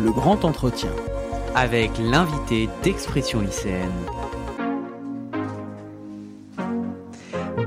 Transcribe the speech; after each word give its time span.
le 0.00 0.10
grand 0.12 0.44
entretien. 0.44 0.90
Avec 1.54 1.90
l'invité 1.98 2.68
d'Expression 2.82 3.40
lycéenne. 3.40 3.90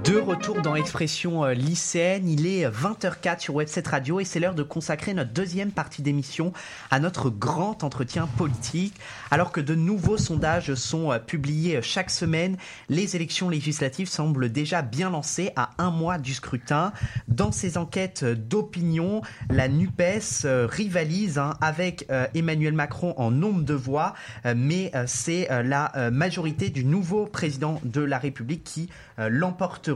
De 0.04 0.18
retour 0.18 0.62
dans 0.62 0.76
Expression 0.76 1.46
euh, 1.46 1.54
lycéenne, 1.54 2.28
il 2.28 2.46
est 2.46 2.68
20h04 2.68 3.40
sur 3.40 3.56
Webset 3.56 3.84
Radio 3.88 4.20
et 4.20 4.26
c'est 4.26 4.42
l'heure 4.42 4.54
de 4.54 4.62
consacrer 4.62 5.14
notre 5.14 5.32
deuxième 5.32 5.72
partie 5.72 6.02
d'émission 6.02 6.52
à 6.92 7.00
notre 7.00 7.30
grand 7.30 7.86
entretien 7.86 8.28
politique. 8.28 8.96
Alors 9.32 9.54
que 9.54 9.62
de 9.62 9.76
nouveaux 9.76 10.18
sondages 10.18 10.74
sont 10.74 11.14
euh, 11.14 11.20
publiés 11.20 11.78
euh, 11.78 11.82
chaque 11.82 12.10
semaine, 12.10 12.58
les 12.90 13.16
élections 13.16 13.48
législatives 13.48 14.10
semblent 14.10 14.52
déjà 14.52 14.82
bien 14.82 15.10
lancées 15.10 15.52
à 15.56 15.70
un 15.78 15.90
mois 15.90 16.18
du 16.18 16.34
scrutin. 16.34 16.92
Dans 17.30 17.54
ces 17.54 17.78
enquêtes 17.78 18.26
d'opinion, 18.26 19.22
la 19.50 19.70
NUPES 19.70 20.46
rivalise 20.70 21.38
hein, 21.38 21.54
avec 21.62 22.08
Emmanuel 22.34 22.74
Macron 22.74 23.14
en 23.18 23.32
nombre 23.32 23.64
de 23.64 23.74
voix, 23.74 24.14
mais 24.56 24.92
c'est 25.08 25.48
la 25.64 26.10
majorité 26.12 26.70
du 26.70 26.84
nouveau 26.84 27.26
président 27.26 27.80
de 27.84 28.02
la 28.02 28.18
République 28.18 28.64
qui 28.64 28.90
l'emporte 29.18 29.93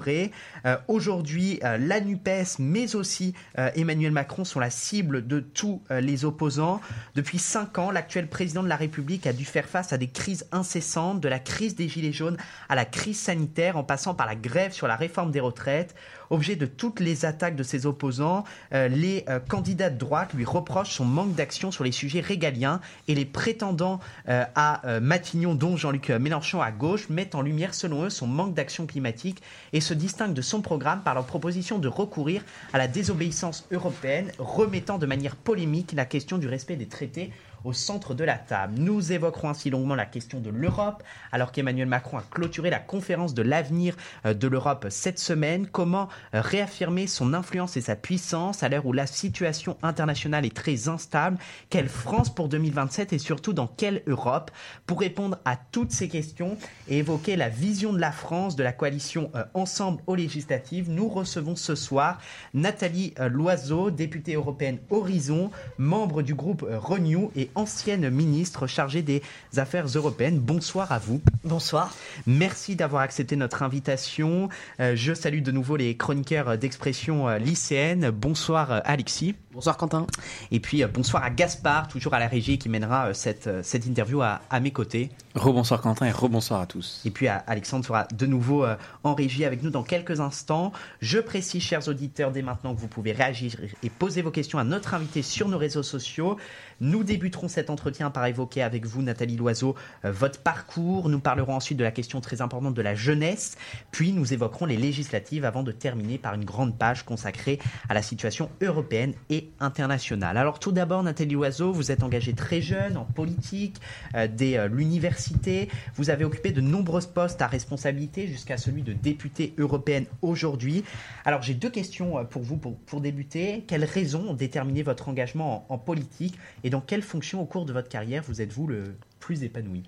euh, 0.65 0.77
aujourd'hui, 0.87 1.59
euh, 1.63 1.77
la 1.77 1.99
NUPES, 1.99 2.59
mais 2.59 2.95
aussi 2.95 3.33
euh, 3.57 3.69
Emmanuel 3.75 4.11
Macron 4.11 4.43
sont 4.43 4.59
la 4.59 4.69
cible 4.69 5.25
de 5.27 5.39
tous 5.39 5.81
les 5.89 6.25
opposants. 6.25 6.81
Depuis 7.15 7.39
cinq 7.39 7.77
ans, 7.77 7.91
l'actuel 7.91 8.27
président 8.27 8.63
de 8.63 8.67
la 8.67 8.75
République 8.75 9.27
a 9.27 9.33
dû 9.33 9.45
faire 9.45 9.65
face 9.65 9.93
à 9.93 9.97
des 9.97 10.07
crises 10.07 10.47
incessantes, 10.51 11.21
de 11.21 11.27
la 11.27 11.39
crise 11.39 11.75
des 11.75 11.87
Gilets 11.87 12.13
jaunes 12.13 12.37
à 12.69 12.75
la 12.75 12.85
crise 12.85 13.19
sanitaire, 13.19 13.77
en 13.77 13.83
passant 13.83 14.13
par 14.13 14.27
la 14.27 14.35
grève 14.35 14.71
sur 14.71 14.87
la 14.87 14.95
réforme 14.95 15.31
des 15.31 15.39
retraites. 15.39 15.95
Objet 16.29 16.55
de 16.55 16.65
toutes 16.65 16.99
les 16.99 17.25
attaques 17.25 17.55
de 17.55 17.63
ses 17.63 17.85
opposants, 17.85 18.43
euh, 18.73 18.87
les 18.87 19.23
euh, 19.29 19.39
candidats 19.39 19.89
de 19.89 19.97
droite 19.97 20.33
lui 20.33 20.45
reprochent 20.45 20.95
son 20.95 21.05
manque 21.05 21.33
d'action 21.35 21.71
sur 21.71 21.83
les 21.83 21.91
sujets 21.91 22.19
régaliens 22.19 22.81
et 23.07 23.15
les 23.15 23.25
prétendants 23.25 23.99
euh, 24.27 24.43
à 24.55 24.81
Matignon, 24.99 25.55
dont 25.55 25.77
Jean-Luc 25.77 26.09
Mélenchon 26.09 26.61
à 26.61 26.71
gauche, 26.71 27.09
mettent 27.09 27.35
en 27.35 27.41
lumière 27.41 27.73
selon 27.73 28.03
eux 28.03 28.09
son 28.09 28.27
manque 28.27 28.53
d'action 28.53 28.85
climatique 28.85 29.41
et 29.73 29.81
se 29.81 29.93
distinguent 29.93 30.33
de 30.33 30.41
son 30.41 30.61
programme 30.61 31.01
par 31.01 31.13
leur 31.13 31.25
proposition 31.25 31.79
de 31.79 31.87
recourir 31.87 32.43
à 32.73 32.77
la 32.77 32.87
désobéissance 32.87 33.65
européenne, 33.71 34.31
remettant 34.37 34.97
de 34.97 35.05
manière 35.05 35.35
polémique 35.35 35.93
la 35.93 36.05
question 36.05 36.37
du 36.37 36.47
respect 36.47 36.75
des 36.75 36.87
traités 36.87 37.31
au 37.67 37.73
centre 37.73 38.13
de 38.13 38.23
la 38.23 38.37
table. 38.37 38.75
Nous 38.77 39.11
évoquerons 39.11 39.49
ainsi 39.49 39.69
longuement 39.69 39.95
la 39.95 40.05
question 40.05 40.39
de 40.39 40.49
l'Europe, 40.49 41.03
alors 41.33 41.51
qu'Emmanuel 41.51 41.87
Macron 41.87 42.17
a 42.17 42.21
clôturé 42.21 42.69
la 42.69 42.79
conférence 42.79 43.33
de 43.33 43.41
l'avenir 43.41 43.97
euh, 44.25 44.33
de 44.33 44.47
l'Europe 44.47 44.87
cette 44.89 45.19
semaine. 45.19 45.67
Comment 45.67 46.07
euh, 46.33 46.39
réaffirmer 46.39 47.07
son 47.07 47.33
influence 47.33 47.75
et 47.75 47.81
sa 47.81 47.97
puissance 47.97 48.63
à 48.63 48.69
l'heure 48.69 48.85
où 48.85 48.93
la 48.93 49.05
situation 49.05 49.77
internationale 49.83 50.45
est 50.45 50.55
très 50.55 50.87
instable? 50.87 51.37
Quelle 51.69 51.89
France 51.89 52.33
pour 52.33 52.47
2027 52.47 53.11
et 53.11 53.19
surtout 53.19 53.51
dans 53.51 53.67
quelle 53.67 54.01
Europe? 54.07 54.49
Pour 54.85 55.01
répondre 55.01 55.37
à 55.43 55.57
toutes 55.57 55.91
ces 55.91 56.07
questions 56.07 56.57
et 56.87 56.99
évoquer 56.99 57.35
la 57.35 57.49
vision 57.49 57.91
de 57.91 57.99
la 57.99 58.13
France 58.13 58.55
de 58.55 58.63
la 58.63 58.71
coalition 58.71 59.29
euh, 59.35 59.43
Ensemble 59.53 60.01
aux 60.07 60.15
législatives, 60.15 60.89
nous 60.89 61.09
recevons 61.09 61.57
ce 61.57 61.75
soir 61.75 62.19
Nathalie 62.53 63.13
Loiseau, 63.29 63.91
députée 63.91 64.35
européenne 64.35 64.77
Horizon, 64.89 65.51
membre 65.77 66.21
du 66.21 66.33
groupe 66.33 66.65
Renew 66.69 67.29
et 67.35 67.49
ancienne 67.57 68.09
ministre 68.11 68.67
chargée 68.67 69.01
des 69.01 69.23
Affaires 69.57 69.87
européennes. 69.87 70.39
Bonsoir 70.39 70.91
à 70.91 70.99
vous. 70.99 71.21
Bonsoir. 71.43 71.93
Merci 72.27 72.75
d'avoir 72.75 73.01
accepté 73.01 73.35
notre 73.35 73.63
invitation. 73.63 74.49
Euh, 74.79 74.95
je 74.95 75.13
salue 75.13 75.41
de 75.41 75.51
nouveau 75.51 75.75
les 75.75 75.97
chroniqueurs 75.97 76.57
d'expression 76.57 77.27
euh, 77.27 77.39
lycéenne. 77.39 78.11
Bonsoir 78.11 78.71
euh, 78.71 78.79
Alexis. 78.85 79.35
Bonsoir 79.53 79.75
Quentin. 79.77 80.05
Et 80.51 80.59
puis 80.59 80.85
bonsoir 80.85 81.23
à 81.23 81.31
Gaspard, 81.31 81.87
toujours 81.87 82.13
à 82.13 82.19
la 82.19 82.27
régie, 82.27 82.59
qui 82.59 82.69
mènera 82.69 83.15
cette, 83.15 83.49
cette 83.63 83.87
interview 83.87 84.21
à, 84.21 84.41
à 84.51 84.59
mes 84.59 84.69
côtés. 84.69 85.09
Rebonsoir 85.33 85.81
Quentin 85.81 86.05
et 86.05 86.11
rebonsoir 86.11 86.61
à 86.61 86.67
tous. 86.67 87.01
Et 87.05 87.09
puis 87.09 87.27
Alexandre 87.27 87.83
sera 87.83 88.07
de 88.13 88.25
nouveau 88.27 88.67
en 89.03 89.15
régie 89.15 89.45
avec 89.45 89.63
nous 89.63 89.71
dans 89.71 89.81
quelques 89.81 90.19
instants. 90.19 90.73
Je 91.01 91.17
précise, 91.17 91.63
chers 91.63 91.87
auditeurs, 91.87 92.31
dès 92.31 92.43
maintenant 92.43 92.75
que 92.75 92.79
vous 92.79 92.87
pouvez 92.87 93.13
réagir 93.13 93.55
et 93.81 93.89
poser 93.89 94.21
vos 94.21 94.29
questions 94.29 94.59
à 94.59 94.63
notre 94.63 94.93
invité 94.93 95.23
sur 95.23 95.47
nos 95.47 95.57
réseaux 95.57 95.81
sociaux. 95.81 96.37
Nous 96.79 97.03
débuterons 97.37 97.47
cet 97.47 97.69
entretien 97.69 98.09
par 98.09 98.25
évoquer 98.25 98.63
avec 98.63 98.85
vous, 98.85 99.03
Nathalie 99.03 99.37
Loiseau, 99.37 99.75
euh, 100.05 100.11
votre 100.11 100.39
parcours. 100.39 101.07
Nous 101.09 101.19
parlerons 101.19 101.55
ensuite 101.55 101.77
de 101.77 101.83
la 101.83 101.91
question 101.91 102.19
très 102.19 102.41
importante 102.41 102.73
de 102.73 102.81
la 102.81 102.95
jeunesse. 102.95 103.57
Puis 103.91 104.11
nous 104.11 104.33
évoquerons 104.33 104.65
les 104.65 104.77
législatives 104.77 105.45
avant 105.45 105.61
de 105.63 105.71
terminer 105.71 106.17
par 106.17 106.33
une 106.33 106.45
grande 106.45 106.77
page 106.77 107.03
consacrée 107.03 107.59
à 107.89 107.93
la 107.93 108.01
situation 108.01 108.49
européenne 108.61 109.13
et 109.29 109.49
internationale. 109.59 110.37
Alors 110.37 110.59
tout 110.59 110.71
d'abord, 110.71 111.03
Nathalie 111.03 111.35
Loiseau, 111.35 111.71
vous 111.71 111.91
êtes 111.91 112.01
engagée 112.01 112.33
très 112.33 112.61
jeune 112.61 112.97
en 112.97 113.05
politique, 113.05 113.75
euh, 114.15 114.27
dès 114.27 114.57
euh, 114.57 114.67
l'université. 114.67 115.69
Vous 115.95 116.09
avez 116.09 116.25
occupé 116.25 116.51
de 116.51 116.61
nombreux 116.61 117.01
postes 117.01 117.41
à 117.43 117.47
responsabilité 117.47 118.27
jusqu'à 118.27 118.57
celui 118.57 118.81
de 118.81 118.93
députée 118.93 119.53
européenne 119.59 120.05
aujourd'hui. 120.23 120.83
Alors 121.25 121.43
j'ai 121.43 121.53
deux 121.53 121.69
questions 121.69 122.25
pour 122.25 122.41
vous 122.41 122.57
pour, 122.57 123.01
débuter. 123.01 123.63
Quelles 123.67 123.85
raisons 123.85 124.29
ont 124.29 124.33
déterminé 124.33 124.81
votre 124.81 125.09
engagement 125.09 125.65
en 125.69 125.77
politique 125.77 126.39
et 126.63 126.71
dans 126.71 126.81
quelle 126.81 127.03
fonction 127.03 127.26
au 127.35 127.45
cours 127.45 127.65
de 127.65 127.73
votre 127.73 127.89
carrière 127.89 128.23
vous 128.27 128.41
êtes-vous 128.41 128.67
le 128.67 128.95
plus 129.19 129.43
épanoui? 129.43 129.83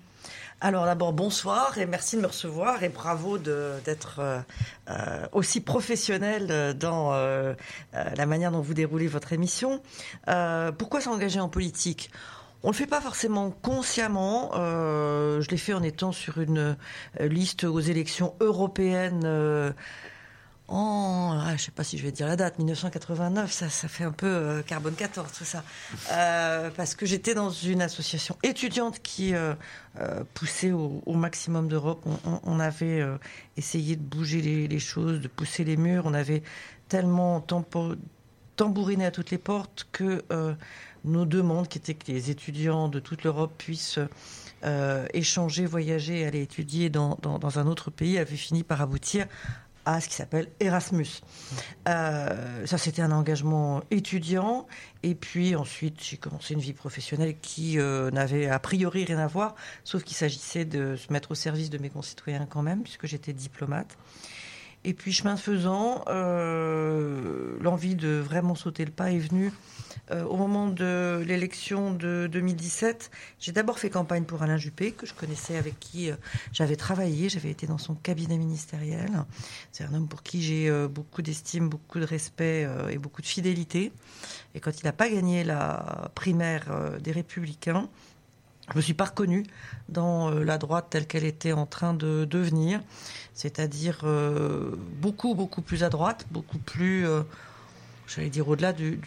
Alors 0.62 0.84
d'abord 0.84 1.14
bonsoir 1.14 1.78
et 1.78 1.86
merci 1.86 2.16
de 2.16 2.20
me 2.20 2.26
recevoir 2.26 2.82
et 2.82 2.90
bravo 2.90 3.38
d'être 3.38 4.18
euh, 4.18 4.40
euh, 4.90 5.26
aussi 5.32 5.62
professionnel 5.62 6.76
dans 6.78 7.14
euh, 7.14 7.54
la 7.94 8.26
manière 8.26 8.52
dont 8.52 8.60
vous 8.60 8.74
déroulez 8.74 9.06
votre 9.06 9.32
émission. 9.32 9.80
pourquoi 10.78 11.00
s'engager 11.00 11.40
en 11.40 11.48
politique? 11.48 12.10
On 12.62 12.68
le 12.68 12.74
fait 12.74 12.86
pas 12.86 13.00
forcément 13.00 13.50
consciemment. 13.50 14.50
je 14.54 15.48
l'ai 15.48 15.56
fait 15.56 15.72
en 15.72 15.82
étant 15.82 16.12
sur 16.12 16.38
une 16.38 16.76
liste 17.18 17.64
aux 17.64 17.80
élections 17.80 18.34
européennes 18.40 19.72
en, 20.70 21.36
ah, 21.36 21.56
je 21.56 21.62
sais 21.64 21.70
pas 21.72 21.82
si 21.82 21.98
je 21.98 22.04
vais 22.04 22.12
dire 22.12 22.28
la 22.28 22.36
date, 22.36 22.58
1989, 22.58 23.50
ça, 23.50 23.68
ça 23.68 23.88
fait 23.88 24.04
un 24.04 24.12
peu 24.12 24.28
euh, 24.28 24.62
carbone 24.62 24.94
14 24.94 25.32
tout 25.36 25.44
ça, 25.44 25.64
euh, 26.12 26.70
parce 26.76 26.94
que 26.94 27.06
j'étais 27.06 27.34
dans 27.34 27.50
une 27.50 27.82
association 27.82 28.38
étudiante 28.44 29.00
qui 29.02 29.34
euh, 29.34 29.54
poussait 30.34 30.70
au, 30.70 31.02
maximum 31.14 31.66
d'Europe. 31.66 32.06
On, 32.44 32.60
avait 32.60 33.04
essayé 33.56 33.96
de 33.96 34.02
bouger 34.02 34.40
les, 34.68 34.78
choses, 34.78 35.20
de 35.20 35.28
pousser 35.28 35.64
les 35.64 35.76
murs. 35.76 36.04
On 36.06 36.14
avait 36.14 36.42
tellement 36.88 37.44
tambouriné 38.54 39.04
à 39.04 39.10
toutes 39.10 39.32
les 39.32 39.38
portes 39.38 39.88
que 39.90 40.22
nos 41.04 41.24
demandes, 41.24 41.68
qui 41.68 41.78
étaient 41.78 41.94
que 41.94 42.10
les 42.12 42.30
étudiants 42.30 42.88
de 42.88 43.00
toute 43.00 43.24
l'Europe 43.24 43.52
puissent 43.58 43.98
échanger, 45.12 45.66
voyager, 45.66 46.24
aller 46.24 46.42
étudier 46.42 46.88
dans, 46.90 47.18
dans, 47.20 47.58
un 47.58 47.66
autre 47.66 47.90
pays, 47.90 48.18
avaient 48.18 48.36
fini 48.36 48.62
par 48.62 48.80
aboutir 48.80 49.26
à 49.84 50.00
ce 50.00 50.08
qui 50.08 50.14
s'appelle 50.14 50.48
Erasmus. 50.60 51.06
Euh, 51.88 52.66
ça, 52.66 52.78
c'était 52.78 53.02
un 53.02 53.12
engagement 53.12 53.82
étudiant. 53.90 54.66
Et 55.02 55.14
puis 55.14 55.56
ensuite, 55.56 56.02
j'ai 56.02 56.16
commencé 56.16 56.54
une 56.54 56.60
vie 56.60 56.72
professionnelle 56.72 57.36
qui 57.40 57.78
euh, 57.78 58.10
n'avait 58.10 58.48
a 58.48 58.58
priori 58.58 59.04
rien 59.04 59.18
à 59.18 59.26
voir, 59.26 59.54
sauf 59.84 60.04
qu'il 60.04 60.16
s'agissait 60.16 60.64
de 60.64 60.96
se 60.96 61.12
mettre 61.12 61.30
au 61.30 61.34
service 61.34 61.70
de 61.70 61.78
mes 61.78 61.90
concitoyens 61.90 62.46
quand 62.46 62.62
même, 62.62 62.82
puisque 62.82 63.06
j'étais 63.06 63.32
diplomate. 63.32 63.96
Et 64.84 64.94
puis, 64.94 65.12
chemin 65.12 65.36
faisant, 65.36 66.04
euh, 66.08 67.56
l'envie 67.60 67.94
de 67.94 68.08
vraiment 68.08 68.54
sauter 68.54 68.84
le 68.84 68.90
pas 68.90 69.12
est 69.12 69.18
venue 69.18 69.52
euh, 70.10 70.24
au 70.24 70.36
moment 70.36 70.66
de 70.66 71.22
l'élection 71.26 71.92
de 71.92 72.28
2017. 72.30 73.10
J'ai 73.38 73.52
d'abord 73.52 73.78
fait 73.78 73.90
campagne 73.90 74.24
pour 74.24 74.42
Alain 74.42 74.56
Juppé, 74.56 74.92
que 74.92 75.06
je 75.06 75.14
connaissais, 75.14 75.56
avec 75.56 75.78
qui 75.80 76.10
euh, 76.10 76.16
j'avais 76.52 76.76
travaillé. 76.76 77.28
J'avais 77.28 77.50
été 77.50 77.66
dans 77.66 77.78
son 77.78 77.94
cabinet 77.94 78.38
ministériel. 78.38 79.10
C'est 79.72 79.84
un 79.84 79.94
homme 79.94 80.08
pour 80.08 80.22
qui 80.22 80.42
j'ai 80.42 80.70
beaucoup 80.88 81.22
d'estime, 81.22 81.68
beaucoup 81.68 82.00
de 82.00 82.04
respect 82.04 82.68
et 82.90 82.98
beaucoup 82.98 83.22
de 83.22 83.26
fidélité. 83.26 83.92
Et 84.54 84.60
quand 84.60 84.80
il 84.80 84.84
n'a 84.84 84.92
pas 84.92 85.08
gagné 85.08 85.44
la 85.44 86.10
primaire 86.14 86.98
des 87.00 87.12
Républicains, 87.12 87.88
je 88.70 88.76
me 88.76 88.80
suis 88.80 88.94
pas 88.94 89.06
reconnue 89.06 89.44
dans 89.88 90.30
la 90.30 90.58
droite 90.58 90.86
telle 90.90 91.06
qu'elle 91.06 91.24
était 91.24 91.52
en 91.52 91.66
train 91.66 91.94
de 91.94 92.24
devenir 92.24 92.80
c'est-à-dire 93.40 94.00
euh, 94.04 94.72
beaucoup, 95.00 95.34
beaucoup 95.34 95.62
plus 95.62 95.82
à 95.82 95.88
droite, 95.88 96.26
beaucoup 96.30 96.58
plus, 96.58 97.06
euh, 97.06 97.22
j'allais 98.14 98.30
dire 98.30 98.48
au-delà 98.48 98.72
du, 98.72 99.00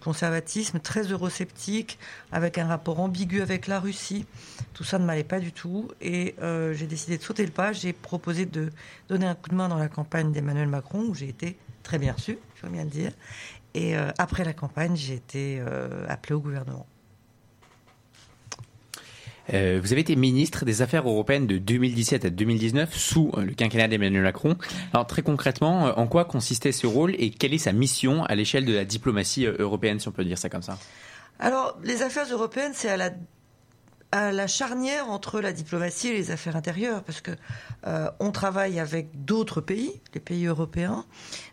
conservatisme, 0.00 0.80
très 0.80 1.02
eurosceptique, 1.02 1.98
avec 2.32 2.58
un 2.58 2.66
rapport 2.66 3.00
ambigu 3.00 3.42
avec 3.42 3.66
la 3.66 3.80
Russie. 3.80 4.26
Tout 4.74 4.84
ça 4.84 4.98
ne 4.98 5.04
m'allait 5.04 5.24
pas 5.24 5.40
du 5.40 5.52
tout. 5.52 5.88
Et 6.00 6.34
euh, 6.42 6.72
j'ai 6.74 6.86
décidé 6.86 7.18
de 7.18 7.22
sauter 7.22 7.44
le 7.44 7.52
pas. 7.52 7.72
J'ai 7.72 7.92
proposé 7.92 8.46
de 8.46 8.70
donner 9.08 9.26
un 9.26 9.34
coup 9.34 9.50
de 9.50 9.54
main 9.54 9.68
dans 9.68 9.78
la 9.78 9.88
campagne 9.88 10.32
d'Emmanuel 10.32 10.68
Macron, 10.68 11.04
où 11.08 11.14
j'ai 11.14 11.28
été 11.28 11.56
très 11.82 11.98
bien 11.98 12.12
reçu, 12.12 12.38
il 12.56 12.58
faut 12.60 12.68
bien 12.68 12.84
le 12.84 12.90
dire. 12.90 13.12
Et 13.74 13.94
après 13.94 14.42
la 14.42 14.54
campagne, 14.54 14.96
j'ai 14.96 15.14
été 15.14 15.60
appelé 16.08 16.34
au 16.34 16.40
gouvernement. 16.40 16.86
Euh, 19.54 19.78
vous 19.82 19.92
avez 19.92 20.00
été 20.00 20.16
ministre 20.16 20.64
des 20.64 20.82
Affaires 20.82 21.08
européennes 21.08 21.46
de 21.46 21.58
2017 21.58 22.24
à 22.24 22.30
2019 22.30 22.94
sous 22.94 23.30
euh, 23.36 23.42
le 23.44 23.52
quinquennat 23.54 23.88
d'Emmanuel 23.88 24.22
Macron. 24.22 24.56
Alors 24.92 25.06
très 25.06 25.22
concrètement, 25.22 25.86
euh, 25.88 25.92
en 25.96 26.06
quoi 26.06 26.24
consistait 26.24 26.72
ce 26.72 26.86
rôle 26.86 27.14
et 27.18 27.30
quelle 27.30 27.54
est 27.54 27.58
sa 27.58 27.72
mission 27.72 28.24
à 28.24 28.34
l'échelle 28.34 28.64
de 28.64 28.74
la 28.74 28.84
diplomatie 28.84 29.46
européenne, 29.46 30.00
si 30.00 30.08
on 30.08 30.12
peut 30.12 30.24
dire 30.24 30.38
ça 30.38 30.48
comme 30.48 30.62
ça? 30.62 30.78
Alors, 31.38 31.78
les 31.84 32.02
affaires 32.02 32.26
européennes, 32.30 32.72
c'est 32.74 32.88
à 34.12 34.32
la 34.32 34.46
charnière 34.46 35.10
entre 35.10 35.40
la 35.40 35.52
diplomatie 35.52 36.08
et 36.08 36.12
les 36.14 36.30
affaires 36.30 36.56
intérieures, 36.56 37.02
parce 37.02 37.20
que 37.20 37.32
on 38.18 38.32
travaille 38.32 38.80
avec 38.80 39.26
d'autres 39.26 39.60
pays, 39.60 40.00
les 40.14 40.20
pays 40.20 40.46
européens, 40.46 41.04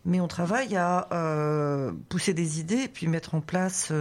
mais 0.05 0.21
on 0.21 0.29
travaille 0.29 0.77
à 0.77 1.09
pousser 2.07 2.33
des 2.33 2.61
idées 2.61 2.83
et 2.83 2.87
puis 2.87 3.07
mettre 3.07 3.35
en 3.35 3.41
place 3.41 3.91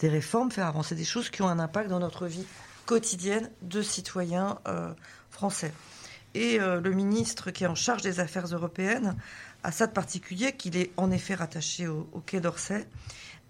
des 0.00 0.08
réformes, 0.08 0.50
faire 0.50 0.66
avancer 0.66 0.96
des 0.96 1.04
choses 1.04 1.30
qui 1.30 1.42
ont 1.42 1.48
un 1.48 1.60
impact 1.60 1.88
dans 1.88 2.00
notre 2.00 2.26
vie 2.26 2.46
quotidienne 2.90 3.48
de 3.62 3.82
citoyens 3.82 4.58
français. 5.30 5.72
Et 6.34 6.58
le 6.58 6.90
ministre 6.90 7.52
qui 7.52 7.62
est 7.62 7.68
en 7.68 7.76
charge 7.76 8.02
des 8.02 8.18
affaires 8.18 8.46
européennes 8.46 9.16
a 9.62 9.70
ça 9.70 9.86
de 9.86 9.92
particulier 9.92 10.56
qu'il 10.56 10.76
est 10.76 10.90
en 10.96 11.12
effet 11.12 11.34
rattaché 11.34 11.86
au 11.86 12.22
Quai 12.26 12.40
d'Orsay 12.40 12.86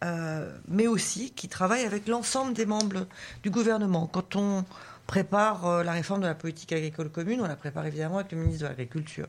euh, 0.03 0.51
mais 0.67 0.87
aussi 0.87 1.31
qui 1.31 1.49
travaille 1.49 1.85
avec 1.85 2.09
l'ensemble 2.09 2.55
des 2.55 2.65
membres 2.65 3.07
du 3.43 3.51
gouvernement. 3.51 4.07
Quand 4.07 4.35
on 4.35 4.65
prépare 5.07 5.67
euh, 5.67 5.83
la 5.83 5.93
réforme 5.93 6.23
de 6.23 6.27
la 6.27 6.35
politique 6.35 6.73
agricole 6.73 7.11
commune, 7.11 7.43
on 7.43 7.47
la 7.47 7.57
prépare 7.57 7.85
évidemment 7.85 8.17
avec 8.17 8.33
le 8.33 8.39
ministre 8.39 8.63
de 8.63 8.69
l'Agriculture. 8.69 9.27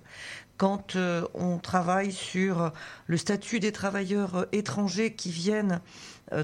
Quand 0.55 0.95
euh, 0.95 1.27
on 1.33 1.57
travaille 1.57 2.13
sur 2.13 2.71
le 3.07 3.17
statut 3.17 3.59
des 3.59 3.73
travailleurs 3.73 4.45
étrangers 4.53 5.13
qui 5.13 5.29
viennent 5.29 5.81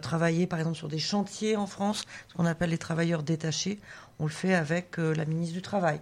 travailler 0.01 0.47
par 0.47 0.59
exemple 0.59 0.77
sur 0.77 0.87
des 0.87 0.99
chantiers 0.99 1.55
en 1.55 1.67
France, 1.67 2.05
ce 2.27 2.33
qu'on 2.33 2.45
appelle 2.45 2.71
les 2.71 2.77
travailleurs 2.77 3.23
détachés, 3.23 3.79
on 4.19 4.25
le 4.25 4.31
fait 4.31 4.53
avec 4.53 4.97
la 4.97 5.25
ministre 5.25 5.53
du 5.53 5.61
Travail. 5.61 5.99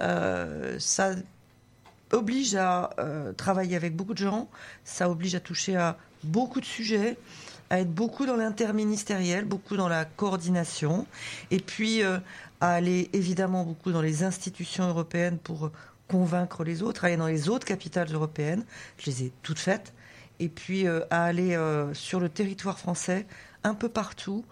ça 0.00 1.10
oblige 2.12 2.54
à 2.54 2.90
travailler 3.36 3.76
avec 3.76 3.96
beaucoup 3.96 4.14
de 4.14 4.18
gens, 4.18 4.48
ça 4.84 5.10
oblige 5.10 5.34
à 5.34 5.40
toucher 5.40 5.76
à 5.76 5.96
beaucoup 6.22 6.60
de 6.60 6.66
sujets 6.66 7.16
à 7.70 7.80
être 7.80 7.92
beaucoup 7.92 8.26
dans 8.26 8.36
l'interministériel, 8.36 9.44
beaucoup 9.44 9.76
dans 9.76 9.88
la 9.88 10.04
coordination, 10.04 11.06
et 11.50 11.58
puis 11.58 12.02
euh, 12.02 12.18
à 12.60 12.72
aller 12.72 13.10
évidemment 13.12 13.64
beaucoup 13.64 13.92
dans 13.92 14.02
les 14.02 14.22
institutions 14.22 14.88
européennes 14.88 15.38
pour 15.38 15.70
convaincre 16.08 16.62
les 16.62 16.82
autres, 16.82 17.04
aller 17.04 17.16
dans 17.16 17.26
les 17.26 17.48
autres 17.48 17.66
capitales 17.66 18.12
européennes, 18.12 18.64
je 18.98 19.10
les 19.10 19.22
ai 19.24 19.32
toutes 19.42 19.58
faites, 19.58 19.92
et 20.40 20.48
puis 20.48 20.86
euh, 20.86 21.00
à 21.10 21.24
aller 21.24 21.54
euh, 21.54 21.92
sur 21.94 22.20
le 22.20 22.28
territoire 22.28 22.78
français, 22.78 23.26
un 23.64 23.74
peu 23.74 23.88
partout, 23.88 24.44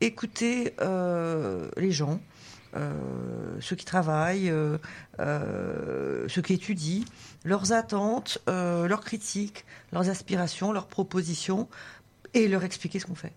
écouter 0.00 0.74
les 1.76 1.92
gens, 1.92 2.20
ceux 3.60 3.76
qui 3.76 3.84
travaillent, 3.84 4.52
ceux 5.18 6.42
qui 6.42 6.54
étudient, 6.54 7.04
leurs 7.44 7.72
attentes, 7.72 8.38
leurs 8.48 9.02
critiques, 9.02 9.64
leurs 9.92 10.08
aspirations, 10.08 10.72
leurs 10.72 10.88
propositions, 10.88 11.68
et 12.34 12.48
leur 12.48 12.64
expliquer 12.64 12.98
ce 12.98 13.06
qu'on 13.06 13.14
fait. 13.14 13.32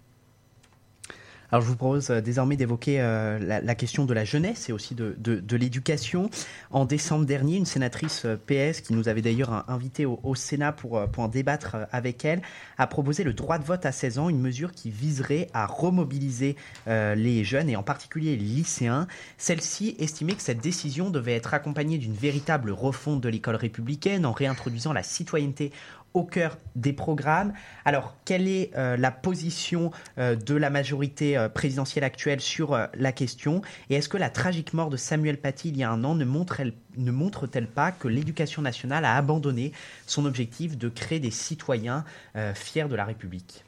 Alors 1.56 1.64
je 1.64 1.70
vous 1.70 1.78
propose 1.78 2.10
euh, 2.10 2.20
désormais 2.20 2.58
d'évoquer 2.58 3.00
euh, 3.00 3.40
la, 3.40 3.76
question 3.76 4.04
de 4.04 4.14
la 4.14 4.26
jeunesse 4.26 4.68
et 4.68 4.74
aussi 4.74 4.94
de, 4.94 5.56
l'éducation. 5.56 6.30
En 6.70 6.84
décembre 6.84 7.26
dernier, 7.26 7.56
une 7.56 7.66
sénatrice 7.66 8.26
euh, 8.26 8.36
PS, 8.36 8.82
qui 8.82 8.92
nous 8.92 9.08
avait 9.08 9.22
d'ailleurs 9.22 9.64
invité 9.70 10.06
au, 10.06 10.36
Sénat 10.36 10.74
pour, 10.74 11.02
pour 11.08 11.24
en 11.24 11.30
débattre 11.30 11.78
avec 11.94 12.26
elle, 12.26 12.42
a 12.78 12.88
proposé 12.88 13.24
le 13.24 13.32
droit 13.32 13.58
de 13.58 13.64
vote 13.64 13.86
à 13.86 13.94
16 13.94 14.20
ans, 14.20 14.28
une 14.28 14.42
mesure 14.42 14.74
qui 14.74 14.90
viserait 14.90 15.48
à 15.54 15.66
remobiliser 15.66 16.58
les 16.88 17.46
jeunes 17.46 17.70
et 17.70 17.78
en 17.78 17.84
particulier 17.84 18.36
les 18.36 18.44
lycéens. 18.44 19.08
Celle-ci 19.38 19.96
estimait 19.98 20.34
que 20.34 20.42
cette 20.42 20.60
décision 20.60 21.10
devait 21.10 21.36
être 21.36 21.54
accompagnée 21.54 21.98
d'une 21.98 22.14
véritable 22.14 22.72
refonte 22.72 23.22
de 23.22 23.30
l'école 23.30 23.56
républicaine 23.56 24.26
en 24.26 24.34
réintroduisant 24.34 24.92
la 24.92 25.04
citoyenneté 25.04 25.72
au 26.16 26.24
cœur 26.24 26.58
des 26.76 26.94
programmes. 26.94 27.54
Alors, 27.84 28.16
quelle 28.26 28.48
est 28.48 28.72
euh, 28.76 28.98
la 28.98 29.12
position 29.12 29.92
euh, 30.18 30.36
de 30.36 30.56
la 30.56 30.70
majorité 30.70 31.38
euh, 31.38 31.50
présidentielle 31.50 32.06
actuelle 32.06 32.42
sur 32.42 32.78
la 32.94 33.12
question? 33.12 33.62
Et 33.90 33.96
est-ce 33.96 34.10
que 34.10 34.18
la 34.18 34.30
tragique 34.30 34.74
mort 34.74 34.90
de 34.90 34.98
Samuel 34.98 35.38
Paty 35.38 35.70
il 35.70 35.78
y 35.78 35.84
a 35.84 35.92
un 35.92 36.04
an 36.04 36.16
ne 36.16 36.26
montre-t-elle 36.26 37.68
pas 37.68 37.92
que 37.92 38.08
l'éducation 38.08 38.62
nationale 38.62 39.04
a 39.06 39.16
abandonné 39.16 39.74
son 40.08 40.26
objectif 40.26 40.78
de 40.78 40.90
créer 40.90 41.20
des 41.20 41.32
citoyens 41.32 42.06
fiers 42.54 42.88
de 42.88 42.96
la 42.96 43.06
République? 43.06 43.64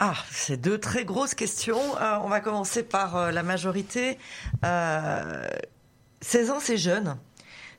Ah, 0.00 0.14
c'est 0.30 0.60
deux 0.60 0.78
très 0.78 1.04
grosses 1.04 1.34
questions. 1.34 1.80
on 2.00 2.28
va 2.28 2.40
commencer 2.40 2.82
par 2.82 3.32
la 3.32 3.42
majorité. 3.42 4.18
16 4.62 6.50
ans, 6.50 6.60
c'est 6.60 6.76
jeune. 6.76 7.16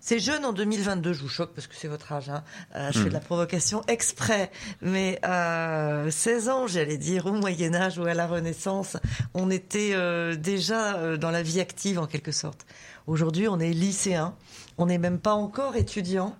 C'est 0.02 0.20
jeune 0.20 0.46
en 0.46 0.54
2022, 0.54 1.12
je 1.12 1.22
vous 1.22 1.28
choque 1.28 1.54
parce 1.54 1.68
que 1.68 1.76
c'est 1.76 1.90
votre 1.90 2.14
âge. 2.14 2.30
Hein. 2.30 2.44
Euh, 2.76 2.90
je 2.94 3.00
fais 3.00 3.10
de 3.10 3.14
la 3.14 3.20
hmm. 3.20 3.24
provocation 3.24 3.82
exprès, 3.88 4.50
mais 4.82 5.20
euh, 5.26 6.10
16 6.10 6.50
ans, 6.50 6.68
j'allais 6.68 6.98
dire, 6.98 7.26
au 7.26 7.34
Moyen 7.34 7.76
Âge 7.76 7.98
ou 7.98 8.06
à 8.06 8.14
la 8.14 8.26
Renaissance, 8.26 8.96
on 9.34 9.52
était 9.52 9.92
euh, 9.94 10.36
déjà 10.36 10.96
euh, 10.96 11.18
dans 11.18 11.32
la 11.32 11.44
vie 11.44 11.60
active 11.60 12.00
en 12.00 12.08
quelque 12.08 12.32
sorte. 12.32 12.66
Aujourd'hui, 13.08 13.50
on 13.50 13.60
est 13.60 13.74
lycéen, 13.74 14.36
on 14.78 14.86
n'est 14.86 14.98
même 14.98 15.20
pas 15.20 15.34
encore 15.34 15.76
étudiant. 15.76 16.36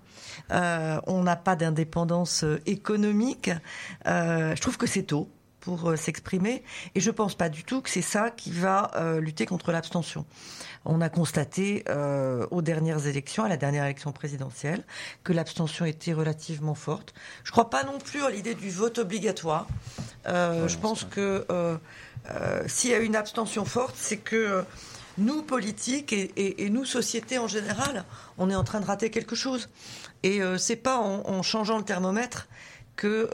on 0.50 1.22
n'a 1.22 1.36
pas 1.36 1.56
d'indépendance 1.56 2.44
économique. 2.64 3.50
je 4.06 4.60
trouve 4.60 4.78
que 4.78 4.86
c'est 4.86 5.02
tôt 5.02 5.28
pour 5.60 5.96
s'exprimer 5.96 6.62
et 6.94 7.00
je 7.00 7.10
pense 7.10 7.34
pas 7.34 7.48
du 7.48 7.64
tout 7.64 7.80
que 7.80 7.90
c'est 7.90 8.02
ça 8.02 8.30
qui 8.30 8.50
va 8.50 8.90
lutter 9.20 9.46
contre 9.46 9.72
l'abstention 9.72 10.24
on 10.84 11.00
a 11.00 11.08
constaté 11.08 11.84
euh, 11.88 12.46
aux 12.50 12.62
dernières 12.62 13.06
élections, 13.06 13.44
à 13.44 13.48
la 13.48 13.56
dernière 13.56 13.84
élection 13.84 14.12
présidentielle, 14.12 14.84
que 15.24 15.32
l'abstention 15.32 15.84
était 15.84 16.12
relativement 16.12 16.74
forte. 16.74 17.12
Je 17.44 17.50
ne 17.50 17.52
crois 17.52 17.70
pas 17.70 17.84
non 17.84 17.98
plus 17.98 18.22
à 18.22 18.30
l'idée 18.30 18.54
du 18.54 18.70
vote 18.70 18.98
obligatoire. 18.98 19.66
Euh, 20.26 20.68
je 20.68 20.78
pense 20.78 21.04
que 21.04 21.46
euh, 21.50 21.76
s'il 22.66 22.90
y 22.90 22.94
a 22.94 22.98
une 22.98 23.16
abstention 23.16 23.64
forte, 23.64 23.94
c'est 23.98 24.16
que 24.16 24.64
nous, 25.18 25.42
politiques, 25.42 26.14
et, 26.14 26.70
nous, 26.70 26.86
société 26.86 27.38
en 27.38 27.48
général, 27.48 28.04
on 28.38 28.48
est 28.48 28.54
en 28.54 28.64
train 28.64 28.80
de 28.80 28.86
rater 28.86 29.10
quelque 29.10 29.34
chose. 29.34 29.68
Et 30.22 30.40
c'est 30.56 30.76
pas 30.76 30.98
en, 30.98 31.42
changeant 31.42 31.76
le 31.78 31.84
thermomètre 31.84 32.46
que 33.00 33.30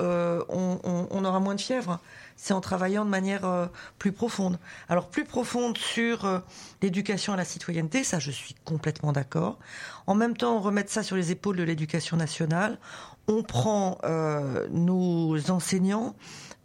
on, 0.49 1.25
aura 1.25 1.41
moins 1.41 1.57
de 1.57 1.61
fièvre 1.61 2.01
c'est 2.37 2.53
en 2.53 2.61
travaillant 2.61 3.05
de 3.05 3.11
manière 3.11 3.45
euh, 3.45 3.67
plus 3.99 4.13
profonde. 4.13 4.59
Alors 4.89 5.09
plus 5.09 5.25
profonde 5.25 5.77
sur 5.79 6.25
euh, 6.25 6.39
l'éducation 6.83 7.33
à 7.33 7.37
la 7.37 7.45
citoyenneté, 7.45 8.05
ça 8.05 8.19
je 8.19 8.31
suis 8.31 8.55
complètement 8.65 9.13
d'accord. 9.13 9.59
En 10.07 10.15
même 10.15 10.37
temps, 10.37 10.57
on 10.57 10.61
remet 10.61 10.85
ça 10.87 11.03
sur 11.03 11.17
les 11.17 11.33
épaules 11.33 11.57
de 11.57 11.63
l'éducation 11.63 12.17
nationale. 12.17 12.79
On 13.27 13.43
prend 13.43 13.99
euh, 14.05 14.69
nos 14.71 15.51
enseignants 15.51 16.15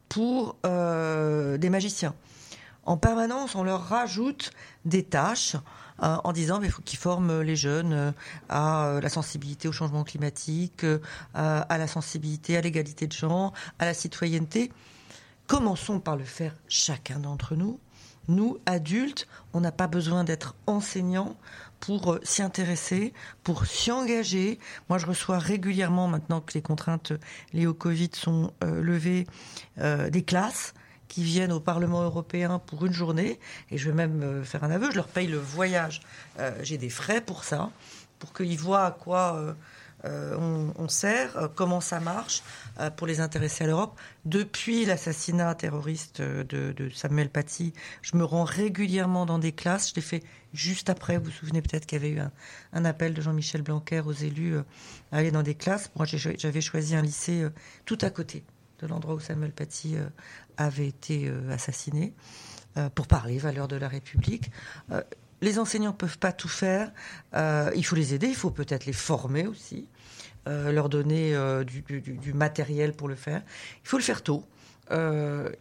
pour 0.09 0.57
des 0.63 1.69
magiciens. 1.69 2.13
En 2.83 2.97
permanence, 2.97 3.55
on 3.55 3.63
leur 3.63 3.81
rajoute 3.81 4.51
des 4.83 5.03
tâches 5.03 5.55
en 6.01 6.33
disant 6.33 6.59
qu'il 6.59 6.71
faut 6.71 6.81
qu'ils 6.81 6.99
forment 6.99 7.41
les 7.41 7.55
jeunes 7.55 8.13
à 8.49 8.99
la 9.01 9.09
sensibilité 9.09 9.67
au 9.67 9.71
changement 9.71 10.03
climatique, 10.03 10.85
à 11.33 11.77
la 11.77 11.87
sensibilité 11.87 12.57
à 12.57 12.61
l'égalité 12.61 13.07
de 13.07 13.13
genre, 13.13 13.53
à 13.79 13.85
la 13.85 13.93
citoyenneté. 13.93 14.71
Commençons 15.47 15.99
par 15.99 16.15
le 16.15 16.23
faire 16.23 16.55
chacun 16.67 17.19
d'entre 17.19 17.55
nous. 17.55 17.79
Nous, 18.27 18.57
adultes, 18.65 19.27
on 19.53 19.59
n'a 19.59 19.71
pas 19.71 19.87
besoin 19.87 20.23
d'être 20.23 20.55
enseignants 20.67 21.35
pour 21.79 22.13
euh, 22.13 22.19
s'y 22.23 22.41
intéresser, 22.41 23.13
pour 23.43 23.65
s'y 23.65 23.91
engager. 23.91 24.59
Moi, 24.87 24.97
je 24.99 25.07
reçois 25.07 25.39
régulièrement, 25.39 26.07
maintenant 26.07 26.39
que 26.39 26.53
les 26.53 26.61
contraintes 26.61 27.13
liées 27.51 27.67
au 27.67 27.73
Covid 27.73 28.11
sont 28.13 28.53
euh, 28.63 28.81
levées, 28.81 29.27
euh, 29.79 30.09
des 30.09 30.23
classes 30.23 30.73
qui 31.11 31.23
viennent 31.23 31.51
au 31.51 31.59
Parlement 31.59 32.03
européen 32.03 32.59
pour 32.59 32.85
une 32.85 32.93
journée. 32.93 33.39
Et 33.69 33.77
je 33.77 33.89
vais 33.89 33.95
même 33.95 34.43
faire 34.45 34.63
un 34.63 34.71
aveu, 34.71 34.89
je 34.91 34.95
leur 34.95 35.07
paye 35.07 35.27
le 35.27 35.37
voyage. 35.37 36.01
J'ai 36.63 36.77
des 36.77 36.89
frais 36.89 37.19
pour 37.19 37.43
ça, 37.43 37.69
pour 38.17 38.33
qu'ils 38.33 38.57
voient 38.57 38.85
à 38.85 38.91
quoi 38.91 39.55
euh, 40.05 40.71
on, 40.77 40.87
sert, 40.87 41.37
euh, 41.37 41.47
comment 41.53 41.79
ça 41.79 41.99
marche 41.99 42.41
euh, 42.79 42.89
pour 42.89 43.05
les 43.05 43.19
intéresser 43.19 43.65
à 43.65 43.67
l'Europe. 43.67 43.99
Depuis 44.25 44.85
l'assassinat 44.85 45.53
terroriste 45.53 46.21
de, 46.21 46.89
Samuel 46.93 47.29
Paty, 47.29 47.73
je 48.01 48.17
me 48.17 48.23
rends 48.23 48.43
régulièrement 48.43 49.25
dans 49.25 49.37
des 49.37 49.51
classes. 49.51 49.89
Je 49.91 49.95
l'ai 49.95 50.01
fait 50.01 50.23
juste 50.53 50.89
après. 50.89 51.17
Vous 51.17 51.25
vous 51.25 51.31
souvenez 51.31 51.61
peut-être 51.61 51.85
qu'il 51.85 52.01
y 52.01 52.05
avait 52.05 52.15
eu 52.15 52.21
un, 52.73 52.85
appel 52.85 53.13
de 53.13 53.21
Jean-Michel 53.21 53.61
Blanquer 53.61 54.01
aux 54.01 54.11
élus 54.11 54.57
à 55.11 55.17
aller 55.17 55.31
dans 55.31 55.43
des 55.43 55.55
classes. 55.55 55.91
Moi, 55.95 56.05
j'avais 56.07 56.61
choisi 56.61 56.95
un 56.95 57.03
lycée 57.03 57.47
tout 57.85 57.97
à 58.01 58.09
côté 58.09 58.43
de 58.79 58.87
l'endroit 58.87 59.13
où 59.13 59.19
Samuel 59.19 59.51
Paty 59.51 59.97
avait 60.65 60.87
été 60.87 61.31
assassiné 61.49 62.13
pour 62.95 63.07
parler 63.07 63.37
valeurs 63.37 63.67
de 63.67 63.75
la 63.75 63.87
République 63.87 64.49
les 65.41 65.59
enseignants 65.59 65.93
peuvent 65.93 66.19
pas 66.19 66.31
tout 66.31 66.47
faire. 66.47 66.91
Euh, 67.33 67.71
il 67.75 67.85
faut 67.85 67.95
les 67.95 68.13
aider, 68.13 68.27
il 68.27 68.35
faut 68.35 68.51
peut-être 68.51 68.85
les 68.85 68.93
former 68.93 69.47
aussi, 69.47 69.87
euh, 70.47 70.71
leur 70.71 70.87
donner 70.89 71.35
euh, 71.35 71.63
du, 71.63 72.33
matériel 72.33 72.93
pour 72.93 73.07
le 73.07 73.15
faire. 73.15 73.41
Il 73.83 73.87
faut 73.87 73.97
le 73.97 74.03
faire 74.03 74.21
tôt 74.21 74.45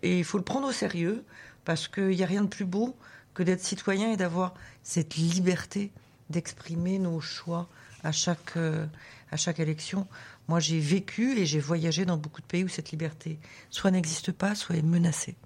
et 0.02 0.18
il 0.18 0.24
faut 0.24 0.38
le 0.38 0.44
prendre 0.44 0.66
au 0.66 0.72
sérieux 0.72 1.24
parce 1.64 1.86
qu'il 1.86 2.08
n'y 2.08 2.22
a 2.24 2.26
rien 2.26 2.42
de 2.42 2.48
plus 2.48 2.64
beau 2.64 2.96
que 3.32 3.44
d'être 3.44 3.60
citoyen 3.60 4.10
et 4.10 4.16
d'avoir 4.16 4.54
cette 4.82 5.14
liberté 5.14 5.92
d'exprimer 6.30 6.98
nos 6.98 7.20
choix 7.20 7.68
à 8.02 8.10
chaque, 8.10 8.56
à 9.30 9.36
chaque 9.36 9.60
élection. 9.60 10.08
Moi, 10.50 10.58
j'ai 10.58 10.80
vécu 10.80 11.38
et 11.38 11.46
j'ai 11.46 11.60
voyagé 11.60 12.04
dans 12.04 12.16
beaucoup 12.16 12.40
de 12.40 12.46
pays 12.46 12.64
où 12.64 12.68
cette 12.68 12.90
liberté 12.90 13.38
soit 13.70 13.92
n'existe 13.92 14.32
pas, 14.32 14.56
soit 14.56 14.74
est 14.74 14.82
menacée. 14.82 15.36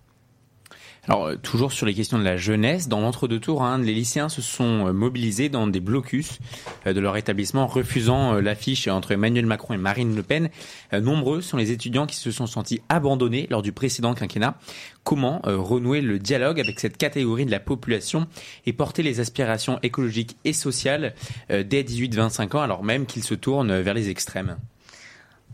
Alors, 1.07 1.27
euh, 1.27 1.37
toujours 1.37 1.73
sur 1.73 1.85
les 1.85 1.93
questions 1.93 2.19
de 2.19 2.25
la 2.25 2.39
jeunesse, 2.39 2.89
dans 2.89 3.03
l'entre-deux 3.03 3.39
tours, 3.39 3.63
hein, 3.63 3.77
les 3.77 3.93
lycéens 3.93 4.31
se 4.31 4.41
sont 4.41 4.87
euh, 4.87 4.93
mobilisés 4.95 5.51
dans 5.51 5.67
des 5.67 5.81
blocus 5.81 6.39
euh, 6.87 6.95
de 6.95 7.01
leur 7.01 7.19
établissement, 7.19 7.67
refusant 7.67 8.41
l'affiche 8.41 8.89
entre 8.89 9.13
Emmanuel 9.13 9.45
Macron 9.45 9.75
et 9.75 9.77
Marine 9.77 10.17
Le 10.17 10.23
Pen. 10.23 10.49
Nombreux 10.95 11.43
sont 11.43 11.59
les 11.59 11.71
étudiants 11.71 12.07
qui 12.07 12.17
se 12.17 12.31
sont 12.31 12.47
sentis 12.47 12.81
abandonnés 12.89 13.47
lors 13.51 13.61
du 13.61 13.73
précédent 13.73 14.15
quinquennat. 14.15 14.57
Comment 15.03 15.43
renouer 15.45 16.01
le 16.01 16.19
dialogue 16.19 16.61
avec 16.61 16.81
cette 16.81 16.97
catégorie 16.97 17.45
de 17.45 17.51
la 17.51 17.61
population 17.61 18.27
et 18.65 18.73
porter 18.73 19.03
les 19.03 19.21
aspirations 19.21 19.79
écologiques 19.83 20.39
et 20.47 20.55
sociales 20.55 21.15
dès 21.51 21.83
18-25 21.83 22.57
ans, 22.57 22.63
alors 22.63 22.83
même 22.83 23.05
qu'ils 23.05 23.25
se 23.25 23.35
tournent 23.35 23.81
vers 23.81 23.93
les 23.93 24.09
extrêmes? 24.09 24.57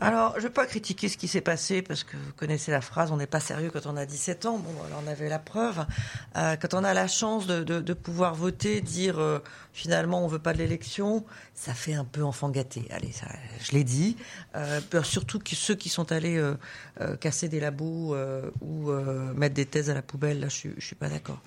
Alors, 0.01 0.33
je 0.35 0.39
ne 0.39 0.43
vais 0.45 0.51
pas 0.51 0.67
critiquer 0.67 1.09
ce 1.09 1.17
qui 1.17 1.29
s'est 1.29 1.41
passé 1.43 1.83
parce 1.83 2.05
que 2.05 2.17
vous 2.17 2.33
connaissez 2.37 2.71
la 2.71 2.81
phrase 2.81 3.13
on 3.13 3.19
n'est 3.19 3.27
pas 3.27 3.41
sérieux 3.41 3.71
quand 3.71 3.87
on 3.87 3.97
a 3.97 4.07
17 4.07 4.47
ans. 4.47 4.59
Bon, 4.59 4.71
alors 4.87 5.03
on 5.05 5.11
avait 5.11 5.29
la 5.29 5.39
preuve. 5.39 5.85
Euh, 6.37 6.57
quand 6.57 6.75
on 6.75 6.85
a 6.85 6.95
la 6.95 7.07
chance 7.07 7.47
de, 7.47 7.63
de, 7.63 7.81
de 7.81 7.93
pouvoir 7.93 8.35
voter, 8.35 8.81
dire 8.81 9.19
euh, 9.19 9.41
finalement 9.73 10.25
on 10.25 10.29
veut 10.29 10.39
pas 10.39 10.53
de 10.53 10.59
l'élection, 10.59 11.25
ça 11.55 11.75
fait 11.75 11.93
un 11.93 12.05
peu 12.05 12.23
enfant 12.23 12.49
gâté. 12.49 12.87
Allez, 12.91 13.13
ça, 13.13 13.27
je 13.61 13.73
l'ai 13.73 13.85
dit. 13.85 14.17
Euh, 14.57 14.81
surtout 15.03 15.39
que 15.39 15.55
ceux 15.55 15.75
qui 15.75 15.89
sont 15.91 16.11
allés 16.11 16.39
euh, 16.39 16.55
euh, 17.01 17.17
casser 17.17 17.49
des 17.49 17.61
labos 17.61 18.17
ou 18.63 18.91
mettre 19.35 19.55
des 19.55 19.67
thèses 19.67 19.91
à 19.91 19.95
la 19.95 20.03
poubelle, 20.03 20.41
là, 20.41 20.49
je, 20.49 20.69
je 20.77 20.85
suis 20.85 20.97
pas 20.97 21.09
d'accord. 21.09 21.41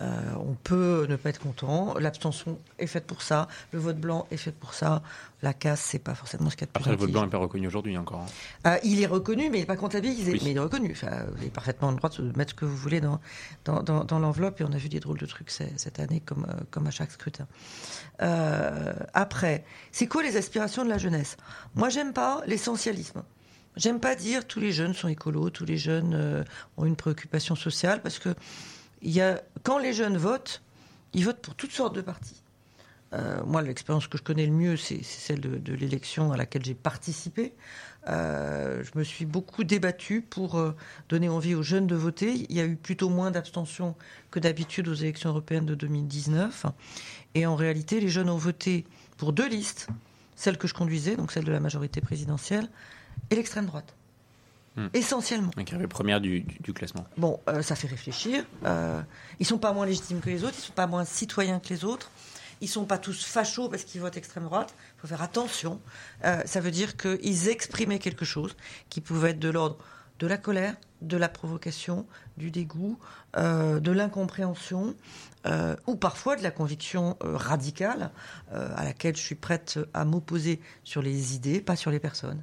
on 0.00 0.54
peut 0.62 1.06
ne 1.08 1.16
pas 1.16 1.30
être 1.30 1.40
content. 1.40 1.94
L'abstention 1.98 2.58
est 2.78 2.86
faite 2.86 3.06
pour 3.06 3.22
ça. 3.22 3.48
Le 3.72 3.78
vote 3.78 3.98
blanc 3.98 4.26
est 4.30 4.36
fait 4.36 4.52
pour 4.52 4.74
ça. 4.74 5.02
La 5.40 5.54
casse, 5.54 5.80
c'est 5.80 6.00
pas 6.00 6.14
forcément 6.14 6.50
ce 6.50 6.56
qu'il 6.56 6.62
y 6.62 6.64
a 6.64 6.66
de 6.66 6.72
plus 6.72 6.80
Après, 6.80 6.90
le 6.90 6.96
vote 6.96 7.12
blanc 7.12 7.22
n'est 7.22 7.30
pas 7.30 7.38
reconnu 7.38 7.68
aujourd'hui 7.68 7.96
encore. 7.96 8.26
Hein. 8.64 8.78
il 8.82 9.00
est 9.00 9.06
reconnu, 9.06 9.50
mais 9.50 9.58
il 9.58 9.60
n'est 9.60 9.66
pas 9.66 9.76
comptabilisé. 9.76 10.32
Mais 10.32 10.50
il 10.50 10.56
est 10.56 10.60
reconnu. 10.60 10.90
Enfin, 10.90 11.24
vous 11.30 11.38
avez 11.38 11.50
parfaitement 11.50 11.90
le 11.92 11.96
droit 11.96 12.10
de 12.10 12.36
mettre 12.36 12.50
ce 12.50 12.54
que 12.54 12.64
vous 12.64 12.76
voulez 12.76 13.00
dans, 13.00 13.20
dans, 13.64 13.82
dans, 13.82 14.04
dans 14.04 14.18
l'enveloppe. 14.18 14.60
Et 14.60 14.64
on 14.64 14.72
a 14.72 14.78
vu 14.78 14.88
des 14.88 14.98
drôles 14.98 15.18
de 15.18 15.26
trucs 15.26 15.50
cette 15.50 16.00
année, 16.00 16.20
comme, 16.20 16.46
comme 16.72 16.88
à 16.88 16.90
chaque 16.90 17.12
scrutin. 17.12 17.46
Euh, 18.20 18.92
après, 19.14 19.64
c'est 19.92 20.06
quoi 20.08 20.22
les 20.22 20.36
aspirations 20.36 20.84
de 20.84 20.90
la 20.90 20.98
jeunesse? 20.98 21.36
Moi, 21.74 21.88
j'aime 21.88 22.12
pas 22.12 22.42
l'essentialisme. 22.46 23.22
J'aime 23.76 24.00
pas 24.00 24.16
dire 24.16 24.44
tous 24.44 24.58
les 24.58 24.72
jeunes 24.72 24.92
sont 24.92 25.06
écolos, 25.06 25.50
tous 25.50 25.64
les 25.64 25.76
jeunes 25.76 26.14
euh, 26.14 26.44
ont 26.76 26.84
une 26.84 26.96
préoccupation 26.96 27.54
sociale, 27.54 28.02
parce 28.02 28.18
que 28.18 28.34
y 29.02 29.20
a, 29.20 29.40
quand 29.62 29.78
les 29.78 29.92
jeunes 29.92 30.16
votent, 30.16 30.62
ils 31.12 31.24
votent 31.24 31.40
pour 31.40 31.54
toutes 31.54 31.70
sortes 31.70 31.94
de 31.94 32.00
partis. 32.00 32.42
Euh, 33.14 33.42
moi, 33.44 33.62
l'expérience 33.62 34.06
que 34.06 34.18
je 34.18 34.22
connais 34.22 34.46
le 34.46 34.52
mieux, 34.52 34.76
c'est 34.76 35.02
celle 35.02 35.40
de, 35.40 35.74
l'élection 35.74 36.32
à 36.32 36.36
laquelle 36.36 36.64
j'ai 36.64 36.74
participé. 36.74 37.54
je 38.06 38.98
me 38.98 39.04
suis 39.04 39.24
beaucoup 39.24 39.64
débattu 39.64 40.20
pour 40.22 40.62
donner 41.08 41.28
envie 41.28 41.54
aux 41.54 41.62
jeunes 41.62 41.86
de 41.86 41.96
voter. 41.96 42.46
Il 42.48 42.56
y 42.56 42.60
a 42.60 42.66
eu 42.66 42.76
plutôt 42.76 43.08
moins 43.08 43.30
d'abstention 43.30 43.94
que 44.30 44.38
d'habitude 44.38 44.88
aux 44.88 44.94
élections 44.94 45.30
européennes 45.30 45.66
de 45.66 45.74
2019. 45.74 46.66
Et 47.34 47.46
en 47.46 47.56
réalité, 47.56 48.00
les 48.00 48.08
jeunes 48.08 48.30
ont 48.30 48.36
voté 48.36 48.84
pour 49.16 49.32
deux 49.32 49.48
listes, 49.48 49.88
celle 50.36 50.56
que 50.56 50.68
je 50.68 50.74
conduisais, 50.74 51.16
donc 51.16 51.32
celle 51.32 51.44
de 51.44 51.52
la 51.52 51.60
majorité 51.60 52.00
présidentielle, 52.00 52.68
et 53.30 53.34
l'extrême 53.34 53.66
droite. 53.66 53.94
Hmm. 54.76 54.86
Essentiellement. 54.94 55.50
Qui 55.50 55.74
avait 55.74 55.88
première 55.88 56.20
du, 56.20 56.44
classement. 56.74 57.04
Bon, 57.16 57.40
euh, 57.48 57.62
ça 57.62 57.74
fait 57.74 57.88
réfléchir. 57.88 58.44
Euh, 58.64 59.02
ils 59.40 59.46
sont 59.46 59.58
pas 59.58 59.72
moins 59.72 59.86
légitimes 59.86 60.20
que 60.20 60.30
les 60.30 60.44
autres, 60.44 60.54
ils 60.56 60.62
sont 60.66 60.72
pas 60.72 60.86
moins 60.86 61.04
citoyens 61.04 61.58
que 61.58 61.68
les 61.68 61.84
autres. 61.84 62.10
Ils 62.60 62.68
sont 62.68 62.84
pas 62.84 62.98
tous 62.98 63.24
fachos 63.24 63.68
parce 63.68 63.84
qu'ils 63.84 64.00
votent 64.00 64.16
extrême 64.16 64.44
droite. 64.44 64.74
Il 64.96 65.00
faut 65.00 65.06
faire 65.06 65.22
attention. 65.22 65.80
Euh, 66.24 66.42
ça 66.44 66.60
veut 66.60 66.70
dire 66.70 66.96
qu'ils 66.96 67.48
exprimaient 67.48 67.98
quelque 67.98 68.24
chose 68.24 68.56
qui 68.88 69.00
pouvait 69.00 69.30
être 69.30 69.38
de 69.38 69.48
l'ordre 69.48 69.78
de 70.18 70.26
la 70.26 70.36
colère, 70.36 70.74
de 71.00 71.16
la 71.16 71.28
provocation, 71.28 72.04
du 72.36 72.50
dégoût, 72.50 72.98
euh, 73.36 73.78
de 73.78 73.92
l'incompréhension, 73.92 74.96
euh, 75.46 75.76
ou 75.86 75.94
parfois 75.94 76.34
de 76.34 76.42
la 76.42 76.50
conviction 76.50 77.16
radicale 77.20 78.10
à 78.50 78.82
laquelle 78.82 79.14
je 79.16 79.22
suis 79.22 79.36
prête 79.36 79.78
à 79.94 80.04
m'opposer 80.04 80.60
sur 80.82 81.02
les 81.02 81.36
idées, 81.36 81.60
pas 81.60 81.76
sur 81.76 81.92
les 81.92 82.00
personnes. 82.00 82.42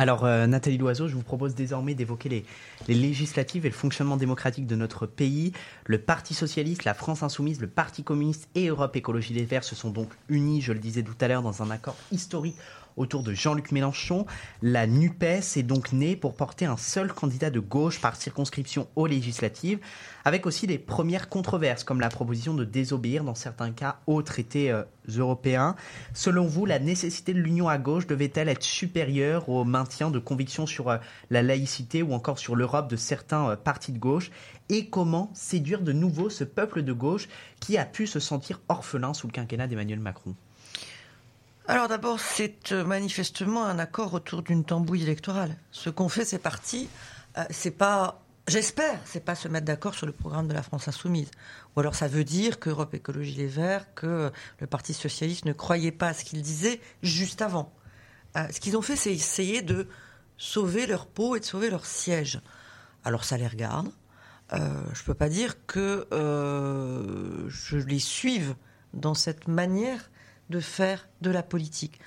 Alors, 0.00 0.24
Nathalie 0.24 0.78
Loiseau, 0.78 1.08
je 1.08 1.16
vous 1.16 1.24
propose 1.24 1.56
désormais 1.56 1.92
d'évoquer 1.96 2.28
les, 2.28 2.44
les, 2.86 2.94
législatives 2.94 3.66
et 3.66 3.68
le 3.68 3.74
fonctionnement 3.74 4.16
démocratique 4.16 4.64
de 4.64 4.76
notre 4.76 5.06
pays. 5.06 5.52
Le 5.86 5.98
Parti 5.98 6.34
socialiste, 6.34 6.84
la 6.84 6.94
France 6.94 7.24
insoumise, 7.24 7.60
le 7.60 7.66
Parti 7.66 8.04
communiste 8.04 8.48
et 8.54 8.68
Europe 8.68 8.94
Écologie 8.94 9.34
Les 9.34 9.44
Verts 9.44 9.64
se 9.64 9.74
sont 9.74 9.90
donc 9.90 10.10
unis, 10.28 10.60
je 10.60 10.72
le 10.72 10.78
disais 10.78 11.02
tout 11.02 11.16
à 11.20 11.26
l'heure, 11.26 11.42
dans 11.42 11.64
un 11.64 11.70
accord 11.72 11.96
historique 12.12 12.54
autour 12.98 13.22
de 13.22 13.32
Jean-Luc 13.32 13.72
Mélenchon. 13.72 14.26
La 14.60 14.86
NUPES 14.86 15.56
est 15.56 15.62
donc 15.62 15.92
née 15.92 16.16
pour 16.16 16.34
porter 16.34 16.66
un 16.66 16.76
seul 16.76 17.12
candidat 17.12 17.50
de 17.50 17.60
gauche 17.60 18.00
par 18.00 18.16
circonscription 18.16 18.88
aux 18.96 19.06
législatives, 19.06 19.78
avec 20.24 20.44
aussi 20.46 20.66
des 20.66 20.78
premières 20.78 21.28
controverses, 21.28 21.84
comme 21.84 22.00
la 22.00 22.10
proposition 22.10 22.54
de 22.54 22.64
désobéir 22.64 23.24
dans 23.24 23.34
certains 23.34 23.70
cas 23.70 24.00
aux 24.06 24.22
traités 24.22 24.70
euh, 24.70 24.82
européens. 25.16 25.74
Selon 26.12 26.46
vous, 26.46 26.66
la 26.66 26.78
nécessité 26.78 27.32
de 27.32 27.40
l'union 27.40 27.68
à 27.68 27.78
gauche 27.78 28.06
devait-elle 28.06 28.48
être 28.48 28.62
supérieure 28.62 29.48
au 29.48 29.64
maintien 29.64 30.10
de 30.10 30.18
convictions 30.18 30.66
sur 30.66 30.90
euh, 30.90 30.98
la 31.30 31.42
laïcité 31.42 32.02
ou 32.02 32.12
encore 32.12 32.38
sur 32.38 32.56
l'Europe 32.56 32.90
de 32.90 32.96
certains 32.96 33.50
euh, 33.50 33.56
partis 33.56 33.92
de 33.92 33.98
gauche? 33.98 34.30
Et 34.68 34.88
comment 34.88 35.30
séduire 35.32 35.80
de 35.80 35.92
nouveau 35.92 36.28
ce 36.28 36.44
peuple 36.44 36.82
de 36.82 36.92
gauche 36.92 37.28
qui 37.60 37.78
a 37.78 37.86
pu 37.86 38.06
se 38.06 38.20
sentir 38.20 38.60
orphelin 38.68 39.14
sous 39.14 39.26
le 39.26 39.32
quinquennat 39.32 39.66
d'Emmanuel 39.66 40.00
Macron? 40.00 40.34
Alors 41.68 41.86
d'abord, 41.86 42.18
c'est 42.18 42.72
euh, 42.72 42.82
manifestement 42.82 43.66
un 43.66 43.78
accord 43.78 44.14
autour 44.14 44.40
d'une 44.40 44.64
tambouille 44.64 45.02
électorale. 45.02 45.54
Ce 45.70 45.90
qu'ont 45.90 46.08
fait 46.08 46.24
ces 46.24 46.38
partis, 46.38 46.88
euh, 47.36 47.44
c'est 47.50 47.72
pas, 47.72 48.22
j'espère, 48.46 48.98
c'est 49.04 49.22
pas 49.22 49.34
se 49.34 49.48
mettre 49.48 49.66
d'accord 49.66 49.92
sur 49.92 50.06
le 50.06 50.12
programme 50.12 50.48
de 50.48 50.54
la 50.54 50.62
France 50.62 50.88
insoumise. 50.88 51.30
Ou 51.76 51.80
alors 51.80 51.94
ça 51.94 52.08
veut 52.08 52.24
dire 52.24 52.58
qu'Europe 52.58 52.94
Écologie 52.94 53.34
Les 53.34 53.46
Verts, 53.46 53.92
que 53.94 54.32
le 54.60 54.66
Parti 54.66 54.94
socialiste 54.94 55.44
ne 55.44 55.52
croyait 55.52 55.92
pas 55.92 56.08
à 56.08 56.14
ce 56.14 56.24
qu'il 56.24 56.40
disait 56.40 56.80
juste 57.02 57.42
avant. 57.42 57.70
Euh, 58.38 58.46
ce 58.50 58.60
qu'ils 58.60 58.78
ont 58.78 58.82
fait, 58.82 58.96
c'est 58.96 59.12
essayer 59.12 59.60
de 59.60 59.88
sauver 60.38 60.86
leur 60.86 61.04
peau 61.04 61.36
et 61.36 61.40
de 61.40 61.44
sauver 61.44 61.68
leur 61.68 61.84
siège. 61.84 62.40
Alors 63.04 63.24
ça 63.24 63.36
les 63.36 63.46
regarde. 63.46 63.90
Euh, 64.54 64.82
je 64.94 65.02
peux 65.02 65.12
pas 65.12 65.28
dire 65.28 65.66
que 65.66 66.06
je 67.50 67.76
les 67.76 67.98
suive 67.98 68.54
dans 68.94 69.12
cette 69.12 69.48
manière 69.48 70.08
de 70.50 70.60
faire 70.60 71.08
de 71.20 71.30
la 71.30 71.42
politique. 71.42 72.00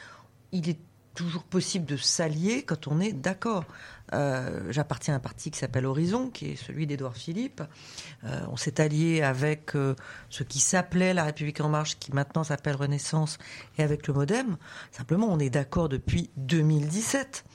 Il 0.51 0.69
est 0.69 0.79
toujours 1.13 1.43
possible 1.43 1.85
de 1.85 1.97
s'allier 1.97 2.63
quand 2.63 2.87
on 2.87 2.99
est 2.99 3.13
d'accord. 3.13 3.65
Euh, 4.13 4.67
j'appartiens 4.69 5.13
à 5.13 5.17
un 5.17 5.21
parti 5.21 5.51
qui 5.51 5.59
s'appelle 5.59 5.85
Horizon, 5.85 6.29
qui 6.29 6.51
est 6.51 6.55
celui 6.55 6.85
d'Édouard 6.87 7.15
Philippe. 7.15 7.61
Euh, 8.23 8.41
on 8.49 8.57
s'est 8.57 8.81
allié 8.81 9.21
avec 9.21 9.75
euh, 9.75 9.95
ce 10.29 10.43
qui 10.43 10.59
s'appelait 10.59 11.13
La 11.13 11.23
République 11.23 11.61
en 11.61 11.69
marche, 11.69 11.97
qui 11.97 12.13
maintenant 12.13 12.43
s'appelle 12.43 12.75
Renaissance, 12.75 13.37
et 13.77 13.83
avec 13.83 14.07
le 14.07 14.13
MoDem. 14.13 14.57
Simplement, 14.91 15.27
on 15.29 15.39
est 15.39 15.49
d'accord 15.49 15.89
depuis 15.89 16.29
2017. 16.37 17.45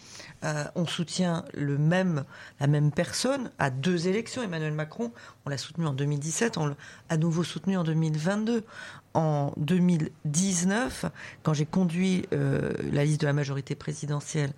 on 0.75 0.87
soutient 0.87 1.45
le 1.55 1.77
même, 1.77 2.25
la 2.61 2.67
même 2.67 2.91
personne 2.93 3.51
à 3.59 3.71
deux 3.71 4.09
élections. 4.09 4.43
Emmanuel 4.43 4.73
Macron, 4.73 5.13
on 5.45 5.51
l'a 5.51 5.59
soutenu 5.59 5.87
en 5.87 5.93
2017, 5.93 6.57
on 6.57 6.67
l'a 6.67 6.77
à 7.09 7.17
nouveau 7.17 7.43
soutenu 7.43 7.77
en 7.77 7.85
2022 7.85 8.65
en 9.17 9.53
2019, 9.57 11.07
quand 11.43 11.55
j'ai 11.55 11.65
conduit 11.65 12.27
euh, 12.33 12.73
la 12.93 13.05
liste 13.05 13.23
de 13.23 13.27
la 13.27 13.33
majorité 13.33 13.75
présidentielle 13.75 14.53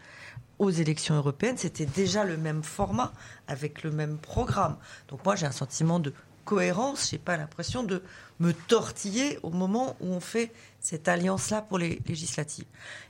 aux 0.59 0.71
élections 0.71 1.15
européennes, 1.15 1.57
c'était 1.57 1.87
déjà 1.87 2.25
le 2.25 2.37
même 2.37 2.65
format, 2.65 3.12
avec 3.47 3.85
le 3.85 3.93
même 3.93 4.19
programme. 4.19 4.77
Donc 5.09 5.25
moi, 5.25 5.37
j'ai 5.37 5.47
un 5.47 5.53
sentiment 5.53 6.00
de 6.00 6.12
cohérence, 6.45 7.11
j'ai 7.11 7.19
pas 7.19 7.37
l'impression 7.37 7.85
de 7.85 8.03
me 8.41 8.53
tortiller 8.53 9.38
au 9.45 9.50
moment 9.50 9.97
où 10.00 10.07
on 10.07 10.21
fait 10.21 10.50
cette 10.81 11.07
alliance-là 11.07 11.62
pour 11.62 11.79
les 11.79 12.00
législatives. 12.09 12.65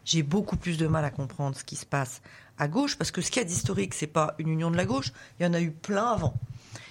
J'ai 0.04 0.22
beaucoup 0.22 0.56
plus 0.56 0.76
de 0.76 0.86
mal 0.86 1.04
à 1.04 1.10
comprendre 1.10 1.56
ce 1.56 1.64
qui 1.64 1.76
se 1.76 1.86
passe 1.86 2.20
à 2.58 2.68
gauche, 2.68 2.98
parce 2.98 3.10
que 3.10 3.22
ce 3.22 3.30
qu'il 3.30 3.40
y 3.40 3.44
a 3.44 3.48
d'historique, 3.48 3.94
c'est 3.94 4.06
pas 4.06 4.34
une 4.38 4.48
union 4.48 4.70
de 4.70 4.76
la 4.76 4.84
gauche, 4.84 5.12
il 5.38 5.44
y 5.44 5.46
en 5.46 5.54
a 5.54 5.60
eu 5.60 5.70
plein 5.70 6.08
avant. 6.08 6.34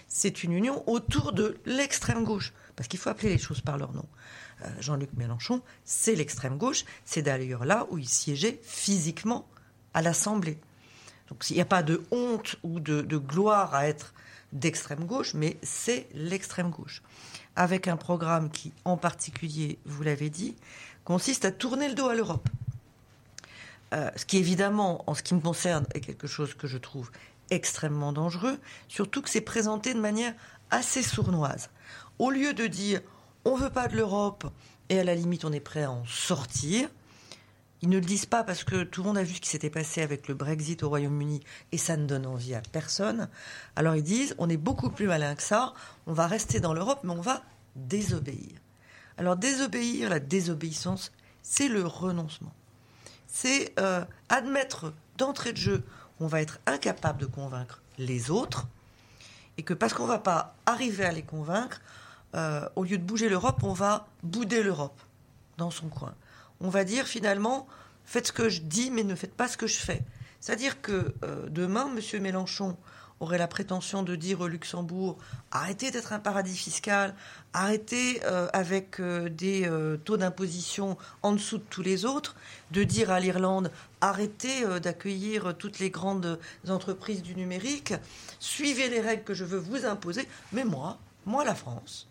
C'est 0.07 0.43
une 0.43 0.53
union 0.53 0.83
autour 0.89 1.33
de 1.33 1.57
l'extrême 1.65 2.23
gauche, 2.23 2.53
parce 2.75 2.87
qu'il 2.87 2.99
faut 2.99 3.09
appeler 3.09 3.29
les 3.29 3.37
choses 3.37 3.61
par 3.61 3.77
leur 3.77 3.93
nom. 3.93 4.05
Euh, 4.63 4.69
Jean-Luc 4.79 5.13
Mélenchon, 5.13 5.61
c'est 5.85 6.15
l'extrême 6.15 6.57
gauche. 6.57 6.85
C'est 7.05 7.21
d'ailleurs 7.21 7.65
là 7.65 7.87
où 7.91 7.97
il 7.97 8.07
siégeait 8.07 8.59
physiquement 8.63 9.47
à 9.93 10.01
l'Assemblée. 10.01 10.57
Donc 11.29 11.49
il 11.49 11.55
n'y 11.55 11.61
a 11.61 11.65
pas 11.65 11.83
de 11.83 12.03
honte 12.11 12.55
ou 12.63 12.79
de, 12.79 13.17
gloire 13.17 13.73
à 13.73 13.87
être 13.87 14.13
d'extrême 14.53 15.05
gauche, 15.05 15.33
mais 15.33 15.57
c'est 15.61 16.07
l'extrême 16.13 16.69
gauche. 16.69 17.01
Avec 17.55 17.87
un 17.87 17.97
programme 17.97 18.49
qui, 18.49 18.71
en 18.85 18.97
particulier, 18.97 19.77
vous 19.85 20.03
l'avez 20.03 20.29
dit, 20.29 20.55
consiste 21.03 21.43
à 21.45 21.51
tourner 21.51 21.89
le 21.89 21.95
dos 21.95 22.07
à 22.07 22.15
l'Europe. 22.15 22.47
Euh, 23.93 24.09
ce 24.15 24.25
qui 24.25 24.37
évidemment, 24.37 25.03
en 25.07 25.13
ce 25.15 25.23
qui 25.23 25.33
me 25.33 25.39
concerne, 25.39 25.85
est 25.93 26.01
quelque 26.01 26.27
chose 26.27 26.53
que 26.53 26.67
je 26.67 26.77
trouve 26.77 27.11
extrêmement 27.49 28.13
dangereux, 28.13 28.59
surtout 28.87 29.21
que 29.21 29.29
c'est 29.29 29.41
présenté 29.41 29.93
de 29.93 29.99
manière 29.99 30.33
assez 30.69 31.01
sournoise. 31.01 31.69
Au 32.19 32.29
lieu 32.29 32.53
de 32.53 32.67
dire 32.67 33.01
on 33.45 33.55
veut 33.55 33.69
pas 33.69 33.87
de 33.87 33.95
l'Europe 33.95 34.51
et 34.89 34.99
à 34.99 35.03
la 35.03 35.15
limite 35.15 35.45
on 35.45 35.51
est 35.51 35.59
prêt 35.59 35.83
à 35.83 35.91
en 35.91 36.05
sortir. 36.05 36.89
Ils 37.81 37.89
ne 37.89 37.99
le 37.99 38.05
disent 38.05 38.25
pas 38.25 38.43
parce 38.43 38.63
que 38.63 38.83
tout 38.83 39.01
le 39.01 39.07
monde 39.07 39.17
a 39.17 39.23
vu 39.23 39.35
ce 39.35 39.41
qui 39.41 39.49
s'était 39.49 39.69
passé 39.69 40.01
avec 40.01 40.27
le 40.27 40.33
Brexit 40.33 40.81
au 40.81 40.89
Royaume-Uni 40.89 41.43
et 41.71 41.77
ça 41.77 41.95
ne 41.95 42.07
donne 42.07 42.25
envie 42.25 42.55
à 42.55 42.61
personne. 42.61 43.29
Alors 43.75 43.95
ils 43.95 44.03
disent 44.03 44.35
on 44.37 44.49
est 44.49 44.57
beaucoup 44.57 44.89
plus 44.89 45.07
malin 45.07 45.35
que 45.35 45.43
ça, 45.43 45.73
on 46.07 46.13
va 46.13 46.27
rester 46.27 46.59
dans 46.59 46.73
l'Europe 46.73 47.01
mais 47.03 47.11
on 47.11 47.21
va 47.21 47.43
désobéir. 47.75 48.53
Alors 49.17 49.35
désobéir, 49.35 50.09
la 50.09 50.19
désobéissance, 50.19 51.11
c'est 51.43 51.67
le 51.67 51.85
renoncement. 51.85 52.53
C'est 53.27 53.73
euh, 53.79 54.03
admettre 54.29 54.93
d'entrée 55.17 55.53
de 55.53 55.57
jeu 55.57 55.83
on 56.19 56.27
va 56.27 56.41
être 56.41 56.59
incapable 56.65 57.21
de 57.21 57.25
convaincre 57.25 57.81
les 57.97 58.31
autres 58.31 58.67
et 59.57 59.63
que 59.63 59.73
parce 59.73 59.93
qu'on 59.93 60.03
ne 60.03 60.09
va 60.09 60.19
pas 60.19 60.55
arriver 60.65 61.05
à 61.05 61.11
les 61.11 61.23
convaincre, 61.23 61.81
euh, 62.35 62.67
au 62.75 62.83
lieu 62.83 62.97
de 62.97 63.03
bouger 63.03 63.29
l'Europe, 63.29 63.63
on 63.63 63.73
va 63.73 64.07
bouder 64.23 64.61
l'Europe 64.61 64.99
dans 65.57 65.71
son 65.71 65.87
coin. 65.87 66.13
On 66.59 66.69
va 66.69 66.83
dire 66.83 67.07
finalement, 67.07 67.67
faites 68.05 68.27
ce 68.27 68.31
que 68.31 68.49
je 68.49 68.61
dis, 68.61 68.91
mais 68.91 69.03
ne 69.03 69.15
faites 69.15 69.33
pas 69.33 69.47
ce 69.47 69.57
que 69.57 69.67
je 69.67 69.77
fais. 69.77 70.03
C'est-à-dire 70.39 70.81
que 70.81 71.13
euh, 71.23 71.47
demain, 71.49 71.89
M. 71.95 72.21
Mélenchon 72.21 72.77
aurait 73.19 73.39
la 73.39 73.47
prétention 73.47 74.03
de 74.03 74.15
dire 74.15 74.41
au 74.41 74.47
Luxembourg 74.47 75.17
arrêtez 75.51 75.89
d'être 75.89 76.13
un 76.13 76.19
paradis 76.19 76.55
fiscal, 76.55 77.15
arrêtez 77.53 78.21
euh, 78.25 78.47
avec 78.53 79.01
des 79.01 79.67
taux 80.05 80.17
d'imposition 80.17 80.97
en 81.23 81.31
dessous 81.31 81.57
de 81.57 81.63
tous 81.67 81.81
les 81.81 82.05
autres, 82.05 82.35
de 82.69 82.83
dire 82.83 83.09
à 83.09 83.19
l'Irlande 83.19 83.71
arrêtez 84.01 84.63
d'accueillir 84.79 85.55
toutes 85.57 85.79
les 85.79 85.89
grandes 85.89 86.39
entreprises 86.67 87.23
du 87.23 87.35
numérique, 87.35 87.95
suivez 88.39 88.89
les 88.89 89.01
règles 89.01 89.23
que 89.23 89.33
je 89.33 89.45
veux 89.45 89.57
vous 89.57 89.85
imposer, 89.87 90.27
mais 90.51 90.65
moi, 90.65 90.99
moi 91.25 91.43
la 91.43 91.55
France, 91.55 92.07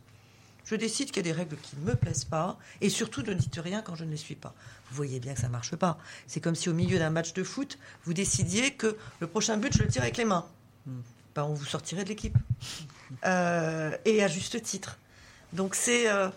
je 0.66 0.75
décide 0.75 1.08
qu'il 1.08 1.18
y 1.18 1.30
a 1.30 1.32
des 1.32 1.32
règles 1.32 1.56
qui 1.56 1.76
ne 1.76 1.85
me 1.87 1.94
plaisent 1.94 2.25
pas, 2.25 2.58
et 2.80 2.90
surtout 2.90 3.23
ne 3.23 3.32
dites 3.32 3.58
rien 3.62 3.82
quand 3.82 3.94
je 3.94 4.04
ne 4.04 4.11
les 4.11 4.16
suis 4.16 4.35
pas. 4.35 4.54
Vous 4.90 4.96
voyez 4.96 5.20
bien 5.20 5.35
que 5.35 5.40
ça 5.40 5.46
ne 5.46 5.52
marche 5.52 5.75
pas. 5.76 5.99
C'est 6.26 6.40
comme 6.40 6.54
si 6.54 6.68
au 6.68 6.75
milieu 6.75 6.99
d'un 6.99 7.11
match 7.11 7.32
de 7.32 7.42
foot, 7.42 7.78
vous 8.04 8.12
décidiez 8.12 8.73
que 8.75 8.96
le 9.20 9.26
prochain 9.26 9.56
but, 9.56 9.73
je 9.73 9.82
le 9.82 9.88
tire 9.88 10.02
avec 10.02 10.16
les 10.16 10.25
mains. 10.25 10.46
Ben, 11.35 11.44
on 11.44 11.54
vous 11.54 11.64
sortirait 11.64 12.04
de 12.04 12.11
l'équipe. 12.11 12.37
Euh, 13.25 13.96
et 14.04 14.25
à 14.25 14.26
juste 14.26 14.61
titre. 14.62 14.99
Donc 15.52 15.76
c'est... 15.76 16.11
Euh, 16.11 16.28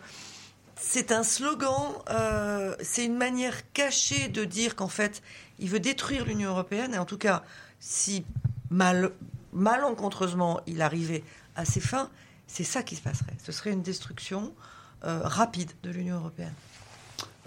c'est 0.79 1.11
un 1.11 1.23
slogan, 1.23 1.93
euh, 2.09 2.75
c'est 2.81 3.03
une 3.03 3.17
manière 3.17 3.71
cachée 3.73 4.29
de 4.29 4.45
dire 4.45 4.75
qu'en 4.75 4.87
fait, 4.87 5.21
il 5.59 5.69
veut 5.69 5.79
détruire 5.79 6.25
l'Union 6.25 6.51
européenne. 6.51 6.93
Et 6.93 6.97
en 6.97 7.05
tout 7.05 7.17
cas, 7.17 7.43
si 7.79 8.23
mal, 8.69 9.11
malencontreusement 9.51 10.61
il 10.67 10.81
arrivait 10.81 11.23
à 11.55 11.65
ses 11.65 11.81
fins, 11.81 12.09
c'est 12.49 12.63
ça 12.63 12.83
qui 12.83 12.95
se 12.95 13.01
passerait. 13.01 13.37
Ce 13.43 13.51
serait 13.51 13.71
une 13.71 13.83
destruction 13.83 14.53
euh, 15.05 15.21
rapide 15.23 15.71
de 15.83 15.91
l'Union 15.91 16.17
européenne. 16.17 16.53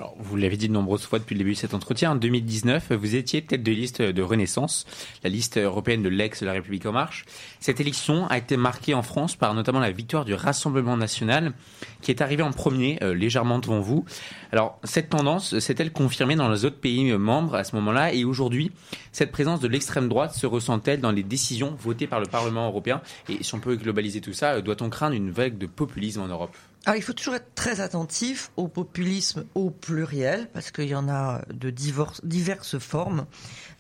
Alors, 0.02 0.16
vous 0.18 0.34
l'avez 0.34 0.56
dit 0.56 0.66
de 0.66 0.72
nombreuses 0.72 1.04
fois 1.04 1.20
depuis 1.20 1.36
le 1.36 1.38
début 1.38 1.52
de 1.52 1.58
cet 1.58 1.74
entretien. 1.74 2.10
En 2.10 2.16
2019, 2.16 2.90
vous 2.90 3.14
étiez 3.14 3.40
tête 3.40 3.62
de 3.62 3.70
liste 3.70 4.02
de 4.02 4.22
Renaissance, 4.22 4.84
la 5.22 5.30
liste 5.30 5.58
européenne 5.58 6.02
de 6.02 6.08
l'ex 6.08 6.40
de 6.40 6.46
la 6.46 6.54
République 6.54 6.86
en 6.86 6.90
marche. 6.92 7.24
Cette 7.60 7.78
élection 7.78 8.26
a 8.26 8.36
été 8.36 8.56
marquée 8.56 8.94
en 8.94 9.02
France 9.02 9.36
par 9.36 9.54
notamment 9.54 9.78
la 9.78 9.92
victoire 9.92 10.24
du 10.24 10.34
Rassemblement 10.34 10.96
national, 10.96 11.52
qui 12.00 12.10
est 12.10 12.20
arrivé 12.20 12.42
en 12.42 12.50
premier, 12.50 12.98
euh, 13.00 13.14
légèrement 13.14 13.60
devant 13.60 13.78
vous. 13.78 14.04
Alors, 14.50 14.80
cette 14.82 15.10
tendance 15.10 15.56
s'est-elle 15.60 15.92
confirmée 15.92 16.34
dans 16.34 16.48
les 16.48 16.64
autres 16.64 16.80
pays 16.80 17.12
membres 17.12 17.54
à 17.54 17.62
ce 17.62 17.76
moment-là? 17.76 18.12
Et 18.12 18.24
aujourd'hui, 18.24 18.72
cette 19.12 19.30
présence 19.30 19.60
de 19.60 19.68
l'extrême 19.68 20.08
droite 20.08 20.34
se 20.34 20.48
ressent-elle 20.48 21.00
dans 21.00 21.12
les 21.12 21.22
décisions 21.22 21.76
votées 21.78 22.08
par 22.08 22.18
le 22.18 22.26
Parlement 22.26 22.66
européen? 22.66 23.02
Et 23.28 23.44
si 23.44 23.54
on 23.54 23.60
peut 23.60 23.76
globaliser 23.76 24.20
tout 24.20 24.32
ça, 24.32 24.60
doit-on 24.62 24.90
craindre 24.90 25.14
une 25.14 25.30
vague 25.30 25.58
de 25.58 25.66
populisme 25.66 26.22
en 26.22 26.26
Europe? 26.26 26.56
Alors, 26.84 26.96
il 26.96 27.02
faut 27.02 27.12
toujours 27.12 27.36
être 27.36 27.54
très 27.54 27.80
attentif 27.80 28.50
au 28.56 28.66
populisme 28.66 29.44
au 29.54 29.70
pluriel, 29.70 30.48
parce 30.52 30.72
qu'il 30.72 30.88
y 30.88 30.96
en 30.96 31.08
a 31.08 31.42
de 31.52 31.70
diverses 31.70 32.78
formes. 32.78 33.26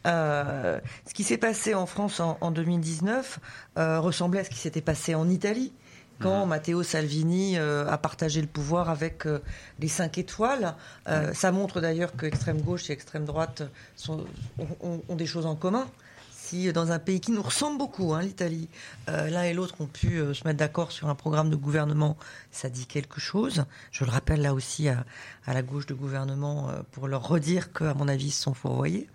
Euh, 0.06 0.78
ce 1.06 1.14
qui 1.14 1.24
s'est 1.24 1.38
passé 1.38 1.74
en 1.74 1.86
France 1.86 2.20
en, 2.20 2.50
2019 2.50 3.40
euh, 3.78 4.00
ressemblait 4.00 4.40
à 4.40 4.44
ce 4.44 4.50
qui 4.50 4.58
s'était 4.58 4.80
passé 4.80 5.14
en 5.14 5.28
Italie 5.28 5.72
quand 6.20 6.42
mhm. 6.42 6.50
Matteo 6.50 6.82
Salvini 6.82 7.56
euh, 7.56 7.88
a 7.88 7.98
partagé 7.98 8.40
le 8.40 8.46
pouvoir 8.46 8.90
avec 8.90 9.24
les 9.80 9.88
cinq 9.88 10.18
étoiles. 10.18 10.74
Ça 11.32 11.50
montre 11.50 11.80
d'ailleurs 11.80 12.14
que 12.14 12.26
extrême 12.26 12.60
gauche 12.60 12.88
et 12.90 12.92
extrême 12.92 13.24
droite 13.24 13.62
ont, 14.08 15.16
des 15.16 15.26
choses 15.26 15.46
en 15.46 15.56
commun 15.56 15.88
dans 16.72 16.92
un 16.92 16.98
pays 16.98 17.20
qui 17.20 17.32
nous 17.32 17.42
ressemble 17.42 17.78
beaucoup, 17.78 18.12
hein, 18.12 18.22
l'Italie, 18.22 18.68
euh, 19.08 19.30
l'un 19.30 19.44
et 19.44 19.54
l'autre 19.54 19.74
ont 19.80 19.86
pu 19.86 20.18
euh, 20.18 20.34
se 20.34 20.46
mettre 20.46 20.58
d'accord 20.58 20.92
sur 20.92 21.08
un 21.08 21.14
programme 21.14 21.48
de 21.48 21.56
gouvernement, 21.56 22.16
ça 22.50 22.68
dit 22.68 22.86
quelque 22.86 23.20
chose. 23.20 23.64
Je 23.90 24.04
le 24.04 24.10
rappelle 24.10 24.42
là 24.42 24.52
aussi 24.52 24.88
à, 24.88 25.04
la 25.46 25.62
gauche 25.62 25.86
de 25.86 25.94
gouvernement 25.94 26.68
euh, 26.68 26.82
pour 26.92 27.08
leur 27.08 27.26
redire 27.26 27.72
qu'à 27.72 27.94
mon 27.94 28.06
avis, 28.06 28.26
ils 28.26 28.32
se 28.32 28.42
sont 28.42 28.54
fourvoyés. 28.54 29.08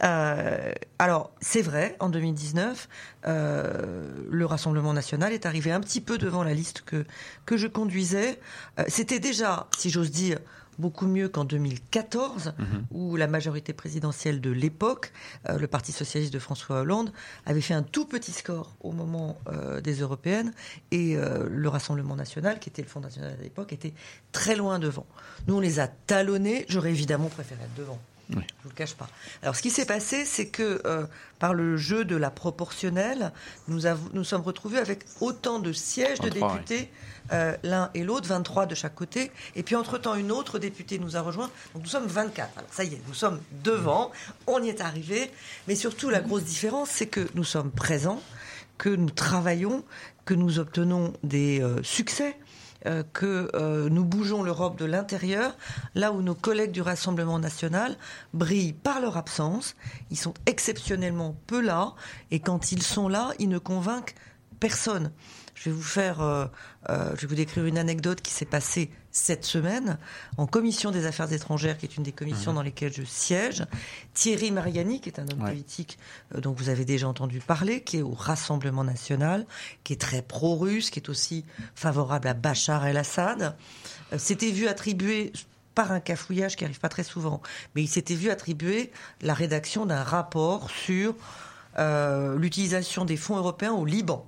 alors, 0.00 1.30
c'est 1.40 1.62
vrai, 1.62 1.96
en 2.00 2.08
2019, 2.08 2.88
le 3.24 4.44
Rassemblement 4.44 4.94
national 4.94 5.32
est 5.32 5.46
arrivé 5.46 5.70
un 5.70 5.80
petit 5.80 6.00
peu 6.00 6.18
devant 6.18 6.42
la 6.42 6.54
liste 6.54 6.82
que, 6.82 7.04
que 7.44 7.56
je 7.56 7.68
conduisais. 7.68 8.40
C'était 8.88 9.20
déjà, 9.20 9.68
si 9.76 9.90
j'ose 9.90 10.10
dire, 10.10 10.38
beaucoup 10.78 11.06
mieux 11.06 11.28
qu'en 11.28 11.44
2014, 11.44 12.54
mhm. 12.58 12.86
où 12.90 13.16
la 13.16 13.26
majorité 13.26 13.72
présidentielle 13.72 14.40
de 14.40 14.50
l'époque, 14.50 15.12
euh, 15.48 15.58
le 15.58 15.66
Parti 15.66 15.92
socialiste 15.92 16.32
de 16.32 16.38
François 16.38 16.80
Hollande, 16.80 17.12
avait 17.46 17.60
fait 17.60 17.74
un 17.74 17.82
tout 17.82 18.06
petit 18.06 18.32
score 18.32 18.74
au 18.80 18.92
moment 18.92 19.38
euh, 19.48 19.80
des 19.80 20.00
européennes, 20.00 20.52
et 20.90 21.16
euh, 21.16 21.48
le 21.48 21.68
Rassemblement 21.68 22.16
national, 22.16 22.58
qui 22.58 22.68
était 22.68 22.82
le 22.82 22.88
Front 22.88 23.00
national 23.00 23.36
à 23.38 23.42
l'époque, 23.42 23.72
était 23.72 23.94
très 24.32 24.56
loin 24.56 24.78
devant. 24.78 25.06
Nous, 25.46 25.56
on 25.56 25.60
les 25.60 25.80
a 25.80 25.88
talonnés. 25.88 26.64
J'aurais 26.68 26.90
évidemment 26.90 27.28
préféré 27.28 27.60
être 27.62 27.74
devant. 27.74 28.00
Je 28.40 28.44
ne 28.56 28.62
vous 28.64 28.70
le 28.70 28.74
cache 28.74 28.94
pas. 28.94 29.08
Alors, 29.42 29.56
ce 29.56 29.62
qui 29.62 29.70
s'est 29.70 29.86
passé, 29.86 30.24
c'est 30.24 30.48
que 30.48 30.80
euh, 30.84 31.06
par 31.38 31.54
le 31.54 31.76
jeu 31.76 32.04
de 32.04 32.16
la 32.16 32.30
proportionnelle, 32.30 33.32
nous, 33.68 33.82
nous 34.12 34.24
sommes 34.24 34.42
retrouvés 34.42 34.78
avec 34.78 35.04
autant 35.20 35.58
de 35.58 35.72
sièges 35.72 36.20
de 36.20 36.28
députés, 36.28 36.90
euh, 37.32 37.56
l'un 37.62 37.90
et 37.94 38.02
l'autre, 38.02 38.28
23 38.28 38.66
de 38.66 38.74
chaque 38.74 38.94
côté. 38.94 39.30
Et 39.56 39.62
puis, 39.62 39.76
entre-temps, 39.76 40.14
une 40.14 40.32
autre 40.32 40.58
députée 40.58 40.98
nous 40.98 41.16
a 41.16 41.20
rejoints. 41.20 41.50
Donc, 41.74 41.82
nous 41.82 41.88
sommes 41.88 42.06
24. 42.06 42.58
Alors, 42.58 42.70
ça 42.72 42.84
y 42.84 42.94
est, 42.94 43.02
nous 43.06 43.14
sommes 43.14 43.40
devant. 43.62 44.10
On 44.46 44.62
y 44.62 44.68
est 44.68 44.80
arrivé. 44.80 45.30
Mais 45.68 45.74
surtout, 45.74 46.10
la 46.10 46.20
grosse 46.20 46.44
différence, 46.44 46.90
c'est 46.90 47.06
que 47.06 47.28
nous 47.34 47.44
sommes 47.44 47.70
présents, 47.70 48.22
que 48.78 48.88
nous 48.88 49.10
travaillons, 49.10 49.84
que 50.24 50.34
nous 50.34 50.58
obtenons 50.58 51.12
des 51.22 51.60
euh, 51.60 51.82
succès. 51.82 52.36
Euh, 52.86 53.04
que 53.12 53.48
euh, 53.54 53.88
nous 53.88 54.04
bougeons 54.04 54.42
l'Europe 54.42 54.76
de 54.76 54.84
l'intérieur, 54.84 55.56
là 55.94 56.10
où 56.10 56.20
nos 56.20 56.34
collègues 56.34 56.72
du 56.72 56.82
Rassemblement 56.82 57.38
national 57.38 57.96
brillent 58.34 58.72
par 58.72 59.00
leur 59.00 59.16
absence. 59.16 59.76
Ils 60.10 60.18
sont 60.18 60.34
exceptionnellement 60.46 61.36
peu 61.46 61.60
là, 61.60 61.94
et 62.32 62.40
quand 62.40 62.72
ils 62.72 62.82
sont 62.82 63.08
là, 63.08 63.34
ils 63.38 63.48
ne 63.48 63.58
convainquent 63.58 64.16
personne. 64.58 65.12
Je 65.54 65.68
vais 65.68 65.76
vous 65.76 65.82
faire, 65.82 66.20
euh, 66.20 66.46
euh, 66.88 67.10
je 67.14 67.22
vais 67.22 67.26
vous 67.26 67.34
décrire 67.34 67.64
une 67.66 67.78
anecdote 67.78 68.20
qui 68.20 68.32
s'est 68.32 68.46
passée 68.46 68.90
cette 69.10 69.44
semaine 69.44 69.98
en 70.38 70.46
commission 70.46 70.90
des 70.90 71.04
affaires 71.06 71.30
étrangères, 71.32 71.76
qui 71.76 71.86
est 71.86 71.96
une 71.96 72.02
des 72.02 72.12
commissions 72.12 72.52
mhm. 72.52 72.56
dans 72.56 72.62
lesquelles 72.62 72.92
je 72.92 73.02
siège. 73.02 73.64
Thierry 74.14 74.50
Mariani, 74.50 75.00
qui 75.00 75.10
est 75.10 75.18
un 75.18 75.28
homme 75.28 75.44
politique 75.44 75.98
euh, 76.34 76.40
dont 76.40 76.52
vous 76.52 76.68
avez 76.68 76.84
déjà 76.84 77.06
entendu 77.06 77.40
parler, 77.40 77.82
qui 77.82 77.98
est 77.98 78.02
au 78.02 78.12
Rassemblement 78.14 78.84
national, 78.84 79.46
qui 79.84 79.92
est 79.92 80.00
très 80.00 80.22
pro-russe, 80.22 80.90
qui 80.90 81.00
est 81.00 81.08
aussi 81.08 81.44
favorable 81.74 82.28
à 82.28 82.34
Bachar 82.34 82.86
el-Assad, 82.86 83.54
s'était 84.16 84.50
vu 84.50 84.68
attribuer 84.68 85.32
par 85.74 85.92
un 85.92 86.00
cafouillage 86.00 86.56
qui 86.56 86.64
arrive 86.64 86.80
pas 86.80 86.88
très 86.88 87.04
souvent, 87.04 87.40
mais 87.74 87.82
il 87.82 87.88
s'était 87.88 88.14
vu 88.14 88.30
attribuer 88.30 88.90
la 89.20 89.34
rédaction 89.34 89.86
d'un 89.86 90.02
rapport 90.02 90.70
sur 90.70 91.14
l'utilisation 92.36 93.06
des 93.06 93.16
fonds 93.16 93.38
européens 93.38 93.72
au 93.72 93.86
Liban. 93.86 94.26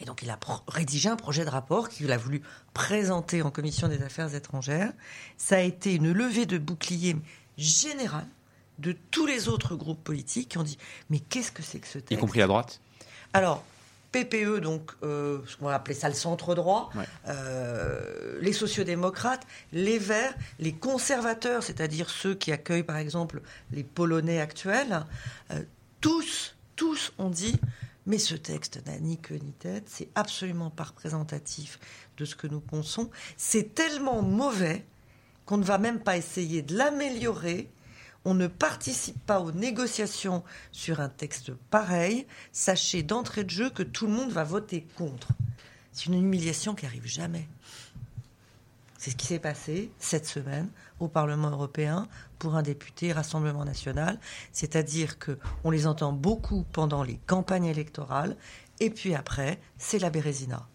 Et 0.00 0.04
donc 0.04 0.22
il 0.22 0.30
a 0.30 0.38
rédigé 0.68 1.08
un 1.08 1.16
projet 1.16 1.44
de 1.44 1.50
rapport 1.50 1.88
qu'il 1.88 2.10
a 2.12 2.16
voulu 2.16 2.42
présenter 2.74 3.42
en 3.42 3.50
commission 3.50 3.88
des 3.88 4.02
affaires 4.02 4.34
étrangères. 4.34 4.92
Ça 5.36 5.56
a 5.56 5.60
été 5.60 5.94
une 5.94 6.12
levée 6.12 6.46
de 6.46 6.58
bouclier 6.58 7.16
générale 7.56 8.26
de 8.78 8.96
tous 9.10 9.26
les 9.26 9.48
autres 9.48 9.74
groupes 9.74 10.02
politiques 10.02 10.50
qui 10.50 10.58
ont 10.58 10.62
dit 10.62 10.78
mais 11.10 11.18
qu'est-ce 11.18 11.52
que 11.52 11.62
c'est 11.62 11.78
que 11.78 11.88
ce 11.88 11.98
texte 11.98 12.12
Y 12.12 12.18
compris 12.18 12.42
à 12.42 12.46
droite? 12.46 12.80
Alors, 13.32 13.64
PPE, 14.12 14.60
donc 14.60 14.92
euh, 15.02 15.40
ce 15.46 15.56
qu'on 15.56 15.66
va 15.66 15.74
appeler 15.74 15.94
ça 15.94 16.08
le 16.08 16.14
centre 16.14 16.54
droit, 16.54 16.90
euh, 17.26 18.38
les 18.40 18.52
sociodémocrates, 18.52 19.46
les 19.72 19.98
Verts, 19.98 20.34
les 20.58 20.72
conservateurs, 20.72 21.62
c'est-à-dire 21.62 22.08
ceux 22.08 22.34
qui 22.34 22.50
accueillent 22.52 22.84
par 22.84 22.96
exemple 22.96 23.42
les 23.70 23.82
Polonais 23.84 24.40
actuels, 24.40 25.04
euh, 25.50 25.62
tous, 26.00 26.56
tous 26.76 27.12
ont 27.18 27.28
dit 27.28 27.60
mais 28.08 28.18
ce 28.18 28.34
texte 28.34 28.84
n'a 28.86 28.98
ni 28.98 29.18
queue 29.18 29.36
ni 29.36 29.52
tête, 29.52 29.84
c'est 29.86 30.08
absolument 30.14 30.70
pas 30.70 30.84
représentatif 30.84 31.78
de 32.16 32.24
ce 32.24 32.34
que 32.34 32.46
nous 32.46 32.58
pensons. 32.58 33.10
C'est 33.36 33.74
tellement 33.74 34.22
mauvais 34.22 34.84
qu'on 35.44 35.58
ne 35.58 35.64
va 35.64 35.76
même 35.76 36.00
pas 36.00 36.16
essayer 36.16 36.62
de 36.62 36.74
l'améliorer. 36.74 37.70
On 38.24 38.32
ne 38.32 38.46
participe 38.46 39.24
pas 39.26 39.40
aux 39.40 39.52
négociations 39.52 40.42
sur 40.72 41.00
un 41.00 41.10
texte 41.10 41.52
pareil. 41.70 42.26
Sachez 42.50 43.02
d'entrée 43.02 43.44
de 43.44 43.50
jeu 43.50 43.68
que 43.68 43.82
tout 43.82 44.06
le 44.06 44.12
monde 44.14 44.32
va 44.32 44.42
voter 44.42 44.86
contre. 44.96 45.28
C'est 45.92 46.06
une 46.06 46.14
humiliation 46.14 46.74
qui 46.74 46.86
arrive 46.86 47.06
jamais. 47.06 47.46
C'est 48.96 49.10
ce 49.10 49.16
qui 49.16 49.26
s'est 49.26 49.38
passé 49.38 49.92
cette 49.98 50.26
semaine 50.26 50.70
au 50.98 51.08
Parlement 51.08 51.50
européen 51.50 52.08
pour 52.38 52.56
un 52.56 52.62
député 52.62 53.12
Rassemblement 53.12 53.64
national, 53.64 54.18
c'est-à-dire 54.52 55.18
que 55.18 55.38
on 55.64 55.70
les 55.70 55.86
entend 55.86 56.12
beaucoup 56.12 56.64
pendant 56.72 57.02
les 57.02 57.18
campagnes 57.26 57.66
électorales 57.66 58.36
et 58.80 58.90
puis 58.90 59.14
après, 59.14 59.58
c'est 59.76 59.98
la 59.98 60.10
Bérésina. 60.10 60.68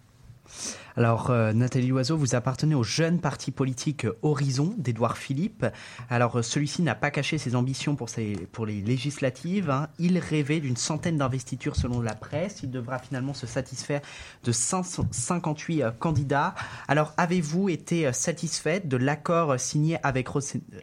Alors, 0.95 1.31
euh, 1.31 1.53
Nathalie 1.53 1.87
Loiseau, 1.87 2.17
vous 2.17 2.35
appartenez 2.35 2.75
au 2.75 2.83
jeune 2.83 3.19
parti 3.19 3.49
politique 3.49 4.05
Horizon 4.21 4.75
d'Édouard 4.77 5.17
Philippe. 5.17 5.65
Alors, 6.07 6.37
euh, 6.37 6.41
celui-ci 6.43 6.83
n'a 6.83 6.93
pas 6.93 7.09
caché 7.09 7.39
ses 7.39 7.55
ambitions 7.55 7.95
pour, 7.95 8.09
pour 8.51 8.67
les 8.67 8.79
législatives. 8.79 9.71
Hein. 9.71 9.87
Il 9.97 10.19
rêvait 10.19 10.59
d'une 10.59 10.77
centaine 10.77 11.17
d'investitures 11.17 11.75
selon 11.75 11.99
la 11.99 12.13
presse. 12.13 12.59
Il 12.61 12.69
devra 12.69 12.99
finalement 12.99 13.33
se 13.33 13.47
satisfaire 13.47 14.01
de 14.43 14.51
558 14.51 15.81
euh, 15.81 15.91
candidats. 15.91 16.53
Alors, 16.87 17.13
avez-vous 17.17 17.69
été 17.69 18.13
satisfaite 18.13 18.87
de 18.87 18.97
l'accord 18.97 19.59
signé 19.59 19.97
avec, 20.03 20.27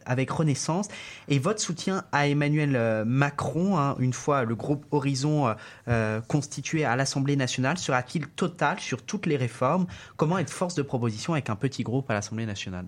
avec 0.07 0.31
Renaissance 0.31 0.89
et 1.29 1.39
votre 1.39 1.61
soutien 1.61 2.03
à 2.11 2.27
Emmanuel 2.27 3.05
Macron, 3.05 3.79
hein, 3.79 3.95
une 4.01 4.13
fois 4.13 4.45
le 4.45 4.57
groupe 4.57 4.87
Horizon 4.91 5.55
constitué 6.29 6.85
à 6.85 6.97
l'Assemblée 6.97 7.37
nationale, 7.37 7.79
sera-t-il 7.79 8.27
total 8.29 8.81
sur 8.81 9.03
toutes 9.03 9.27
les 9.27 9.37
réformes? 9.37 9.87
Comment 10.17 10.39
être 10.39 10.51
force 10.51 10.75
de 10.75 10.83
proposition 10.83 11.33
avec 11.33 11.51
un 11.51 11.57
petit 11.57 11.83
groupe 11.83 12.11
à 12.11 12.15
l'Assemblée 12.15 12.47
nationale? 12.47 12.87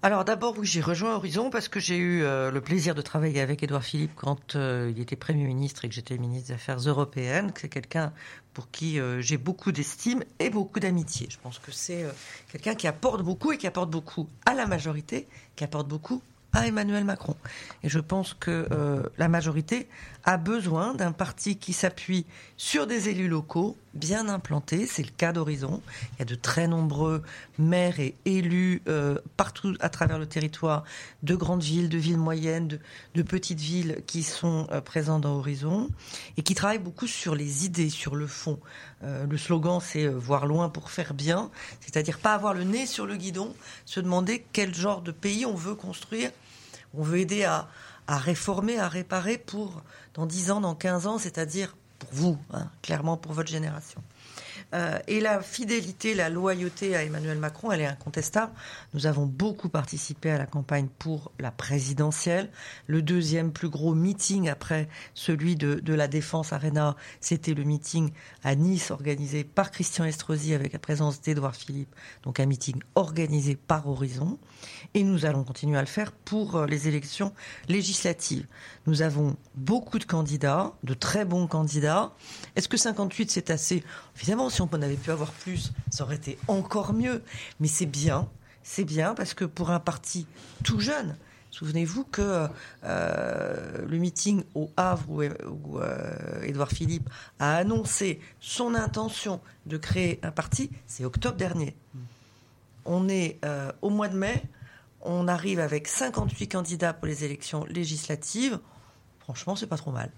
Alors 0.00 0.24
d'abord, 0.24 0.56
oui, 0.56 0.64
j'ai 0.64 0.80
rejoint 0.80 1.16
Horizon 1.16 1.50
parce 1.50 1.66
que 1.66 1.80
j'ai 1.80 1.96
eu 1.96 2.22
euh, 2.22 2.52
le 2.52 2.60
plaisir 2.60 2.94
de 2.94 3.02
travailler 3.02 3.40
avec 3.40 3.64
Édouard 3.64 3.82
Philippe 3.82 4.12
quand 4.14 4.54
euh, 4.54 4.92
il 4.94 5.02
était 5.02 5.16
Premier 5.16 5.44
ministre 5.44 5.84
et 5.84 5.88
que 5.88 5.94
j'étais 5.94 6.16
ministre 6.18 6.48
des 6.48 6.54
Affaires 6.54 6.78
européennes. 6.78 7.50
C'est 7.60 7.68
quelqu'un 7.68 8.12
pour 8.54 8.70
qui 8.70 9.00
euh, 9.00 9.20
j'ai 9.20 9.38
beaucoup 9.38 9.72
d'estime 9.72 10.22
et 10.38 10.50
beaucoup 10.50 10.78
d'amitié. 10.78 11.26
Je 11.28 11.38
pense 11.42 11.58
que 11.58 11.72
c'est 11.72 12.06
quelqu'un 12.52 12.76
qui 12.76 12.86
apporte 12.86 13.22
beaucoup 13.22 13.50
et 13.50 13.58
qui 13.58 13.66
apporte 13.66 13.90
beaucoup 13.90 14.28
à 14.46 14.54
la 14.54 14.68
majorité, 14.68 15.26
qui 15.56 15.64
apporte 15.64 15.88
beaucoup 15.88 16.22
à 16.52 16.68
Emmanuel 16.68 17.04
Macron. 17.04 17.34
Et 17.82 17.88
je 17.88 17.98
pense 17.98 18.34
que 18.34 18.68
la 19.18 19.28
majorité 19.28 19.86
a 20.24 20.38
besoin 20.38 20.94
d'un 20.94 21.12
parti 21.12 21.58
qui 21.58 21.74
s'appuie 21.74 22.24
sur 22.56 22.86
des 22.86 23.10
élus 23.10 23.28
locaux 23.28 23.76
bien 23.94 24.28
implantés. 24.28 24.86
C'est 24.86 25.02
le 25.02 25.10
cas 25.10 25.32
d'Horizon. 25.32 25.82
Il 26.12 26.18
y 26.20 26.22
a 26.22 26.24
de 26.24 26.34
très 26.34 26.68
nombreux 26.68 27.22
maires 27.58 28.00
et 28.00 28.14
élus 28.24 28.82
euh, 28.88 29.18
partout 29.36 29.74
à 29.80 29.88
travers 29.88 30.18
le 30.18 30.26
territoire, 30.26 30.84
de 31.22 31.34
grandes 31.34 31.62
villes, 31.62 31.88
de 31.88 31.98
villes 31.98 32.18
moyennes, 32.18 32.78
de, 33.14 33.22
petites 33.22 33.60
villes 33.60 34.02
qui 34.06 34.22
sont 34.22 34.66
euh, 34.70 34.80
présents 34.80 35.18
dans 35.18 35.36
Horizon 35.36 35.88
et 36.36 36.42
qui 36.42 36.54
travaillent 36.54 36.78
beaucoup 36.78 37.06
sur 37.06 37.34
les 37.34 37.66
idées, 37.66 37.90
sur 37.90 38.16
le 38.16 38.26
fond. 38.26 38.58
le 39.02 39.36
slogan, 39.36 39.80
c'est 39.80 40.06
voir 40.08 40.46
loin 40.46 40.68
pour 40.68 40.90
faire 40.90 41.14
bien, 41.14 41.50
c'est-à-dire 41.80 42.18
pas 42.18 42.34
avoir 42.34 42.54
le 42.54 42.64
nez 42.64 42.86
sur 42.86 43.06
le 43.06 43.16
guidon, 43.16 43.54
se 43.84 44.00
demander 44.00 44.44
quel 44.52 44.74
genre 44.74 45.02
de 45.02 45.12
pays 45.12 45.46
on 45.46 45.54
veut 45.54 45.74
construire 45.74 46.30
on 46.94 47.02
veut 47.02 47.18
aider 47.18 47.44
à, 47.44 47.68
réformer, 48.08 48.78
à 48.78 48.88
réparer 48.88 49.38
pour 49.38 49.82
dans 50.14 50.26
10 50.26 50.50
ans, 50.50 50.60
dans 50.60 50.74
15 50.74 51.06
ans, 51.06 51.18
c'est-à-dire 51.18 51.76
pour 51.98 52.10
vous, 52.12 52.38
hein, 52.52 52.70
clairement 52.82 53.16
pour 53.16 53.32
votre 53.32 53.50
génération. 53.50 54.02
Euh, 54.74 54.98
et 55.06 55.20
la 55.20 55.40
fidélité, 55.40 56.14
la 56.14 56.28
loyauté 56.28 56.94
à 56.94 57.02
Emmanuel 57.02 57.38
Macron, 57.38 57.72
elle 57.72 57.80
est 57.80 57.86
incontestable. 57.86 58.52
Nous 58.92 59.06
avons 59.06 59.24
beaucoup 59.24 59.70
participé 59.70 60.30
à 60.30 60.36
la 60.36 60.46
campagne 60.46 60.88
pour 60.98 61.32
la 61.38 61.50
présidentielle. 61.50 62.50
Le 62.86 63.00
deuxième 63.00 63.50
plus 63.50 63.70
gros 63.70 63.94
meeting 63.94 64.48
après 64.48 64.88
celui 65.14 65.56
de, 65.56 65.80
la 65.92 66.06
Défense 66.06 66.52
Arena, 66.52 66.96
c'était 67.20 67.54
le 67.54 67.64
meeting 67.64 68.10
à 68.44 68.54
Nice 68.54 68.90
organisé 68.90 69.42
par 69.42 69.70
Christian 69.70 70.04
Estrosi 70.04 70.52
avec 70.52 70.74
la 70.74 70.78
présence 70.78 71.22
d'Edouard 71.22 71.56
Philippe, 71.56 71.94
donc 72.22 72.38
un 72.38 72.46
meeting 72.46 72.76
organisé 72.94 73.56
par 73.56 73.88
Horizon. 73.88 74.38
Et 74.92 75.02
nous 75.02 75.24
allons 75.24 75.44
continuer 75.44 75.78
à 75.78 75.82
le 75.82 75.86
faire 75.86 76.12
pour 76.12 76.56
euh, 76.56 76.66
les 76.66 76.88
élections 76.88 77.32
législatives. 77.68 78.46
Nous 78.86 79.02
avons 79.02 79.36
beaucoup 79.54 79.98
de 79.98 80.04
candidats, 80.04 80.74
de 80.82 80.94
très 80.94 81.24
bons 81.24 81.46
candidats. 81.46 82.12
Est-ce 82.54 82.68
que 82.68 82.76
58 82.76 83.30
c'est 83.30 83.50
assez? 83.50 83.82
Évidemment, 84.16 84.50
si 84.58 84.62
on 84.72 84.82
avait 84.82 84.96
pu 84.96 85.12
avoir 85.12 85.30
plus, 85.30 85.72
ça 85.88 86.02
aurait 86.02 86.16
été 86.16 86.36
encore 86.48 86.92
mieux. 86.92 87.22
Mais 87.60 87.68
c'est 87.68 87.86
bien, 87.86 88.28
c'est 88.64 88.84
bien 88.84 89.14
parce 89.14 89.32
que 89.32 89.44
pour 89.44 89.70
un 89.70 89.78
parti 89.78 90.26
tout 90.64 90.80
jeune, 90.80 91.16
Souvenez-vous 91.50 92.04
que 92.04 92.46
euh, 92.84 93.86
le 93.86 93.98
meeting 93.98 94.44
au 94.54 94.70
Havre 94.76 95.30
où, 95.48 95.78
euh, 95.78 96.42
Édouard 96.42 96.70
Philippe 96.70 97.08
a 97.38 97.56
annoncé 97.56 98.20
son 98.38 98.74
intention 98.74 99.40
de 99.64 99.78
créer 99.78 100.20
un 100.22 100.30
parti, 100.30 100.70
c'est 100.86 101.06
octobre 101.06 101.36
dernier. 101.36 101.74
On 102.84 103.08
est 103.08 103.38
euh, 103.46 103.72
au 103.80 103.88
mois 103.88 104.08
de 104.08 104.16
mai, 104.16 104.42
on 105.00 105.26
arrive 105.26 105.58
avec 105.58 105.88
58 105.88 106.48
candidats 106.48 106.92
pour 106.92 107.06
les 107.06 107.24
élections 107.24 107.64
législatives. 107.64 108.60
Franchement, 109.18 109.56
c'est 109.56 109.66
pas 109.66 109.78
trop 109.78 109.90
mal. 109.90 110.10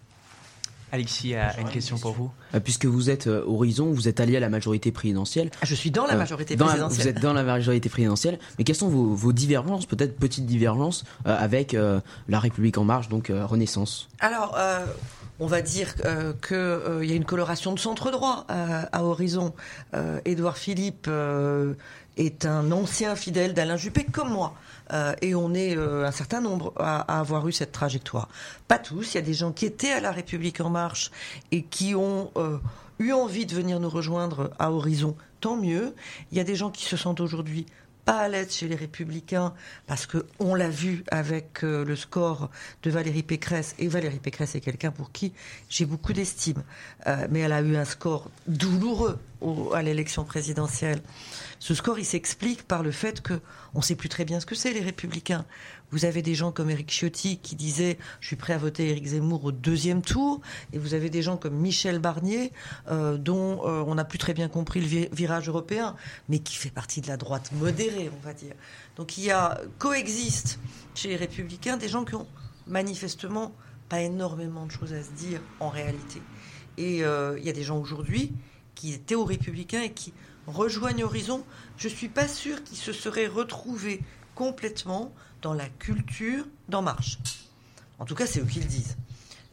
Alexis 0.92 1.34
a 1.34 1.58
une 1.60 1.68
question 1.68 1.98
pour 1.98 2.12
vous. 2.12 2.30
Euh, 2.54 2.60
puisque 2.60 2.86
vous 2.86 3.10
êtes 3.10 3.26
euh, 3.26 3.44
Horizon, 3.46 3.92
vous 3.92 4.08
êtes 4.08 4.20
allié 4.20 4.36
à 4.36 4.40
la 4.40 4.48
majorité 4.48 4.90
présidentielle. 4.90 5.50
Ah, 5.60 5.64
je 5.64 5.74
suis 5.74 5.90
dans 5.90 6.06
la 6.06 6.14
euh, 6.14 6.18
majorité 6.18 6.56
présidentielle. 6.56 7.02
vous 7.02 7.08
êtes 7.08 7.20
dans 7.20 7.32
la 7.32 7.42
majorité 7.42 7.88
présidentielle. 7.88 8.38
Mais 8.58 8.64
quelles 8.64 8.76
sont 8.76 8.88
vos, 8.88 9.32
divergences, 9.32 9.86
peut-être 9.86 10.16
petites 10.16 10.46
divergences, 10.46 11.04
avec 11.24 11.76
La 12.28 12.40
République 12.40 12.78
En 12.78 12.84
Marche, 12.84 13.08
donc 13.08 13.30
Renaissance? 13.30 14.08
Alors, 14.18 14.58
on 15.38 15.46
va 15.46 15.62
dire 15.62 15.94
qu'il 15.94 17.08
y 17.08 17.12
a 17.12 17.14
une 17.14 17.24
coloration 17.24 17.72
de 17.72 17.78
centre 17.78 18.10
droit 18.10 18.46
à 18.48 19.04
Horizon. 19.04 19.54
Édouard 20.24 20.58
Philippe 20.58 21.08
est 22.20 22.44
un 22.44 22.70
ancien 22.70 23.16
fidèle 23.16 23.54
d'Alain 23.54 23.76
Juppé, 23.76 24.04
comme 24.04 24.30
moi. 24.30 24.54
Euh, 24.92 25.14
et 25.22 25.34
on 25.34 25.54
est 25.54 25.76
euh, 25.76 26.06
un 26.06 26.10
certain 26.10 26.40
nombre 26.40 26.72
à, 26.76 27.20
avoir 27.20 27.46
eu 27.48 27.52
cette 27.52 27.72
trajectoire. 27.72 28.28
Pas 28.68 28.78
tous, 28.78 29.14
il 29.14 29.16
y 29.16 29.18
a 29.18 29.22
des 29.22 29.34
gens 29.34 29.52
qui 29.52 29.66
étaient 29.66 29.92
à 29.92 30.00
la 30.00 30.12
République 30.12 30.60
en 30.60 30.70
marche 30.70 31.10
et 31.50 31.62
qui 31.62 31.94
ont 31.94 32.30
euh, 32.36 32.58
eu 32.98 33.12
envie 33.12 33.46
de 33.46 33.54
venir 33.54 33.80
nous 33.80 33.88
rejoindre 33.88 34.50
à 34.58 34.72
Horizon, 34.72 35.16
tant 35.40 35.56
mieux. 35.56 35.94
Il 36.32 36.38
y 36.38 36.40
a 36.40 36.44
des 36.44 36.56
gens 36.56 36.70
qui 36.70 36.84
se 36.84 36.96
sentent 36.96 37.20
aujourd'hui 37.20 37.66
pas 38.04 38.18
à 38.18 38.28
l'aise 38.28 38.52
chez 38.52 38.66
les 38.66 38.76
Républicains 38.76 39.52
parce 39.86 40.06
que 40.06 40.26
on 40.40 40.54
l'a 40.54 40.70
vu 40.70 41.04
avec 41.10 41.60
le 41.62 41.94
score 41.94 42.50
de 42.82 42.90
Valérie 42.90 43.22
Pécresse 43.22 43.74
et 43.78 43.88
Valérie 43.88 44.18
Pécresse 44.18 44.54
est 44.54 44.60
quelqu'un 44.60 44.90
pour 44.90 45.12
qui 45.12 45.34
j'ai 45.68 45.84
beaucoup 45.84 46.14
d'estime, 46.14 46.62
mais 47.28 47.40
elle 47.40 47.52
a 47.52 47.60
eu 47.60 47.76
un 47.76 47.84
score 47.84 48.30
douloureux 48.48 49.18
à 49.74 49.82
l'élection 49.82 50.24
présidentielle. 50.24 51.02
Ce 51.60 51.74
score, 51.74 51.98
il 51.98 52.06
s'explique 52.06 52.62
par 52.62 52.82
le 52.82 52.90
fait 52.90 53.20
que 53.20 53.38
on 53.74 53.82
sait 53.82 53.94
plus 53.94 54.08
très 54.08 54.24
bien 54.24 54.40
ce 54.40 54.46
que 54.46 54.54
c'est 54.54 54.72
les 54.72 54.80
républicains. 54.80 55.44
Vous 55.90 56.06
avez 56.06 56.22
des 56.22 56.34
gens 56.34 56.52
comme 56.52 56.70
Éric 56.70 56.90
Ciotti 56.90 57.36
qui 57.36 57.54
disait 57.54 57.98
je 58.20 58.28
suis 58.28 58.36
prêt 58.36 58.54
à 58.54 58.58
voter 58.58 58.88
Éric 58.88 59.08
Zemmour 59.08 59.44
au 59.44 59.52
deuxième 59.52 60.00
tour, 60.00 60.40
et 60.72 60.78
vous 60.78 60.94
avez 60.94 61.10
des 61.10 61.20
gens 61.20 61.36
comme 61.36 61.54
Michel 61.54 61.98
Barnier 61.98 62.50
euh, 62.88 63.18
dont 63.18 63.60
euh, 63.66 63.84
on 63.86 63.94
n'a 63.94 64.06
plus 64.06 64.18
très 64.18 64.32
bien 64.32 64.48
compris 64.48 64.80
le 64.80 65.14
virage 65.14 65.48
européen, 65.48 65.96
mais 66.30 66.38
qui 66.38 66.56
fait 66.56 66.70
partie 66.70 67.02
de 67.02 67.08
la 67.08 67.18
droite 67.18 67.52
modérée, 67.52 68.10
on 68.16 68.26
va 68.26 68.32
dire. 68.32 68.54
Donc 68.96 69.18
il 69.18 69.24
y 69.24 69.30
a 69.30 69.60
coexiste 69.78 70.58
chez 70.94 71.08
les 71.08 71.16
républicains 71.16 71.76
des 71.76 71.88
gens 71.88 72.06
qui 72.06 72.14
ont 72.14 72.26
manifestement 72.66 73.52
pas 73.90 74.00
énormément 74.00 74.64
de 74.64 74.70
choses 74.70 74.94
à 74.94 75.02
se 75.02 75.10
dire 75.10 75.42
en 75.58 75.68
réalité. 75.68 76.22
Et 76.78 77.04
euh, 77.04 77.38
il 77.38 77.44
y 77.44 77.50
a 77.50 77.52
des 77.52 77.64
gens 77.64 77.78
aujourd'hui 77.78 78.32
qui 78.74 78.94
étaient 78.94 79.14
aux 79.14 79.26
républicains 79.26 79.82
et 79.82 79.90
qui 79.90 80.14
rejoignent 80.50 81.04
Horizon, 81.04 81.44
je 81.76 81.88
ne 81.88 81.94
suis 81.94 82.08
pas 82.08 82.28
sûr 82.28 82.62
qu'ils 82.64 82.78
se 82.78 82.92
seraient 82.92 83.26
retrouvés 83.26 84.02
complètement 84.34 85.12
dans 85.42 85.54
la 85.54 85.68
culture 85.68 86.44
d'En 86.68 86.82
Marche. 86.82 87.18
En 87.98 88.04
tout 88.04 88.14
cas, 88.14 88.26
c'est 88.26 88.40
eux 88.40 88.46
qui 88.46 88.60
le 88.60 88.66
disent. 88.66 88.96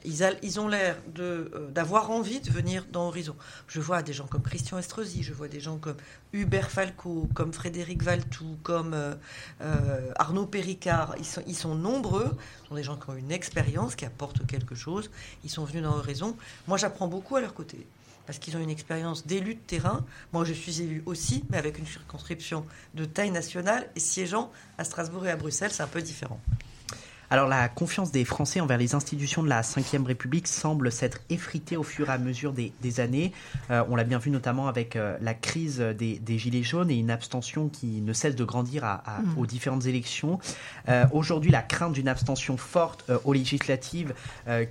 Ils, 0.06 0.60
ont 0.60 0.70
l'air 0.70 0.96
euh, 1.20 1.70
d'avoir 1.72 2.12
envie 2.12 2.40
de 2.40 2.50
venir 2.50 2.86
dans 2.94 3.08
Horizon. 3.08 3.36
Je 3.68 3.82
vois 3.82 4.02
des 4.04 4.14
gens 4.14 4.26
comme 4.26 4.42
Christian 4.42 4.78
Estrosi, 4.78 5.22
je 5.22 5.34
vois 5.34 5.50
des 5.50 5.60
gens 5.60 5.78
comme 5.78 5.98
Hubert 6.32 6.72
Falco, 6.72 7.28
comme 7.34 7.52
Frédéric 7.52 8.04
Valtou, 8.04 8.58
comme 8.64 8.94
euh, 8.94 9.16
euh, 9.62 10.12
Arnaud 10.16 10.46
Péricard. 10.46 11.16
Ils 11.18 11.26
sont, 11.26 11.44
ils 11.46 11.58
sont 11.58 11.76
nombreux. 11.76 12.38
Ce 12.62 12.70
sont 12.70 12.76
des 12.76 12.84
gens 12.84 12.96
qui 12.96 13.10
ont 13.10 13.16
une 13.16 13.32
expérience, 13.32 13.96
qui 13.96 14.06
apportent 14.06 14.46
quelque 14.48 14.76
chose. 14.76 15.10
Ils 15.44 15.50
sont 15.50 15.66
venus 15.66 15.84
dans 15.84 15.98
Horizon. 15.98 16.38
Moi, 16.68 16.78
j'apprends 16.78 17.08
beaucoup 17.08 17.36
à 17.36 17.42
leur 17.42 17.54
côté 17.54 17.86
parce 18.28 18.38
qu'ils 18.38 18.56
ont 18.58 18.60
une 18.60 18.70
expérience 18.70 19.26
d'élu 19.26 19.56
de 19.56 19.60
terrain. 19.60 20.06
Moi, 20.34 20.44
je 20.44 20.54
suis 20.54 20.82
élu 20.82 21.02
aussi, 21.08 21.44
mais 21.50 21.58
avec 21.58 21.80
une 21.80 21.88
circonscription 21.88 22.66
de 22.94 23.06
taille 23.06 23.32
nationale 23.32 23.90
et 23.96 24.00
siégeant 24.00 24.52
à 24.78 24.84
Strasbourg 24.84 25.26
et 25.26 25.32
à 25.32 25.38
Bruxelles, 25.38 25.72
c'est 25.72 25.82
un 25.82 25.88
peu 25.88 26.02
différent. 26.02 26.40
Alors 27.30 27.48
la 27.48 27.68
confiance 27.68 28.12
des 28.12 28.24
Français 28.24 28.62
envers 28.62 28.78
les 28.78 28.96
institutions 28.96 29.44
de 29.44 29.50
la 29.50 29.62
Ve 29.62 30.06
République 30.06 30.48
semble 30.48 30.92
s'être 30.92 31.20
effritée 31.30 31.76
au 31.76 31.84
fur 31.84 32.10
et 32.10 32.14
à 32.14 32.18
mesure 32.18 32.54
des, 32.54 33.00
années. 33.00 33.34
Euh, 33.70 33.84
on 33.90 33.96
l'a 33.96 34.06
bien 34.06 34.18
vu 34.18 34.32
notamment 34.32 34.68
avec 34.68 34.96
euh, 34.96 35.18
la 35.22 35.34
crise 35.34 35.80
des, 35.80 36.38
Gilets 36.38 36.64
jaunes 36.64 36.90
et 36.90 36.96
une 36.96 37.12
abstention 37.12 37.68
qui 37.68 38.02
ne 38.02 38.14
cesse 38.14 38.36
de 38.36 38.44
grandir 38.46 38.84
mmh. 38.84 39.38
aux 39.38 39.46
différentes 39.46 39.86
élections. 39.86 40.40
Euh, 40.88 41.06
aujourd'hui, 41.12 41.52
la 41.52 41.62
crainte 41.62 41.94
d'une 41.94 42.08
abstention 42.08 42.58
forte 42.58 43.10
aux 43.26 43.34
législatives 43.34 44.14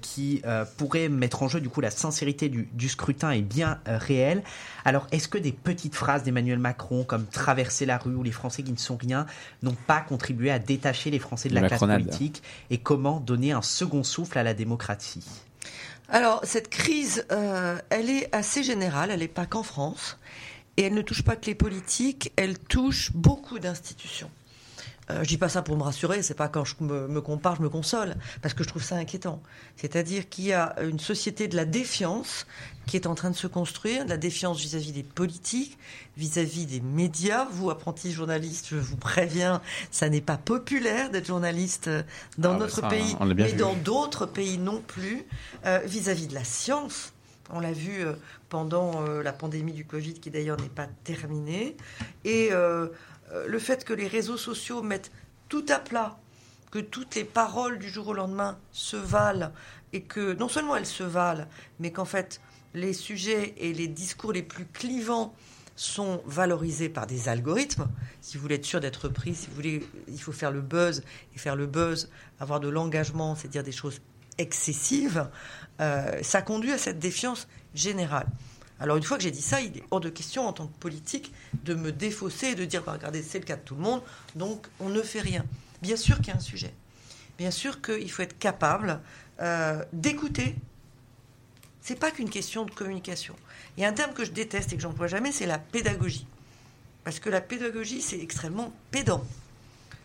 qui 0.01 0.43
pourrait 0.77 1.09
mettre 1.09 1.43
en 1.43 1.49
jeu 1.49 1.61
du 1.61 1.69
coup 1.69 1.81
la 1.81 1.91
sincérité 1.91 2.49
du, 2.49 2.69
du 2.73 2.89
scrutin 2.89 3.31
est 3.31 3.43
bien 3.43 3.79
réelle. 3.87 4.43
Alors 4.85 5.07
est-ce 5.11 5.29
que 5.29 5.39
des 5.39 5.53
petites 5.53 5.95
phrases 5.95 6.23
d'Emmanuel 6.23 6.59
Macron 6.59 7.05
comme 7.05 7.27
traverser 7.27 7.87
la 7.87 7.99
rue 7.99 8.15
ou 8.15 8.23
les 8.23 8.31
Français 8.31 8.63
qui 8.63 8.73
ne 8.73 8.79
sont 8.79 8.97
rien 8.97 9.27
n'ont 9.63 9.77
pas 9.87 10.01
contribué 10.01 10.51
à 10.51 10.59
détacher 10.59 11.11
les 11.11 11.19
Français 11.19 11.49
de 11.49 11.55
la 11.55 11.67
classe 11.67 11.81
politique? 11.81 12.43
Et 12.71 12.79
comment 12.79 13.21
donner 13.21 13.53
un 13.53 13.63
second 13.63 14.03
souffle 14.03 14.39
à 14.39 14.43
la 14.43 14.55
démocratie 14.55 15.25
Alors, 16.09 16.41
cette 16.45 16.69
crise, 16.69 17.27
euh, 17.33 17.79
elle 17.91 18.11
est 18.11 18.35
assez 18.35 18.63
générale, 18.63 19.11
elle 19.11 19.21
n'est 19.21 19.29
pas 19.29 19.47
qu'en 19.47 19.63
France, 19.63 20.19
et 20.77 20.83
elle 20.83 20.95
ne 20.95 21.03
touche 21.03 21.23
pas 21.23 21.37
que 21.37 21.47
les 21.47 21.55
politiques, 21.55 22.33
elle 22.37 22.59
touche 22.59 23.13
beaucoup 23.13 23.59
d'institutions. 23.59 24.31
Euh, 25.11 25.23
je 25.23 25.29
dis 25.29 25.39
pas 25.39 25.49
ça 25.49 25.63
pour 25.63 25.77
me 25.77 25.83
rassurer, 25.83 26.23
c'est 26.23 26.35
pas 26.35 26.49
quand 26.49 26.65
je 26.65 26.75
me, 26.81 27.21
compare, 27.21 27.57
je 27.57 27.63
me 27.63 27.69
console, 27.69 28.17
parce 28.43 28.55
que 28.55 28.65
je 28.65 28.69
trouve 28.69 28.83
ça 28.83 28.97
inquiétant. 28.97 29.41
C'est-à-dire 29.77 30.29
qu'il 30.29 30.47
y 30.47 30.53
a 30.53 30.75
une 30.83 30.99
société 30.99 31.47
de 31.47 31.55
la 31.55 31.65
défiance 31.65 32.47
qui 32.87 32.97
est 32.97 33.07
en 33.07 33.15
train 33.15 33.31
de 33.31 33.37
se 33.37 33.47
construire, 33.47 34.05
de 34.05 34.11
la 34.11 34.17
défiance 34.17 34.61
vis-à-vis 34.61 34.93
des 34.93 35.03
politiques, 35.03 35.79
vis-à-vis 36.17 36.67
des 36.67 36.81
médias. 36.81 37.47
Vous, 37.51 37.71
apprentis 37.71 38.13
journalistes, 38.13 38.67
je 38.71 38.77
vous 38.77 38.97
préviens, 38.97 39.61
ça 39.91 40.09
n'est 40.09 40.21
pas 40.21 40.37
populaire 40.37 41.11
d'être 41.11 41.27
journaliste 41.27 41.89
dans 42.39 42.55
ah, 42.55 42.59
notre 42.59 42.89
pays, 42.89 43.17
mais 43.37 43.53
dans 43.53 43.75
d'autres 43.75 44.27
pays 44.27 44.59
non 44.59 44.83
plus, 44.85 45.25
euh, 45.67 45.81
vis-à-vis 45.85 46.27
de 46.27 46.35
la 46.35 46.45
science. 46.45 47.13
On 47.51 47.61
l'a 47.61 47.73
vu 47.73 48.05
euh, 48.05 48.15
pendant 48.49 49.05
euh, 49.07 49.23
la 49.23 49.33
pandémie 49.33 49.73
du 49.73 49.85
Covid, 49.85 50.15
qui 50.15 50.31
d'ailleurs 50.31 50.61
n'est 50.61 50.69
pas 50.69 50.89
terminée. 51.05 51.77
Et 52.25 52.49
euh, 52.53 52.89
le 53.47 53.59
fait 53.59 53.85
que 53.85 53.93
les 53.93 54.07
réseaux 54.07 54.37
sociaux 54.37 54.83
mettent 54.83 55.11
tout 55.49 55.65
à 55.69 55.79
plat, 55.79 56.19
que 56.71 56.79
toutes 56.79 57.15
les 57.15 57.25
paroles 57.25 57.79
du 57.79 57.89
jour 57.89 58.09
au 58.09 58.13
lendemain 58.13 58.59
se 58.73 58.97
valent, 58.97 59.53
et 59.93 60.03
que 60.03 60.35
non 60.35 60.49
seulement 60.49 60.77
elles 60.77 60.87
se 60.87 61.05
valent, 61.05 61.47
mais 61.79 61.91
qu'en 61.91 62.05
fait 62.05 62.41
les 62.75 62.93
sujets 62.93 63.55
et 63.57 63.73
les 63.73 63.89
discours 63.89 64.33
les 64.33 64.43
plus 64.43 64.67
clivants 64.67 65.35
sont 65.77 66.23
valorisés 66.27 66.89
par 66.89 67.07
des 67.07 67.29
algorithmes. 67.29 67.89
Si 68.21 68.37
vous 68.37 68.43
voulez 68.43 68.57
être 68.57 68.65
sûr 68.65 68.81
d'être 68.81 69.09
pris, 69.09 69.35
si 69.35 69.49
vous 69.49 69.55
voulez, 69.55 69.87
il 70.09 70.21
faut 70.21 70.33
faire 70.33 70.51
le 70.51 70.63
buzz. 70.63 71.03
Et 71.35 71.39
faire 71.39 71.57
le 71.57 71.67
buzz, 71.67 72.11
avoir 72.41 72.61
de 72.61 72.69
l'engagement, 72.69 73.35
c'est 73.35 73.49
dire 73.49 73.63
des 73.63 73.73
choses 73.73 74.01
excessives. 74.39 75.29
Euh, 75.81 76.23
ça 76.23 76.43
conduit 76.43 76.73
à 76.73 76.79
cette 76.79 76.99
défiance 76.99 77.47
générale. 77.75 78.27
Alors 78.79 78.97
une 78.97 79.03
fois 79.03 79.17
que 79.17 79.23
j'ai 79.23 79.31
dit 79.31 79.43
ça, 79.43 79.61
il 79.61 79.79
est 79.79 79.85
hors 79.91 80.01
de 80.01 80.11
question 80.11 80.47
en 80.47 80.53
tant 80.53 80.67
que 80.67 80.79
politique 80.79 81.33
de 81.65 81.75
me 81.75 81.93
défausser 81.93 82.49
et 82.49 82.55
de 82.55 82.65
dire 82.65 82.83
bah, 82.83 82.93
regardez, 82.93 83.23
c'est 83.23 83.39
le 83.39 83.45
cas 83.45 83.57
de 83.57 83.63
tout 83.63 83.75
le 83.75 83.81
monde, 83.81 84.03
donc 84.35 84.67
on 84.81 84.89
ne 84.89 85.03
fait 85.03 85.21
rien. 85.21 85.45
Bien 85.83 85.97
sûr 85.97 86.17
qu'il 86.17 86.29
y 86.29 86.31
a 86.31 86.37
un 86.37 86.41
sujet. 86.41 86.75
Bien 87.39 87.51
sûr 87.51 87.81
qu'il 87.81 88.11
faut 88.11 88.23
être 88.23 88.39
capable 88.39 89.01
euh, 89.41 89.85
d'écouter. 89.93 90.57
C'est 91.81 91.99
pas 91.99 92.11
qu'une 92.11 92.31
question 92.31 92.65
de 92.65 92.71
communication. 92.71 93.37
Il 93.77 93.83
y 93.83 93.87
a 93.87 93.89
un 93.89 93.93
terme 93.93 94.13
que 94.13 94.25
je 94.25 94.33
déteste 94.33 94.73
et 94.73 94.77
que 94.77 94.83
j'emploie 94.83 95.07
jamais, 95.07 95.33
c'est 95.33 95.47
la 95.47 95.59
pédagogie. 95.59 96.27
Parce 97.05 97.21
que 97.21 97.31
la 97.31 97.41
pédagogie, 97.41 98.03
c'est 98.03 98.19
extrêmement 98.19 98.73
pédant. 98.91 99.25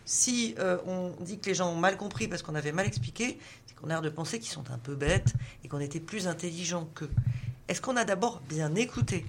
Si 0.04 0.54
euh, 0.58 0.78
on 0.86 1.12
dit 1.20 1.38
que 1.38 1.46
les 1.46 1.54
gens 1.54 1.72
ont 1.72 1.76
mal 1.76 1.96
compris 1.96 2.28
parce 2.28 2.42
qu'on 2.42 2.54
avait 2.54 2.72
mal 2.72 2.86
expliqué, 2.86 3.38
c'est 3.66 3.74
qu'on 3.74 3.86
a 3.86 3.94
l'air 3.94 4.02
de 4.02 4.10
penser 4.10 4.38
qu'ils 4.38 4.52
sont 4.52 4.70
un 4.70 4.78
peu 4.78 4.94
bêtes 4.94 5.32
et 5.64 5.68
qu'on 5.68 5.80
était 5.80 6.00
plus 6.00 6.28
intelligents 6.28 6.88
qu'eux. 6.94 7.10
Est-ce 7.68 7.80
qu'on 7.80 7.96
a 7.96 8.04
d'abord 8.04 8.40
bien 8.48 8.74
écouté? 8.74 9.24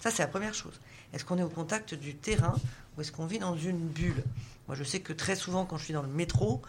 Ça, 0.00 0.10
c'est 0.10 0.22
la 0.22 0.28
première 0.28 0.54
chose. 0.54 0.80
Est-ce 1.12 1.24
qu'on 1.24 1.38
est 1.38 1.42
au 1.42 1.48
contact 1.48 1.94
du 1.94 2.14
terrain 2.14 2.54
ou 2.96 3.00
est-ce 3.00 3.12
qu'on 3.12 3.26
vit 3.26 3.38
dans 3.38 3.56
une 3.56 3.88
bulle? 3.88 4.22
Moi, 4.68 4.76
je 4.76 4.84
sais 4.84 5.00
que 5.00 5.12
très 5.12 5.36
souvent, 5.36 5.64
quand 5.64 5.78
je 5.78 5.84
suis 5.84 5.94
dans 5.94 6.02
le 6.02 6.08
métro, 6.08 6.62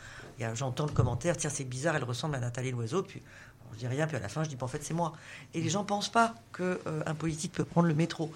j'entends 0.53 0.85
le 0.85 0.91
commentaire 0.91 1.37
tiens, 1.37 1.49
c'est 1.49 1.63
bizarre, 1.63 1.95
elle 1.95 2.03
ressemble 2.03 2.35
à 2.35 2.39
Nathalie 2.39 2.71
Loiseau. 2.71 3.03
Puis 3.03 3.21
je 3.73 3.79
dis 3.79 3.87
rien, 3.87 4.07
puis 4.07 4.17
à 4.17 4.19
la 4.19 4.29
fin, 4.29 4.43
je 4.43 4.49
dis 4.49 4.57
en 4.59 4.67
fait, 4.67 4.83
c'est 4.83 4.93
moi. 4.93 5.13
Et 5.53 5.61
les 5.61 5.69
gens 5.69 5.83
pensent 5.83 6.11
pas 6.11 6.35
qu'un 6.55 6.77
euh, 6.87 7.13
politique 7.17 7.53
peut 7.53 7.65
prendre 7.65 7.87
le 7.87 7.95
métro. 7.95 8.31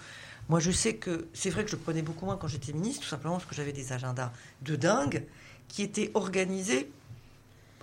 Moi, 0.49 0.59
je 0.59 0.71
sais 0.71 0.95
que 0.95 1.27
c'est 1.33 1.49
vrai 1.49 1.63
que 1.63 1.71
je 1.71 1.75
prenais 1.75 2.01
beaucoup 2.01 2.25
moins 2.25 2.37
quand 2.37 2.47
j'étais 2.47 2.73
ministre, 2.73 3.03
tout 3.03 3.09
simplement 3.09 3.35
parce 3.35 3.45
que 3.45 3.55
j'avais 3.55 3.73
des 3.73 3.93
agendas 3.93 4.31
de 4.61 4.75
dingue 4.75 5.23
qui 5.67 5.83
étaient 5.83 6.11
organisés 6.13 6.91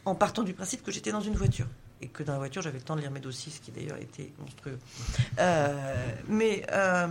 en 0.04 0.14
partant 0.14 0.42
du 0.42 0.52
principe 0.52 0.82
que 0.82 0.90
j'étais 0.90 1.12
dans 1.12 1.20
une 1.20 1.34
voiture 1.34 1.66
et 2.00 2.08
que 2.08 2.22
dans 2.22 2.32
la 2.32 2.38
voiture, 2.38 2.62
j'avais 2.62 2.78
le 2.78 2.84
temps 2.84 2.96
de 2.96 3.00
lire 3.00 3.10
mes 3.10 3.20
dossiers, 3.20 3.52
ce 3.52 3.60
qui 3.60 3.70
d'ailleurs 3.70 3.98
était 3.98 4.32
monstrueux. 4.38 4.78
Euh, 5.38 6.12
mais 6.28 6.64
euh, 6.72 7.08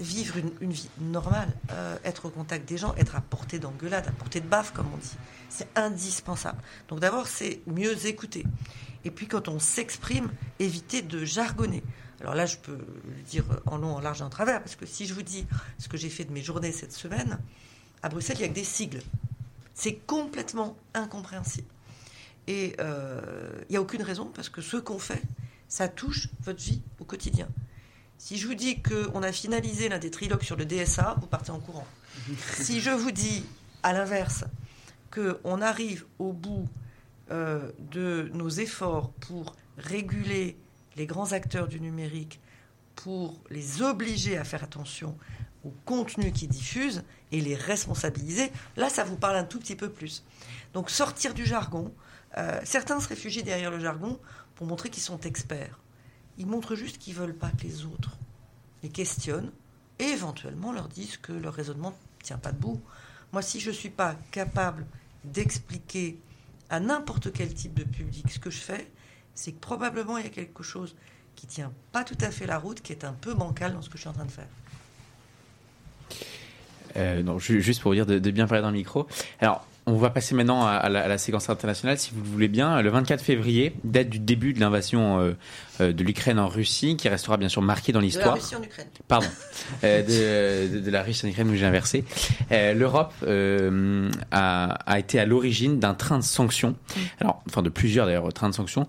vivre 0.00 0.36
une, 0.60 0.72
vie 0.72 0.88
normale, 1.00 1.48
euh, 1.70 1.96
être 2.04 2.26
au 2.26 2.30
contact 2.30 2.68
des 2.68 2.76
gens, 2.76 2.94
être 2.96 3.16
à 3.16 3.20
portée 3.20 3.58
d'engueulade, 3.58 4.06
à 4.08 4.12
portée 4.12 4.40
de 4.40 4.46
baffe, 4.46 4.72
comme 4.72 4.86
on 4.92 4.96
dit, 4.96 5.16
c'est 5.48 5.68
indispensable. 5.76 6.58
Donc 6.88 7.00
d'abord, 7.00 7.26
c'est 7.26 7.60
mieux 7.66 8.06
écouter. 8.06 8.44
Et 9.04 9.10
puis 9.10 9.26
quand 9.26 9.48
on 9.48 9.58
s'exprime, 9.58 10.30
éviter 10.58 11.02
de 11.02 11.24
jargonner. 11.24 11.82
Alors 12.20 12.34
là, 12.34 12.46
je 12.46 12.56
peux 12.56 12.78
le 12.78 13.22
dire 13.28 13.44
en 13.66 13.76
long, 13.76 13.96
en 13.96 14.00
large 14.00 14.20
et 14.20 14.24
en 14.24 14.30
travers, 14.30 14.60
parce 14.60 14.76
que 14.76 14.86
si 14.86 15.06
je 15.06 15.14
vous 15.14 15.22
dis 15.22 15.46
ce 15.78 15.88
que 15.88 15.96
j'ai 15.96 16.08
fait 16.08 16.24
de 16.24 16.32
mes 16.32 16.42
journées 16.42 16.70
cette 16.70 16.92
semaine, 16.92 17.38
à 18.02 18.08
Bruxelles, 18.08 18.36
il 18.38 18.42
n'y 18.42 18.46
a 18.46 18.48
que 18.48 18.54
des 18.54 18.64
sigles. 18.64 19.02
C'est 19.74 19.94
complètement 19.94 20.76
incompréhensible. 20.94 21.66
Et 22.46 22.70
il 22.70 22.74
euh, 22.80 23.52
n'y 23.70 23.76
a 23.76 23.80
aucune 23.80 24.02
raison, 24.02 24.30
parce 24.34 24.48
que 24.48 24.60
ce 24.60 24.76
qu'on 24.76 24.98
fait, 24.98 25.22
ça 25.68 25.88
touche 25.88 26.28
votre 26.42 26.62
vie 26.62 26.82
au 27.00 27.04
quotidien. 27.04 27.48
Si 28.18 28.36
je 28.36 28.46
vous 28.46 28.54
dis 28.54 28.82
qu'on 28.82 29.22
a 29.22 29.32
finalisé 29.32 29.88
l'un 29.88 29.98
des 29.98 30.10
trilogues 30.10 30.42
sur 30.42 30.56
le 30.56 30.64
DSA, 30.64 31.16
vous 31.20 31.26
partez 31.26 31.50
en 31.50 31.60
courant. 31.60 31.86
si 32.54 32.80
je 32.80 32.90
vous 32.90 33.10
dis, 33.10 33.44
à 33.82 33.92
l'inverse, 33.92 34.44
qu'on 35.10 35.60
arrive 35.60 36.04
au 36.18 36.32
bout 36.32 36.68
euh, 37.30 37.70
de 37.90 38.30
nos 38.34 38.48
efforts 38.48 39.10
pour 39.12 39.54
réguler 39.78 40.56
les 40.96 41.06
grands 41.06 41.32
acteurs 41.32 41.68
du 41.68 41.80
numérique, 41.80 42.40
pour 42.94 43.40
les 43.50 43.82
obliger 43.82 44.36
à 44.36 44.44
faire 44.44 44.62
attention 44.62 45.16
au 45.64 45.72
contenu 45.84 46.32
qu'ils 46.32 46.48
diffusent 46.48 47.04
et 47.30 47.40
les 47.40 47.54
responsabiliser, 47.54 48.50
là, 48.76 48.88
ça 48.88 49.04
vous 49.04 49.16
parle 49.16 49.36
un 49.36 49.44
tout 49.44 49.58
petit 49.58 49.76
peu 49.76 49.88
plus. 49.88 50.24
Donc 50.74 50.90
sortir 50.90 51.34
du 51.34 51.46
jargon, 51.46 51.92
euh, 52.38 52.60
certains 52.64 53.00
se 53.00 53.08
réfugient 53.08 53.42
derrière 53.42 53.70
le 53.70 53.78
jargon 53.78 54.18
pour 54.54 54.66
montrer 54.66 54.90
qu'ils 54.90 55.02
sont 55.02 55.20
experts. 55.20 55.78
Ils 56.38 56.46
montrent 56.46 56.74
juste 56.74 56.98
qu'ils 56.98 57.14
ne 57.14 57.20
veulent 57.20 57.36
pas 57.36 57.50
que 57.50 57.62
les 57.62 57.84
autres 57.84 58.18
les 58.82 58.88
questionnent 58.88 59.52
et 59.98 60.04
éventuellement 60.04 60.72
leur 60.72 60.88
disent 60.88 61.16
que 61.16 61.32
leur 61.32 61.54
raisonnement 61.54 61.90
ne 61.90 62.24
tient 62.24 62.38
pas 62.38 62.52
debout. 62.52 62.80
Moi, 63.32 63.42
si 63.42 63.60
je 63.60 63.70
ne 63.70 63.74
suis 63.74 63.90
pas 63.90 64.16
capable 64.30 64.86
d'expliquer 65.24 66.18
à 66.68 66.80
n'importe 66.80 67.32
quel 67.32 67.52
type 67.54 67.74
de 67.74 67.84
public 67.84 68.30
ce 68.30 68.38
que 68.38 68.50
je 68.50 68.58
fais, 68.58 68.90
c'est 69.34 69.52
que 69.52 69.60
probablement 69.60 70.18
il 70.18 70.24
y 70.24 70.26
a 70.26 70.30
quelque 70.30 70.62
chose 70.62 70.96
qui 71.36 71.46
tient 71.46 71.72
pas 71.92 72.04
tout 72.04 72.18
à 72.20 72.30
fait 72.30 72.46
la 72.46 72.58
route, 72.58 72.80
qui 72.82 72.92
est 72.92 73.04
un 73.04 73.12
peu 73.12 73.34
bancal 73.34 73.72
dans 73.72 73.82
ce 73.82 73.88
que 73.88 73.96
je 73.96 74.02
suis 74.02 74.08
en 74.08 74.12
train 74.12 74.24
de 74.24 74.30
faire. 74.30 74.48
Euh, 76.96 77.22
non, 77.22 77.38
juste 77.38 77.80
pour 77.80 77.92
dire 77.92 78.04
de, 78.04 78.18
bien 78.18 78.46
parler 78.46 78.62
dans 78.62 78.70
le 78.70 78.76
micro. 78.76 79.06
Alors, 79.40 79.66
on 79.86 79.96
va 79.96 80.10
passer 80.10 80.34
maintenant 80.34 80.64
à, 80.64 80.88
la, 80.88 81.18
séquence 81.18 81.50
internationale, 81.50 81.98
si 81.98 82.12
vous 82.14 82.22
le 82.22 82.28
voulez 82.28 82.48
bien. 82.48 82.80
Le 82.82 82.90
24 82.90 83.20
février, 83.20 83.74
date 83.82 84.08
du 84.08 84.20
début 84.20 84.52
de 84.52 84.60
l'invasion 84.60 85.18
euh, 85.18 85.32
euh, 85.80 85.92
de 85.92 86.04
l'Ukraine 86.04 86.38
en 86.38 86.46
Russie, 86.46 86.96
qui 86.96 87.08
restera 87.08 87.36
bien 87.36 87.48
sûr 87.48 87.62
marquée 87.62 87.90
dans 87.90 87.98
l'histoire. 87.98 88.34
De 88.34 88.38
la 88.38 88.44
Russie 88.44 88.54
en 88.54 88.62
Ukraine. 88.62 88.86
Pardon. 89.08 89.26
Euh, 89.82 90.80
de, 90.80 90.90
la 90.90 91.02
Russie 91.02 91.26
en 91.26 91.30
Ukraine, 91.30 91.50
où 91.50 91.56
j'ai 91.56 91.66
inversé. 91.66 92.04
L'Europe 92.50 93.12
a, 94.30 94.98
été 94.98 95.18
à 95.18 95.26
l'origine 95.26 95.80
d'un 95.80 95.94
train 95.94 96.18
de 96.18 96.24
sanctions. 96.24 96.76
Alors, 97.20 97.42
enfin 97.48 97.62
de 97.62 97.68
plusieurs 97.68 98.06
d'ailleurs 98.06 98.32
trains 98.32 98.50
de 98.50 98.54
sanctions. 98.54 98.86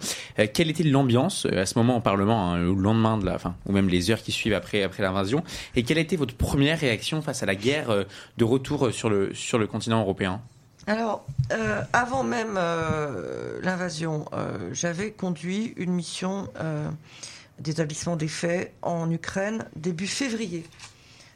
quelle 0.53 0.69
était 0.69 0.83
l'ambiance 0.83 1.45
à 1.45 1.65
ce 1.65 1.77
moment 1.77 1.97
au 1.97 2.01
Parlement, 2.01 2.53
hein, 2.53 2.67
au 2.67 2.75
lendemain 2.75 3.17
de 3.17 3.25
la, 3.25 3.39
fin, 3.39 3.55
ou 3.65 3.71
même 3.71 3.89
les 3.89 4.11
heures 4.11 4.21
qui 4.21 4.31
suivent 4.31 4.53
après 4.53 4.83
après 4.83 5.01
l'invasion? 5.01 5.43
Et 5.75 5.83
quelle 5.83 5.97
été 5.97 6.17
votre 6.17 6.35
première 6.35 6.79
réaction 6.79 7.21
face 7.21 7.41
à 7.41 7.47
la 7.47 7.55
guerre 7.55 8.05
de 8.37 8.43
retour 8.43 8.91
sur 8.91 9.09
le 9.09 9.33
sur 9.33 9.57
le 9.57 9.65
continent 9.65 10.01
européen? 10.01 10.41
Alors, 10.85 11.25
euh, 11.51 11.81
avant 11.93 12.23
même 12.23 12.55
euh, 12.57 13.59
l'invasion, 13.61 14.25
euh, 14.33 14.69
j'avais 14.73 15.11
conduit 15.11 15.73
une 15.77 15.93
mission 15.93 16.49
d'établissement 17.59 18.15
des 18.15 18.27
faits 18.27 18.73
en 18.81 19.09
Ukraine 19.09 19.65
début 19.75 20.07
février. 20.07 20.65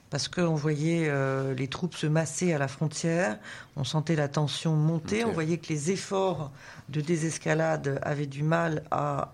Parce 0.09 0.29
qu'on 0.29 0.55
voyait 0.55 1.11
les 1.55 1.67
troupes 1.67 1.95
se 1.95 2.07
masser 2.07 2.53
à 2.53 2.57
la 2.57 2.69
frontière, 2.69 3.37
on 3.75 3.83
sentait 3.83 4.15
la 4.15 4.29
tension 4.29 4.73
monter, 4.73 5.25
on 5.25 5.33
voyait 5.33 5.57
que 5.57 5.67
les 5.67 5.91
efforts 5.91 6.49
de 6.87 7.01
désescalade 7.01 7.99
avaient 8.03 8.25
du 8.25 8.41
mal 8.41 8.83
à, 8.89 9.29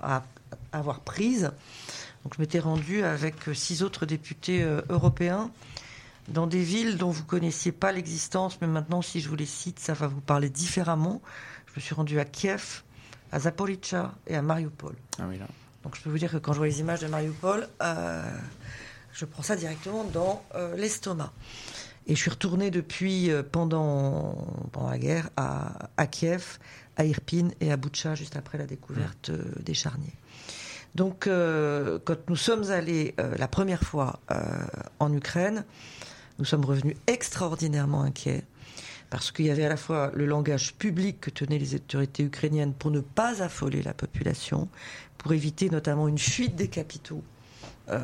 à 0.00 0.22
avoir 0.72 1.00
prise. 1.00 1.50
Donc 2.22 2.34
je 2.36 2.40
m'étais 2.40 2.60
rendu 2.60 3.02
avec 3.02 3.34
six 3.54 3.82
autres 3.82 4.06
députés 4.06 4.64
européens 4.88 5.50
dans 6.28 6.46
des 6.46 6.62
villes 6.62 6.96
dont 6.96 7.10
vous 7.10 7.24
connaissiez 7.24 7.72
pas 7.72 7.92
l'existence, 7.92 8.58
mais 8.60 8.66
maintenant, 8.66 9.02
si 9.02 9.20
je 9.20 9.28
vous 9.28 9.36
les 9.36 9.46
cite, 9.46 9.78
ça 9.78 9.92
va 9.92 10.06
vous 10.06 10.20
parler 10.20 10.48
différemment. 10.48 11.20
Je 11.66 11.72
me 11.76 11.80
suis 11.80 11.94
rendu 11.94 12.18
à 12.18 12.24
Kiev, 12.24 12.82
à 13.32 13.40
Zaporizhzhia 13.40 14.14
et 14.26 14.36
à 14.36 14.42
Mariupol. 14.42 14.94
Ah 15.18 15.24
oui, 15.28 15.38
là. 15.38 15.46
Donc 15.82 15.96
je 15.96 16.02
peux 16.02 16.10
vous 16.10 16.18
dire 16.18 16.30
que 16.30 16.38
quand 16.38 16.52
je 16.52 16.58
vois 16.58 16.66
les 16.66 16.80
images 16.80 17.00
de 17.00 17.08
Mariupol, 17.08 17.68
euh, 17.82 18.22
je 19.12 19.24
prends 19.26 19.42
ça 19.42 19.54
directement 19.54 20.04
dans 20.04 20.42
euh, 20.54 20.76
l'estomac. 20.76 21.32
Et 22.06 22.14
je 22.14 22.20
suis 22.20 22.30
retourné 22.30 22.70
depuis, 22.70 23.30
euh, 23.30 23.42
pendant, 23.42 24.34
pendant 24.72 24.90
la 24.90 24.98
guerre, 24.98 25.30
à, 25.36 25.90
à 25.96 26.06
Kiev, 26.06 26.58
à 26.96 27.04
Irpin 27.04 27.48
et 27.60 27.70
à 27.70 27.76
Boutcha, 27.76 28.14
juste 28.14 28.36
après 28.36 28.56
la 28.56 28.66
découverte 28.66 29.30
euh, 29.30 29.44
des 29.60 29.74
charniers. 29.74 30.14
Donc, 30.94 31.24
quand 31.24 32.28
nous 32.28 32.36
sommes 32.36 32.70
allés 32.70 33.16
la 33.18 33.48
première 33.48 33.82
fois 33.82 34.20
en 35.00 35.12
Ukraine, 35.12 35.64
nous 36.38 36.44
sommes 36.44 36.64
revenus 36.64 36.96
extraordinairement 37.06 38.02
inquiets 38.02 38.44
parce 39.10 39.30
qu'il 39.30 39.46
y 39.46 39.50
avait 39.50 39.64
à 39.64 39.68
la 39.68 39.76
fois 39.76 40.10
le 40.14 40.26
langage 40.26 40.74
public 40.74 41.20
que 41.20 41.30
tenaient 41.30 41.58
les 41.58 41.76
autorités 41.76 42.24
ukrainiennes 42.24 42.72
pour 42.72 42.90
ne 42.90 43.00
pas 43.00 43.42
affoler 43.42 43.82
la 43.82 43.94
population, 43.94 44.68
pour 45.18 45.32
éviter 45.32 45.70
notamment 45.70 46.08
une 46.08 46.18
fuite 46.18 46.56
des 46.56 46.68
capitaux 46.68 47.22
euh, 47.90 48.00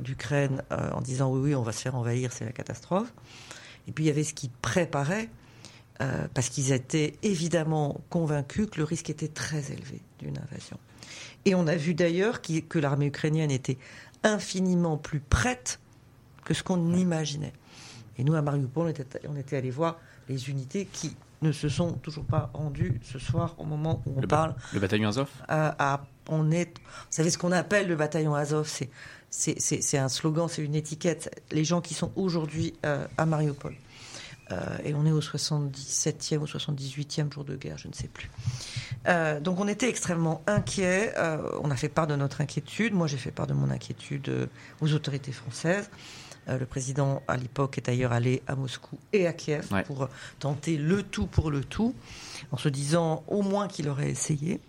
d'Ukraine 0.00 0.62
euh, 0.72 0.90
en 0.92 1.00
disant 1.00 1.30
oui, 1.30 1.40
oui, 1.40 1.54
on 1.54 1.62
va 1.62 1.72
se 1.72 1.82
faire 1.82 1.96
envahir, 1.96 2.32
c'est 2.32 2.44
la 2.44 2.52
catastrophe. 2.52 3.12
Et 3.86 3.92
puis 3.92 4.04
il 4.04 4.06
y 4.06 4.10
avait 4.10 4.24
ce 4.24 4.32
qui 4.32 4.48
préparait, 4.48 5.28
euh, 6.00 6.28
parce 6.32 6.48
qu'ils 6.48 6.72
étaient 6.72 7.16
évidemment 7.22 8.00
convaincus 8.08 8.68
que 8.70 8.78
le 8.78 8.84
risque 8.84 9.10
était 9.10 9.28
très 9.28 9.72
élevé 9.72 10.00
d'une 10.18 10.38
invasion. 10.38 10.78
Et 11.44 11.54
on 11.54 11.66
a 11.66 11.74
vu 11.74 11.94
d'ailleurs 11.94 12.40
que 12.40 12.78
l'armée 12.78 13.06
ukrainienne 13.06 13.50
était 13.50 13.78
infiniment 14.22 14.96
plus 14.96 15.20
prête 15.20 15.80
que 16.48 16.54
ce 16.54 16.62
qu'on 16.62 16.94
imaginait. 16.94 17.52
Et 18.16 18.24
nous, 18.24 18.34
à 18.34 18.42
Mariupol, 18.42 18.86
on 18.86 18.88
était, 18.88 19.06
on 19.28 19.36
était 19.36 19.56
allés 19.58 19.70
voir 19.70 19.98
les 20.28 20.48
unités 20.50 20.86
qui 20.86 21.14
ne 21.42 21.52
se 21.52 21.68
sont 21.68 21.92
toujours 21.92 22.24
pas 22.24 22.50
rendues 22.54 23.00
ce 23.04 23.18
soir 23.20 23.54
au 23.58 23.64
moment 23.64 24.02
où 24.06 24.14
on 24.16 24.20
Le, 24.20 24.26
parle. 24.26 24.54
le 24.72 24.80
bataillon 24.80 25.08
Azov? 25.08 25.28
À- 25.46 26.00
on 26.30 26.50
est, 26.50 26.76
vous 26.78 27.06
savez 27.10 27.30
ce 27.30 27.38
qu'on 27.38 27.52
appelle 27.52 27.86
le 27.88 27.96
bataillon 27.96 28.34
Azov, 28.34 28.68
c'est 29.30 29.98
un 29.98 30.08
slogan, 30.08 30.46
c'est 30.48 30.62
une 30.64 30.74
étiquette. 30.74 31.42
Les 31.52 31.64
gens 31.64 31.80
qui 31.80 31.94
sont 31.94 32.10
aujourd'hui 32.16 32.74
euh, 32.84 33.06
à 33.16 33.24
Mariupol. 33.24 33.74
Euh, 34.50 34.56
et 34.84 34.94
on 34.94 35.04
est 35.06 35.10
au 35.12 35.20
77e 35.20 36.38
ou 36.38 36.44
78e 36.46 37.32
jour 37.32 37.44
de 37.44 37.54
guerre, 37.56 37.76
je 37.78 37.88
ne 37.88 37.92
sais 37.92 38.08
plus. 38.08 38.30
Euh, 39.06 39.40
donc 39.40 39.60
on 39.60 39.68
était 39.68 39.88
extrêmement 39.88 40.42
inquiets. 40.46 41.12
euh, 41.18 41.38
on 41.62 41.70
a 41.70 41.76
fait 41.76 41.88
part 41.90 42.06
de 42.06 42.16
notre 42.16 42.40
inquiétude. 42.40 42.94
Moi, 42.94 43.06
j'ai 43.06 43.16
fait 43.18 43.30
part 43.30 43.46
de 43.46 43.52
mon 43.54 43.70
inquiétude 43.70 44.28
euh, 44.28 44.46
aux 44.80 44.92
autorités 44.92 45.32
françaises. 45.32 45.88
Euh, 46.48 46.58
le 46.58 46.66
président, 46.66 47.22
à 47.28 47.36
l'époque, 47.36 47.78
est 47.78 47.86
d'ailleurs 47.86 48.12
allé 48.12 48.42
à 48.46 48.54
Moscou 48.56 48.98
et 49.12 49.26
à 49.26 49.32
Kiev 49.32 49.66
Ouais. 49.72 49.82
pour 49.82 50.08
tenter 50.38 50.76
le 50.76 51.02
tout 51.02 51.26
pour 51.26 51.50
le 51.50 51.62
tout, 51.64 51.94
en 52.52 52.56
se 52.56 52.68
disant 52.68 53.22
au 53.28 53.42
moins 53.42 53.68
qu'il 53.68 53.88
aurait 53.88 54.10
essayé. 54.10 54.60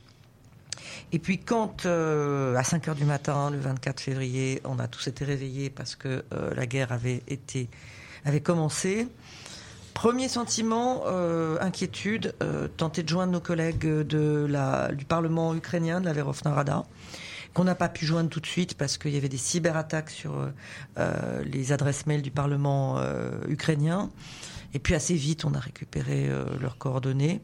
Et 1.11 1.19
puis 1.19 1.37
quand, 1.39 1.85
euh, 1.85 2.55
à 2.55 2.63
5 2.63 2.87
heures 2.87 2.95
du 2.95 3.05
matin, 3.05 3.49
le 3.49 3.59
24 3.59 3.99
février, 3.99 4.61
on 4.63 4.79
a 4.79 4.87
tous 4.87 5.07
été 5.07 5.25
réveillés 5.25 5.69
parce 5.69 5.95
que 5.95 6.23
euh, 6.33 6.53
la 6.53 6.65
guerre 6.65 6.91
avait 6.91 7.23
été 7.27 7.69
avait 8.25 8.41
commencé, 8.41 9.07
premier 9.93 10.27
sentiment, 10.27 11.03
euh, 11.07 11.57
inquiétude, 11.61 12.33
euh, 12.43 12.67
tenter 12.67 13.01
de 13.03 13.09
joindre 13.09 13.31
nos 13.31 13.39
collègues 13.39 13.85
de 13.85 14.45
la, 14.49 14.91
du 14.91 15.05
Parlement 15.05 15.55
ukrainien, 15.55 16.01
de 16.01 16.05
la 16.05 16.13
Verovna 16.13 16.53
Rada, 16.53 16.83
qu'on 17.53 17.63
n'a 17.63 17.75
pas 17.75 17.89
pu 17.89 18.05
joindre 18.05 18.29
tout 18.29 18.39
de 18.39 18.45
suite 18.45 18.75
parce 18.75 18.97
qu'il 18.97 19.11
y 19.11 19.17
avait 19.17 19.29
des 19.29 19.37
cyberattaques 19.37 20.09
sur 20.09 20.37
euh, 20.37 20.49
euh, 20.97 21.43
les 21.43 21.71
adresses 21.71 22.05
mail 22.05 22.21
du 22.21 22.31
Parlement 22.31 22.97
euh, 22.99 23.31
ukrainien. 23.47 24.09
Et 24.73 24.79
puis 24.79 24.93
assez 24.93 25.15
vite, 25.15 25.45
on 25.45 25.53
a 25.55 25.59
récupéré 25.59 26.29
euh, 26.29 26.45
leurs 26.61 26.77
coordonnées. 26.77 27.41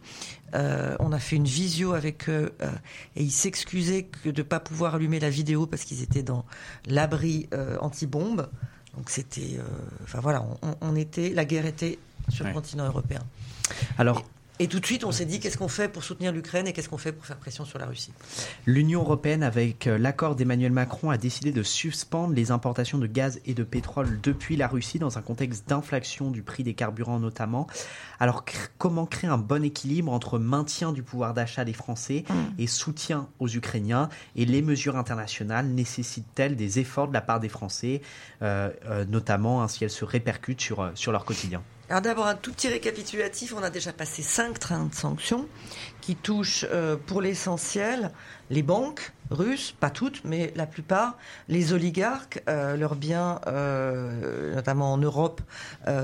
Euh, 0.54 0.96
on 1.00 1.12
a 1.12 1.18
fait 1.20 1.36
une 1.36 1.46
visio 1.46 1.94
avec 1.94 2.30
eux 2.30 2.54
euh, 2.62 2.70
et 3.16 3.24
ils 3.24 3.32
s'excusaient 3.32 4.04
que 4.04 4.30
de 4.30 4.42
ne 4.42 4.48
pas 4.48 4.60
pouvoir 4.60 4.96
allumer 4.96 5.20
la 5.20 5.32
vidéo 5.32 5.66
parce 5.66 5.84
qu'ils 5.86 6.04
étaient 6.04 6.24
dans 6.24 6.46
l'abri 6.86 7.50
anti-bombe. 7.82 8.48
Donc 8.96 9.10
c'était, 9.10 9.60
enfin 10.04 10.20
voilà, 10.22 10.46
on, 10.62 10.76
on 10.82 10.96
était, 10.96 11.30
la 11.32 11.46
guerre 11.46 11.66
était 11.66 11.98
sur 12.30 12.46
Ouais. 12.46 12.52
le 12.52 12.56
continent 12.56 12.86
européen. 12.86 13.22
Alors, 13.98 14.24
Et 14.58 14.68
tout 14.68 14.80
de 14.80 14.86
suite, 14.86 15.04
on 15.04 15.12
s'est 15.12 15.26
dit 15.26 15.42
qu'est-ce 15.42 15.58
qu'on 15.58 15.68
fait 15.68 15.90
pour 15.90 16.04
soutenir 16.04 16.32
l'Ukraine 16.32 16.66
et 16.66 16.72
qu'est-ce 16.72 16.88
qu'on 16.88 16.98
fait 16.98 17.12
pour 17.12 17.26
faire 17.26 17.36
pression 17.36 17.66
sur 17.66 17.78
la 17.78 17.86
Russie? 17.86 18.14
l'Union 18.66 19.02
européenne, 19.02 19.44
avec 19.44 19.86
euh, 19.88 19.98
l'accord 19.98 20.36
d'Emmanuel 20.36 20.72
Macron, 20.72 21.10
a 21.10 21.18
décidé 21.18 21.52
de 21.52 21.62
suspendre 21.62 22.34
les 22.34 22.52
importations 22.52 22.98
de 22.98 23.06
gaz 23.06 23.42
et 23.46 23.54
de 23.54 23.64
pétrole 23.64 24.20
depuis 24.24 24.56
la 24.56 24.70
Russie 24.70 24.98
dans 24.98 25.18
un 25.18 25.22
contexte 25.22 25.68
d'inflation 25.68 26.32
du 26.32 26.42
prix 26.42 26.64
des 26.64 26.74
carburants 26.74 27.20
notamment. 27.20 27.68
Alors, 28.20 28.46
cr- 28.46 28.70
comment 28.78 29.06
créer 29.06 29.30
un 29.30 29.38
bon 29.38 29.64
équilibre 29.64 30.12
entre 30.14 30.40
maintien 30.40 30.94
du 30.94 31.04
pouvoir 31.04 31.34
d'achat 31.34 31.66
des 31.66 31.74
Français 31.74 32.24
et 32.58 32.68
soutien 32.68 33.28
aux 33.40 33.50
Ukrainiens? 33.50 34.08
Et 34.38 34.46
les 34.46 34.62
mesures 34.62 34.96
internationales 34.96 35.68
nécessitent-elles 35.68 36.56
des 36.56 36.80
efforts 36.80 37.10
de 37.10 37.14
la 37.14 37.22
part 37.22 37.42
des 37.42 37.50
Français, 37.50 38.02
euh, 38.42 38.70
euh, 38.86 39.04
notamment 39.04 39.62
hein, 39.62 39.68
si 39.68 39.84
elles 39.84 39.90
se 39.90 40.06
répercutent 40.06 40.62
sur, 40.62 40.92
sur 40.96 41.12
leur 41.12 41.26
quotidien? 41.26 41.62
Alors 41.88 42.02
d'abord 42.02 42.26
un 42.26 42.34
tout 42.34 42.52
petit 42.52 42.68
récapitulatif, 42.68 43.54
on 43.56 43.62
a 43.62 43.70
déjà 43.70 43.94
passé 43.94 44.24
cinq 44.24 44.58
trains 44.58 44.86
de 44.86 44.96
sanctions 44.96 45.48
qui 46.02 46.16
touchent 46.16 46.66
euh, 46.72 46.98
pour 46.98 47.22
l'essentiel 47.22 48.12
les 48.50 48.64
banques 48.64 49.14
russes, 49.30 49.76
pas 49.80 49.92
toutes, 49.92 50.24
mais 50.24 50.52
la 50.56 50.66
plupart, 50.66 51.16
les 51.48 51.74
oligarques, 51.74 52.42
euh, 52.50 52.76
leurs 52.76 52.96
biens, 52.96 53.40
euh, 53.46 54.56
notamment 54.56 54.94
en 54.94 54.98
Europe, 54.98 55.42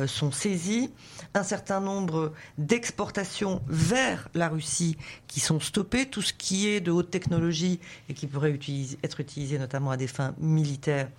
sont 0.06 0.32
saisis. 0.32 0.92
Un 1.34 1.44
certain 1.44 1.80
nombre 1.80 2.32
d'exportations 2.60 3.64
vers 3.68 4.28
la 4.36 4.50
Russie 4.50 4.98
qui 5.28 5.40
sont 5.40 5.60
stoppées, 5.60 6.06
tout 6.06 6.22
ce 6.22 6.34
qui 6.34 6.68
est 6.68 6.80
de 6.80 6.92
haute 6.92 7.10
technologie 7.10 7.80
et 8.08 8.14
qui 8.14 8.28
pourrait 8.28 8.58
être 9.04 9.20
utilisé 9.20 9.58
notamment 9.58 9.90
à 9.90 9.98
des 9.98 10.08
fins 10.08 10.36
militaires 10.40 11.10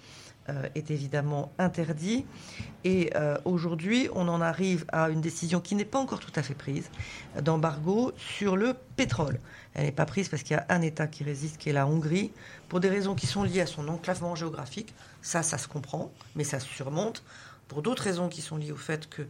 est 0.74 0.90
évidemment 0.90 1.52
interdit. 1.58 2.24
Et 2.84 3.10
euh, 3.14 3.36
aujourd'hui, 3.44 4.08
on 4.14 4.28
en 4.28 4.40
arrive 4.40 4.84
à 4.92 5.10
une 5.10 5.20
décision 5.20 5.60
qui 5.60 5.74
n'est 5.74 5.84
pas 5.84 5.98
encore 5.98 6.20
tout 6.20 6.32
à 6.34 6.42
fait 6.42 6.54
prise 6.54 6.90
d'embargo 7.40 8.12
sur 8.16 8.56
le 8.56 8.74
pétrole. 8.96 9.38
Elle 9.74 9.84
n'est 9.84 9.92
pas 9.92 10.06
prise 10.06 10.28
parce 10.28 10.42
qu'il 10.42 10.56
y 10.56 10.60
a 10.60 10.66
un 10.68 10.82
État 10.82 11.06
qui 11.06 11.24
résiste, 11.24 11.58
qui 11.58 11.70
est 11.70 11.72
la 11.72 11.86
Hongrie, 11.86 12.32
pour 12.68 12.80
des 12.80 12.88
raisons 12.88 13.14
qui 13.14 13.26
sont 13.26 13.42
liées 13.42 13.60
à 13.60 13.66
son 13.66 13.88
enclavement 13.88 14.34
géographique. 14.34 14.94
Ça, 15.22 15.42
ça 15.42 15.58
se 15.58 15.68
comprend, 15.68 16.12
mais 16.34 16.44
ça 16.44 16.60
se 16.60 16.68
surmonte. 16.68 17.22
Pour 17.68 17.82
d'autres 17.82 18.02
raisons 18.02 18.28
qui 18.28 18.42
sont 18.42 18.56
liées 18.56 18.72
au 18.72 18.76
fait 18.76 19.08
que 19.08 19.22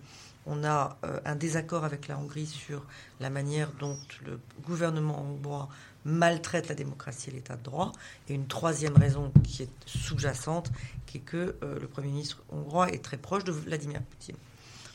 on 0.47 0.65
a 0.65 0.97
euh, 1.05 1.21
un 1.25 1.37
désaccord 1.37 1.85
avec 1.85 2.09
la 2.09 2.19
Hongrie 2.19 2.47
sur 2.47 2.85
la 3.21 3.31
manière 3.31 3.71
dont 3.79 3.97
le 4.27 4.41
gouvernement 4.65 5.23
hongrois 5.23 5.69
maltraite 6.05 6.69
la 6.69 6.75
démocratie 6.75 7.31
et 7.31 7.33
l'état 7.33 7.57
de 7.57 7.63
droit. 7.63 7.93
Et 8.29 8.35
une 8.35 8.47
troisième 8.47 8.97
raison 8.97 9.33
qui 9.45 9.63
est 9.63 9.71
sous-jacente, 9.87 10.73
qui 11.07 11.19
est 11.19 11.21
que 11.21 11.57
euh, 11.63 11.79
le 11.79 11.87
Premier 11.87 12.09
ministre 12.09 12.43
hongrois 12.51 12.91
est 12.91 13.03
très 13.03 13.17
proche 13.17 13.45
de 13.45 13.53
Vladimir 13.53 14.03
Poutine. 14.03 14.37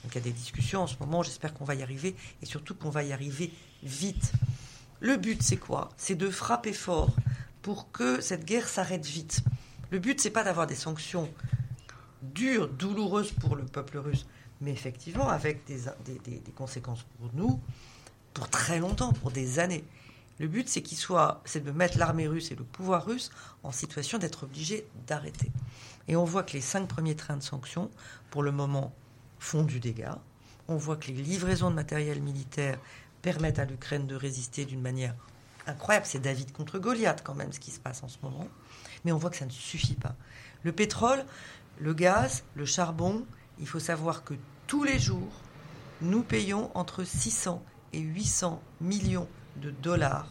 Donc 0.04 0.14
il 0.14 0.16
y 0.16 0.22
a 0.22 0.24
des 0.24 0.32
discussions 0.32 0.84
en 0.84 0.88
ce 0.88 0.96
moment, 1.00 1.24
j'espère 1.24 1.54
qu'on 1.54 1.66
va 1.66 1.76
y 1.76 1.84
arriver, 1.84 2.16
et 2.42 2.46
surtout 2.46 2.76
qu'on 2.76 2.90
va 2.90 3.04
y 3.04 3.14
arriver 3.14 3.52
vite. 3.84 4.32
Le 5.00 5.18
but, 5.18 5.44
c'est 5.44 5.58
quoi? 5.58 5.90
C'est 5.98 6.16
de 6.16 6.30
frapper 6.30 6.74
fort 6.74 7.16
pour 7.62 7.92
que 7.92 8.22
cette 8.22 8.46
guerre 8.46 8.68
s'arrête 8.68 9.06
vite. 9.06 9.44
Le 9.90 10.00
but, 10.00 10.20
c'est 10.20 10.32
pas 10.32 10.44
d'avoir 10.44 10.68
des 10.68 10.76
sanctions 10.76 11.30
dures, 12.22 12.68
douloureuses 12.68 13.32
pour 13.32 13.56
le 13.56 13.64
peuple 13.64 13.98
russe, 13.98 14.26
mais 14.62 14.72
effectivement 14.72 15.30
avec 15.30 15.66
des, 15.66 15.80
conséquences 16.56 17.04
pour 17.18 17.30
nous, 17.34 17.60
pour 18.34 18.50
très 18.50 18.80
longtemps, 18.80 19.14
pour 19.14 19.32
des 19.32 19.60
années. 19.60 19.84
Le 20.40 20.48
but, 20.48 20.70
c'est 20.70 20.82
qu'il 20.82 20.98
soit, 20.98 21.42
c'est 21.46 21.64
de 21.64 21.72
mettre 21.72 21.98
l'armée 21.98 22.28
russe 22.28 22.52
et 22.52 22.56
le 22.56 22.64
pouvoir 22.64 23.06
russe 23.06 23.32
en 23.64 23.72
situation 23.72 24.18
d'être 24.20 24.44
obligés 24.44 24.86
d'arrêter. 25.08 25.52
Et 26.08 26.16
on 26.16 26.26
voit 26.26 26.44
que 26.44 26.54
les 26.54 26.62
cinq 26.62 26.88
premiers 26.88 27.16
trains 27.16 27.38
de 27.38 27.44
sanctions, 27.44 27.90
pour 28.30 28.44
le 28.44 28.52
moment, 28.52 28.94
font 29.40 29.64
du 29.64 29.80
dégât. 29.80 30.20
On 30.68 30.78
voit 30.78 30.98
que 30.98 31.08
les 31.08 31.22
livraisons 31.22 31.70
de 31.70 31.76
matériel 31.76 32.22
militaire 32.22 32.78
permettent 33.22 33.60
à 33.60 33.66
l'Ukraine 33.66 34.06
de 34.06 34.16
résister 34.16 34.66
d'une 34.66 34.82
manière 34.82 35.16
incroyable. 35.66 36.06
C'est 36.06 36.20
David 36.20 36.52
contre 36.52 36.78
Goliath 36.80 37.24
quand 37.24 37.36
même 37.36 37.52
ce 37.52 37.60
qui 37.60 37.72
se 37.72 37.80
passe 37.80 38.04
en 38.04 38.08
ce 38.08 38.18
moment. 38.22 38.48
Mais 39.06 39.12
on 39.12 39.18
voit 39.18 39.30
que 39.30 39.38
ça 39.38 39.46
ne 39.46 39.52
suffit 39.52 39.96
pas. 39.96 40.16
Le 40.64 40.72
pétrole, 40.72 41.26
le 41.80 41.94
gaz, 41.94 42.44
le 42.56 42.66
charbon, 42.66 43.26
il 43.60 43.68
faut 43.68 43.80
savoir 43.80 44.24
que 44.24 44.34
tous 44.68 44.84
les 44.84 45.00
jours, 45.00 45.32
nous 46.02 46.22
payons 46.22 46.70
entre 46.76 47.04
600 47.04 47.64
et 47.94 48.00
800 48.00 48.62
millions 48.82 49.28
de 49.62 49.72
dollars 49.72 50.28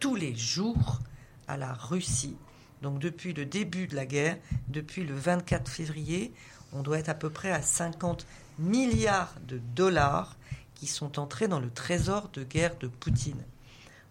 tous 0.00 0.14
les 0.14 0.34
jours 0.34 1.00
à 1.46 1.56
la 1.56 1.72
Russie. 1.72 2.36
Donc 2.82 2.98
depuis 2.98 3.32
le 3.32 3.44
début 3.44 3.86
de 3.86 3.96
la 3.96 4.06
guerre, 4.06 4.36
depuis 4.68 5.04
le 5.04 5.14
24 5.14 5.68
février, 5.68 6.32
on 6.72 6.82
doit 6.82 6.98
être 6.98 7.08
à 7.08 7.14
peu 7.14 7.30
près 7.30 7.50
à 7.50 7.62
50 7.62 8.26
milliards 8.58 9.34
de 9.46 9.58
dollars 9.74 10.36
qui 10.74 10.86
sont 10.86 11.18
entrés 11.18 11.48
dans 11.48 11.60
le 11.60 11.70
trésor 11.70 12.28
de 12.32 12.44
guerre 12.44 12.76
de 12.78 12.86
Poutine. 12.86 13.42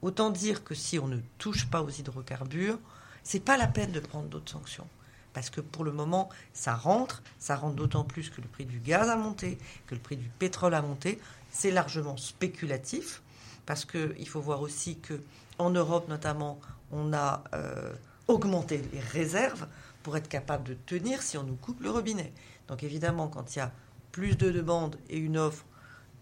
Autant 0.01 0.29
dire 0.29 0.63
que 0.63 0.75
si 0.75 0.99
on 0.99 1.07
ne 1.07 1.19
touche 1.37 1.67
pas 1.69 1.81
aux 1.81 1.89
hydrocarbures, 1.89 2.79
c'est 3.23 3.39
pas 3.39 3.57
la 3.57 3.67
peine 3.67 3.91
de 3.91 3.99
prendre 3.99 4.27
d'autres 4.27 4.51
sanctions. 4.51 4.87
Parce 5.33 5.49
que 5.49 5.61
pour 5.61 5.83
le 5.83 5.91
moment, 5.91 6.29
ça 6.53 6.75
rentre, 6.75 7.21
ça 7.39 7.55
rentre 7.55 7.75
d'autant 7.75 8.03
plus 8.03 8.29
que 8.29 8.41
le 8.41 8.47
prix 8.47 8.65
du 8.65 8.79
gaz 8.79 9.09
a 9.09 9.15
monté, 9.15 9.57
que 9.85 9.95
le 9.95 10.01
prix 10.01 10.17
du 10.17 10.29
pétrole 10.29 10.73
a 10.73 10.81
monté. 10.81 11.19
C'est 11.51 11.71
largement 11.71 12.17
spéculatif, 12.17 13.21
parce 13.67 13.85
qu'il 13.85 14.27
faut 14.27 14.41
voir 14.41 14.61
aussi 14.61 14.97
que 14.97 15.21
en 15.59 15.69
Europe 15.69 16.07
notamment, 16.07 16.59
on 16.91 17.13
a 17.13 17.43
euh, 17.53 17.93
augmenté 18.27 18.81
les 18.91 18.99
réserves 18.99 19.67
pour 20.01 20.17
être 20.17 20.29
capable 20.29 20.63
de 20.63 20.73
tenir 20.73 21.21
si 21.21 21.37
on 21.37 21.43
nous 21.43 21.55
coupe 21.55 21.81
le 21.81 21.91
robinet. 21.91 22.33
Donc 22.67 22.83
évidemment, 22.83 23.27
quand 23.27 23.55
il 23.55 23.59
y 23.59 23.61
a 23.61 23.71
plus 24.11 24.35
de 24.35 24.51
demandes 24.51 24.97
et 25.09 25.17
une 25.17 25.37
offre 25.37 25.65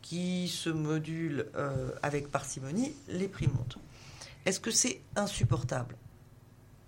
qui 0.02 0.48
se 0.48 0.70
module 0.70 1.48
euh, 1.56 1.92
avec 2.04 2.30
parcimonie, 2.30 2.94
les 3.08 3.28
prix 3.28 3.48
montent. 3.48 3.78
Est-ce 4.46 4.60
que 4.60 4.72
c'est 4.72 5.02
insupportable? 5.16 5.96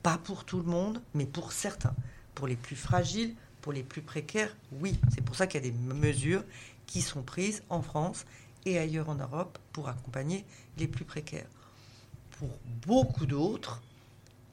Pas 0.03 0.17
pour 0.17 0.43
tout 0.43 0.57
le 0.57 0.63
monde, 0.63 1.01
mais 1.13 1.25
pour 1.25 1.51
certains. 1.51 1.95
Pour 2.35 2.47
les 2.47 2.55
plus 2.55 2.75
fragiles, 2.75 3.35
pour 3.61 3.73
les 3.73 3.83
plus 3.83 4.01
précaires, 4.01 4.55
oui. 4.81 4.99
C'est 5.13 5.21
pour 5.21 5.35
ça 5.35 5.45
qu'il 5.47 5.63
y 5.63 5.67
a 5.67 5.71
des 5.71 5.77
mesures 5.93 6.43
qui 6.85 7.01
sont 7.01 7.21
prises 7.21 7.63
en 7.69 7.81
France 7.81 8.25
et 8.67 8.77
ailleurs 8.77 9.09
en 9.09 9.15
Europe 9.15 9.57
pour 9.71 9.89
accompagner 9.89 10.45
les 10.77 10.87
plus 10.87 11.05
précaires. 11.05 11.47
Pour 12.31 12.49
beaucoup 12.85 13.25
d'autres, 13.25 13.81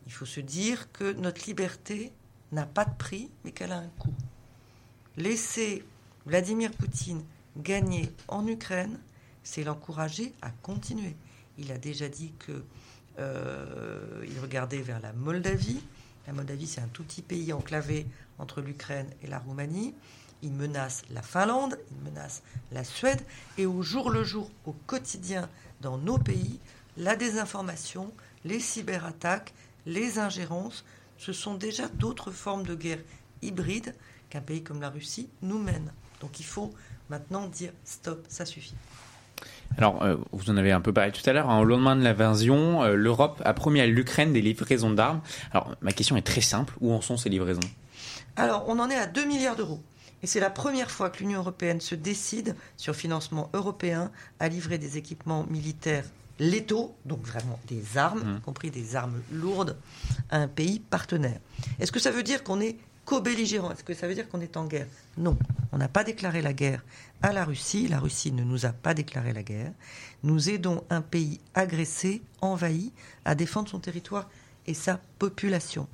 il 0.07 0.13
faut 0.13 0.27
se 0.27 0.41
dire 0.41 0.91
que 0.93 1.13
notre 1.13 1.47
liberté 1.47 2.13
n'a 2.53 2.67
pas 2.67 2.85
de 2.85 2.95
prix, 2.95 3.31
mais 3.45 3.53
qu'elle 3.53 3.73
a 3.73 3.79
un 3.79 3.89
coût. 3.99 4.15
Laisser 5.17 5.85
Vladimir 6.27 6.71
Poutine 6.73 7.23
gagner 7.57 8.11
en 8.29 8.47
Ukraine, 8.47 8.99
c'est 9.43 9.65
l'encourager 9.65 10.33
à 10.43 10.51
continuer. 10.51 11.17
Il 11.59 11.71
a 11.73 11.79
déjà 11.79 12.09
dit 12.09 12.33
que 12.39 12.65
euh, 13.19 14.25
il 14.29 14.39
regardait 14.41 14.81
vers 14.81 15.01
la 15.01 15.13
Moldavie. 15.13 15.81
La 16.27 16.33
Moldavie, 16.33 16.67
c'est 16.67 16.81
un 16.81 16.89
tout 16.89 17.05
petit 17.05 17.23
pays 17.23 17.53
enclavé 17.53 18.07
entre 18.39 18.61
l'Ukraine 18.61 19.09
et 19.23 19.27
la 19.27 19.39
Roumanie. 19.39 19.95
Il 20.45 20.53
menace 20.53 21.03
la 21.11 21.23
Finlande, 21.23 21.79
il 21.91 22.11
menace 22.11 22.43
la 22.71 22.85
Suède. 22.85 23.23
Et 23.59 23.65
au 23.65 23.83
jour 23.83 24.11
le 24.11 24.23
jour, 24.23 24.51
au 24.67 24.73
quotidien, 24.87 25.49
dans 25.81 25.97
nos 25.97 26.19
pays, 26.19 26.61
la 26.99 27.17
désinformation, 27.17 28.13
les 28.45 28.61
cyberattaques, 28.61 29.55
les 29.87 30.19
ingérences, 30.19 30.85
ce 31.19 31.33
sont 31.33 31.55
déjà 31.55 31.89
d'autres 31.89 32.31
formes 32.31 32.65
de 32.65 32.75
guerre 32.75 33.01
hybride 33.43 33.95
qu'un 34.29 34.43
pays 34.43 34.63
comme 34.63 34.81
la 34.81 34.91
Russie 34.91 35.29
nous 35.41 35.59
mène. 35.59 35.91
Donc 36.21 36.39
il 36.41 36.47
faut 36.47 36.73
maintenant 37.09 37.47
dire 37.47 37.73
stop, 37.85 38.25
ça 38.29 38.45
suffit. 38.45 38.75
Alors, 39.79 40.03
euh, 40.03 40.17
vous 40.33 40.51
en 40.51 40.57
avez 40.57 40.73
un 40.73 40.81
peu 40.81 40.93
parlé 40.93 41.11
tout 41.11 41.29
à 41.29 41.33
l'heure. 41.33 41.51
Hein, 41.51 41.59
au 41.61 41.65
lendemain 41.65 41.97
de 41.97 42.03
l'invasion, 42.03 42.85
euh, 42.85 42.95
l'Europe 42.95 43.43
a 43.45 43.55
promis 43.55 43.81
à 43.81 43.87
l'Ukraine 43.87 44.33
des 44.33 44.41
livraisons 44.41 44.91
d'armes. 44.91 45.21
Alors, 45.53 45.75
ma 45.81 45.93
question 45.93 46.17
est 46.17 46.23
très 46.23 46.43
simple. 46.43 46.75
Où 46.81 46.93
en 46.93 47.01
sont 47.01 47.17
ces 47.17 47.29
livraisons? 47.29 47.61
Alors, 48.37 48.65
on 48.69 48.79
en 48.79 48.89
est 48.91 48.97
à 48.97 49.07
2 49.07 49.25
milliards 49.25 49.57
d'euros. 49.57 49.81
Et 50.23 50.27
c'est 50.27 50.41
la 50.41 50.51
première 50.51 50.91
fois 50.91 51.11
que 51.11 51.19
l'Union 51.19 51.41
européenne 51.41 51.81
se 51.81 51.95
décide, 51.95 52.57
sur 52.77 52.95
financement 52.95 53.51
européen, 53.53 54.11
à 54.41 54.49
livrer 54.49 54.79
des 54.79 54.97
équipements 54.97 55.45
militaires 55.51 56.05
létaux, 56.39 56.95
donc 57.05 57.25
vraiment 57.25 57.61
des 57.69 57.97
armes, 57.97 58.21
y 58.21 58.39
mmh. 58.39 58.41
compris 58.41 58.71
des 58.71 58.97
armes 58.97 59.21
lourdes, 59.31 59.77
à 60.31 60.39
un 60.39 60.49
pays 60.49 60.81
partenaire. 60.81 61.41
Est-ce 61.79 61.93
que 61.93 62.01
ça 62.01 62.11
veut 62.11 62.23
dire 62.23 62.43
qu'on 62.43 62.61
est 62.61 62.77
co-belligérant? 63.05 63.71
Est-ce 63.71 63.85
que 63.85 63.95
ça 63.95 64.09
veut 64.09 64.15
dire 64.15 64.29
qu'on 64.29 64.41
est 64.41 64.57
en 64.57 64.65
guerre? 64.65 64.87
Non, 65.17 65.37
on 65.73 65.79
n'a 65.79 65.89
pas 65.89 66.05
déclaré 66.05 66.43
la 66.43 66.53
guerre 66.53 66.83
à 67.23 67.33
la 67.33 67.45
Russie. 67.45 67.89
La 67.89 68.01
Russie 68.01 68.33
ne 68.33 68.43
nous 68.43 68.67
a 68.67 68.71
pas 68.71 68.95
déclaré 68.95 69.33
la 69.33 69.43
guerre. 69.43 69.73
Nous 70.23 70.51
aidons 70.51 70.85
un 70.91 71.03
pays 71.03 71.41
agressé, 71.55 72.23
envahi, 72.41 72.93
à 73.25 73.35
défendre 73.35 73.69
son 73.69 73.79
territoire 73.79 74.29
et 74.67 74.75
sa 74.75 75.01
population. 75.19 75.87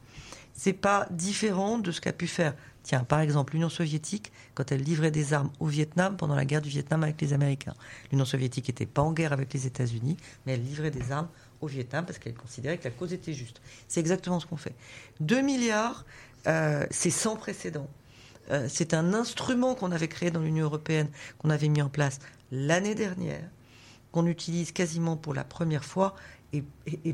C'est 0.62 0.74
pas 0.74 1.06
différent 1.10 1.78
de 1.78 1.90
ce 1.90 2.02
qu'a 2.02 2.12
pu 2.12 2.26
faire, 2.26 2.54
tiens, 2.82 3.02
par 3.02 3.20
exemple, 3.20 3.54
l'Union 3.54 3.70
soviétique 3.70 4.30
quand 4.54 4.70
elle 4.72 4.82
livrait 4.82 5.10
des 5.10 5.32
armes 5.32 5.50
au 5.58 5.64
Vietnam 5.64 6.18
pendant 6.18 6.34
la 6.34 6.44
guerre 6.44 6.60
du 6.60 6.68
Vietnam 6.68 7.02
avec 7.02 7.18
les 7.22 7.32
Américains. 7.32 7.72
L'Union 8.12 8.26
soviétique 8.26 8.68
n'était 8.68 8.84
pas 8.84 9.00
en 9.00 9.14
guerre 9.14 9.32
avec 9.32 9.54
les 9.54 9.66
États-Unis, 9.66 10.18
mais 10.44 10.52
elle 10.52 10.62
livrait 10.62 10.90
des 10.90 11.12
armes 11.12 11.28
au 11.62 11.66
Vietnam 11.66 12.04
parce 12.04 12.18
qu'elle 12.18 12.34
considérait 12.34 12.76
que 12.76 12.84
la 12.84 12.90
cause 12.90 13.14
était 13.14 13.32
juste. 13.32 13.62
C'est 13.88 14.00
exactement 14.00 14.38
ce 14.38 14.44
qu'on 14.44 14.58
fait. 14.58 14.74
2 15.20 15.40
milliards, 15.40 16.04
euh, 16.46 16.84
c'est 16.90 17.08
sans 17.08 17.36
précédent. 17.36 17.88
Euh, 18.50 18.66
c'est 18.68 18.92
un 18.92 19.14
instrument 19.14 19.74
qu'on 19.74 19.92
avait 19.92 20.08
créé 20.08 20.30
dans 20.30 20.42
l'Union 20.42 20.66
européenne, 20.66 21.08
qu'on 21.38 21.48
avait 21.48 21.68
mis 21.68 21.80
en 21.80 21.88
place 21.88 22.18
l'année 22.52 22.94
dernière, 22.94 23.48
qu'on 24.12 24.26
utilise 24.26 24.72
quasiment 24.72 25.16
pour 25.16 25.32
la 25.32 25.44
première 25.44 25.86
fois 25.86 26.14
et, 26.52 26.62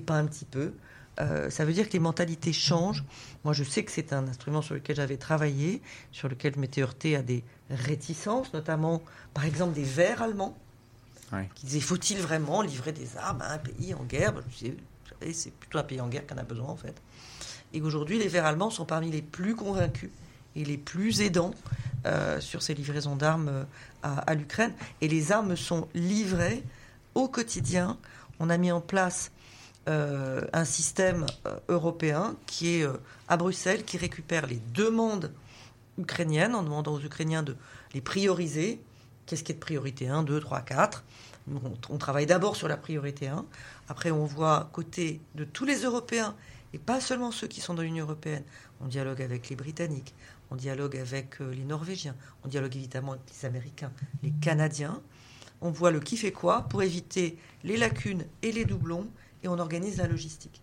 pas 0.01 0.15
un 0.15 0.27
petit 0.27 0.47
peu. 0.47 0.73
Euh, 1.19 1.49
ça 1.51 1.65
veut 1.65 1.73
dire 1.73 1.89
que 1.89 1.95
les 1.95 1.99
mentalités 1.99 2.53
changent. 2.53 3.05
Moi, 3.45 3.55
je 3.55 3.65
sais 3.65 3.85
que 3.85 3.91
c'est 3.91 4.13
un 4.13 4.29
instrument 4.29 4.63
sur 4.63 4.75
lequel 4.75 4.97
j'avais 4.97 5.17
travaillé, 5.17 5.81
sur 6.13 6.29
lequel 6.29 6.55
je 6.55 6.61
m'étais 6.61 6.83
heurté 6.83 7.17
à 7.17 7.23
des 7.23 7.43
réticences, 7.71 8.53
notamment, 8.53 9.03
par 9.35 9.45
exemple, 9.45 9.75
des 9.75 9.85
Verts 9.85 10.23
allemands, 10.23 10.57
qui 11.55 11.67
disaient 11.67 11.81
faut-il 11.81 12.19
vraiment 12.19 12.63
livrer 12.63 12.93
des 12.93 13.17
armes 13.17 13.43
à 13.43 13.53
un 13.53 13.59
pays 13.59 13.95
en 13.95 14.05
guerre? 14.05 14.35
C'est 15.33 15.53
plutôt 15.53 15.79
un 15.79 15.83
pays 15.83 16.01
en 16.01 16.09
guerre 16.09 16.27
qu'on 16.27 16.37
a 16.37 16.45
besoin, 16.45 16.69
en 16.69 16.77
fait. 16.77 16.95
Et 17.73 17.81
aujourd'hui, 17.81 18.19
les 18.19 18.29
Verts 18.29 18.47
allemands 18.47 18.71
sont 18.71 18.85
parmi 18.85 19.11
les 19.11 19.23
plus 19.23 19.57
convaincus 19.57 20.11
et 20.55 20.65
les 20.65 20.79
plus 20.79 21.21
aidants 21.21 21.53
euh, 22.07 22.41
sur 22.41 22.63
ces 22.63 22.75
livraisons 22.75 23.17
d'armes 23.17 23.49
euh, 23.49 23.65
à, 24.03 24.35
l'Ukraine. 24.35 24.73
Et 25.01 25.09
les 25.09 25.33
armes 25.33 25.57
sont 25.57 25.89
livrées 25.95 26.63
au 27.15 27.29
quotidien. 27.29 27.99
On 28.39 28.49
a 28.51 28.57
mis 28.57 28.73
en 28.73 28.81
place 28.81 29.31
euh, 29.89 30.43
un 30.53 30.65
système 30.65 31.27
européen 31.69 32.37
qui 32.47 32.77
est 32.77 32.87
à 33.29 33.37
Bruxelles, 33.37 33.85
qui 33.85 33.99
récupère 33.99 34.47
les 34.47 34.61
demandes 34.75 35.33
ukrainiennes 35.99 36.55
en 36.55 36.63
demandant 36.63 36.95
aux 36.95 37.01
Ukrainiens 37.01 37.43
de 37.43 37.57
les 37.95 38.01
prioriser. 38.01 38.81
Qu'est-ce 39.27 39.43
qui 39.43 39.53
est 39.53 39.57
de 39.57 39.61
priorité 39.61 40.09
1, 40.09 40.23
2, 40.23 40.41
3, 40.41 40.61
4 40.61 41.05
on 41.91 41.99
travaille 41.99 42.27
d'abord 42.27 42.57
sur 42.57 42.69
la 42.69 42.77
priorité 42.77 43.29
1. 43.29 43.45
Après, 43.89 44.11
on 44.11 44.25
voit 44.25 44.69
côté 44.73 45.21
de 45.35 45.45
tous 45.45 45.65
les 45.65 45.83
Européens, 45.85 46.35
et 46.73 46.79
pas 46.79 47.01
seulement 47.01 47.31
ceux 47.31 47.47
qui 47.47 47.61
sont 47.61 47.75
dans 47.75 47.83
l'Union 47.83 48.05
européenne. 48.05 48.43
On 48.81 48.87
dialogue 48.87 49.23
avec 49.23 49.49
les 49.49 49.57
Britanniques, 49.57 50.15
on 50.51 50.57
dialogue 50.57 50.97
avec 50.97 51.41
euh, 51.41 51.55
les 51.55 51.65
Norvégiens, 51.65 52.17
on 52.45 52.49
dialogue 52.49 52.77
évidemment 52.77 53.13
avec 53.13 53.25
les 53.33 53.47
Américains, 53.47 53.93
les 54.23 54.33
Canadiens. 54.33 55.01
On 55.61 55.71
voit 55.71 55.91
le 55.91 56.01
qui 56.01 56.17
fait 56.17 56.33
quoi 56.33 56.63
pour 56.63 56.83
éviter 56.83 57.39
les 57.65 57.77
lacunes 57.77 58.25
et 58.43 58.53
les 58.53 58.65
doublons 58.65 59.09
et 59.47 59.49
on 59.49 59.59
organise 59.59 59.97
la 59.97 60.07
logistique. 60.07 60.61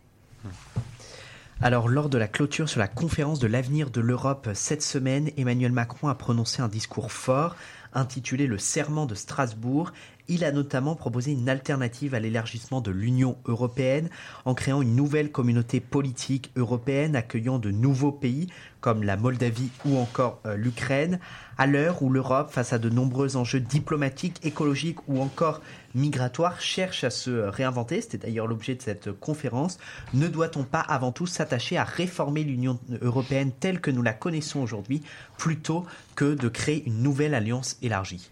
Alors, 1.62 1.88
lors 1.88 2.10
de 2.10 2.18
la 2.18 2.28
clôture 2.28 2.68
sur 2.68 2.80
la 2.80 2.90
conférence 2.90 3.40
de 3.40 3.48
l'avenir 3.48 3.90
de 3.90 4.02
l'Europe 4.02 4.50
cette 4.54 4.84
semaine, 4.84 5.32
Emmanuel 5.38 5.72
Macron 5.72 6.10
a 6.10 6.16
prononcé 6.16 6.62
un 6.62 6.68
discours 6.68 7.12
fort 7.12 7.56
intitulé 7.94 8.48
Le 8.48 8.58
serment 8.58 9.06
de 9.06 9.16
Strasbourg. 9.16 9.94
Il 10.28 10.44
a 10.44 10.52
notamment 10.52 10.96
proposé 10.96 11.32
une 11.32 11.50
alternative 11.50 12.16
à 12.16 12.20
l'élargissement 12.20 12.82
de 12.82 12.92
l'Union 12.92 13.38
européenne 13.46 14.10
en 14.46 14.54
créant 14.54 14.82
une 14.82 14.96
nouvelle 14.96 15.32
communauté 15.32 15.80
politique 15.80 16.52
européenne 16.56 17.16
accueillant 17.16 17.60
de 17.60 17.72
nouveaux 17.72 18.12
pays 18.12 18.48
comme 18.82 19.04
la 19.04 19.16
Moldavie 19.16 19.70
ou 19.86 19.98
encore 19.98 20.40
euh, 20.46 20.56
l'Ukraine, 20.56 21.20
à 21.58 21.68
l'heure 21.68 22.02
où 22.02 22.10
l'Europe, 22.10 22.52
face 22.52 22.74
à 22.74 22.80
de 22.80 22.90
nombreux 22.90 23.38
enjeux 23.38 23.60
diplomatiques, 23.60 24.46
écologiques 24.46 25.08
ou 25.08 25.22
encore 25.22 25.62
migratoires, 25.96 26.60
cherche 26.62 27.04
à 27.04 27.10
se 27.10 27.32
réinventer. 27.32 28.02
C'était 28.02 28.18
d'ailleurs 28.18 28.48
l'objet 28.48 28.76
de 28.76 28.82
cette 28.82 29.12
conférence. 29.12 29.78
Ne 30.14 30.28
doit-on 30.28 30.64
pas 30.64 30.82
avant 30.82 31.12
tout 31.12 31.28
s'attacher 31.28 31.78
à 31.78 31.84
réformer 31.84 32.44
l'Union 32.44 32.80
européenne 33.02 33.52
telle 33.52 33.82
que 33.82 33.92
nous 33.92 34.02
la 34.02 34.14
connaissons 34.14 34.60
aujourd'hui, 34.60 35.04
plutôt 35.38 35.86
que 36.16 36.34
de 36.36 36.50
créer 36.50 36.84
une 36.86 37.02
nouvelle 37.02 37.34
alliance 37.34 37.78
élargie? 37.82 38.30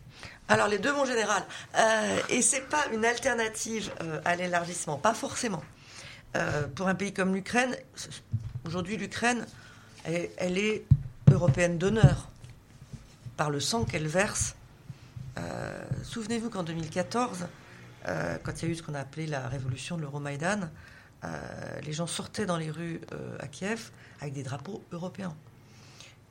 Alors 0.51 0.67
les 0.67 0.79
deux, 0.79 0.93
mon 0.93 1.05
général. 1.05 1.43
Euh, 1.77 2.19
et 2.29 2.41
c'est 2.41 2.67
pas 2.67 2.85
une 2.91 3.05
alternative 3.05 3.89
euh, 4.01 4.19
à 4.25 4.35
l'élargissement, 4.35 4.97
pas 4.97 5.13
forcément. 5.13 5.63
Euh, 6.35 6.67
pour 6.75 6.89
un 6.89 6.95
pays 6.95 7.13
comme 7.13 7.33
l'Ukraine, 7.33 7.73
aujourd'hui 8.65 8.97
l'Ukraine, 8.97 9.45
elle, 10.03 10.57
est 10.57 10.83
européenne 11.31 11.77
d'honneur 11.77 12.27
par 13.37 13.49
le 13.49 13.61
sang 13.61 13.85
qu'elle 13.85 14.07
verse. 14.07 14.55
Souvenez-vous 16.03 16.49
qu'en 16.49 16.63
2014, 16.63 17.47
quand 18.05 18.61
il 18.61 18.65
y 18.65 18.65
a 18.65 18.71
eu 18.71 18.75
ce 18.75 18.83
qu'on 18.83 18.93
a 18.95 18.99
appelé 18.99 19.27
la 19.27 19.47
révolution 19.47 19.97
de 19.97 20.01
l'Euromaïdan, 20.01 20.69
les 21.83 21.93
gens 21.93 22.07
sortaient 22.07 22.45
dans 22.45 22.57
les 22.57 22.71
rues 22.71 23.01
à 23.39 23.47
Kiev 23.47 23.91
avec 24.19 24.33
des 24.33 24.43
drapeaux 24.43 24.83
européens. 24.91 25.35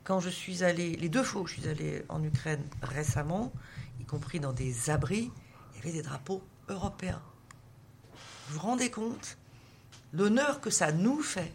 Quand 0.04 0.20
je 0.20 0.30
suis 0.30 0.64
allé, 0.64 0.96
les 0.96 1.08
deux 1.08 1.22
fois 1.22 1.42
où 1.42 1.46
je 1.46 1.60
suis 1.60 1.68
allé 1.68 2.04
en 2.08 2.22
Ukraine 2.24 2.64
récemment, 2.82 3.52
y 4.00 4.04
compris 4.04 4.40
dans 4.40 4.52
des 4.52 4.90
abris, 4.90 5.30
il 5.72 5.76
y 5.76 5.80
avait 5.82 5.92
des 5.92 6.02
drapeaux 6.02 6.42
européens. 6.68 7.22
Vous 8.48 8.54
vous 8.54 8.60
rendez 8.66 8.90
compte 8.90 9.36
l'honneur 10.12 10.60
que 10.60 10.70
ça 10.70 10.90
nous 10.90 11.22
fait, 11.22 11.52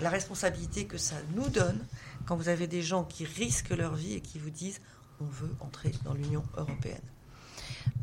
la 0.00 0.08
responsabilité 0.08 0.86
que 0.86 0.96
ça 0.96 1.16
nous 1.34 1.48
donne 1.48 1.84
quand 2.24 2.36
vous 2.36 2.48
avez 2.48 2.66
des 2.66 2.82
gens 2.82 3.04
qui 3.04 3.24
risquent 3.24 3.76
leur 3.76 3.94
vie 3.94 4.14
et 4.14 4.20
qui 4.20 4.38
vous 4.38 4.50
disent 4.50 4.80
on 5.20 5.24
veut 5.24 5.54
entrer 5.60 5.92
dans 6.04 6.14
l'Union 6.14 6.42
européenne. 6.56 7.00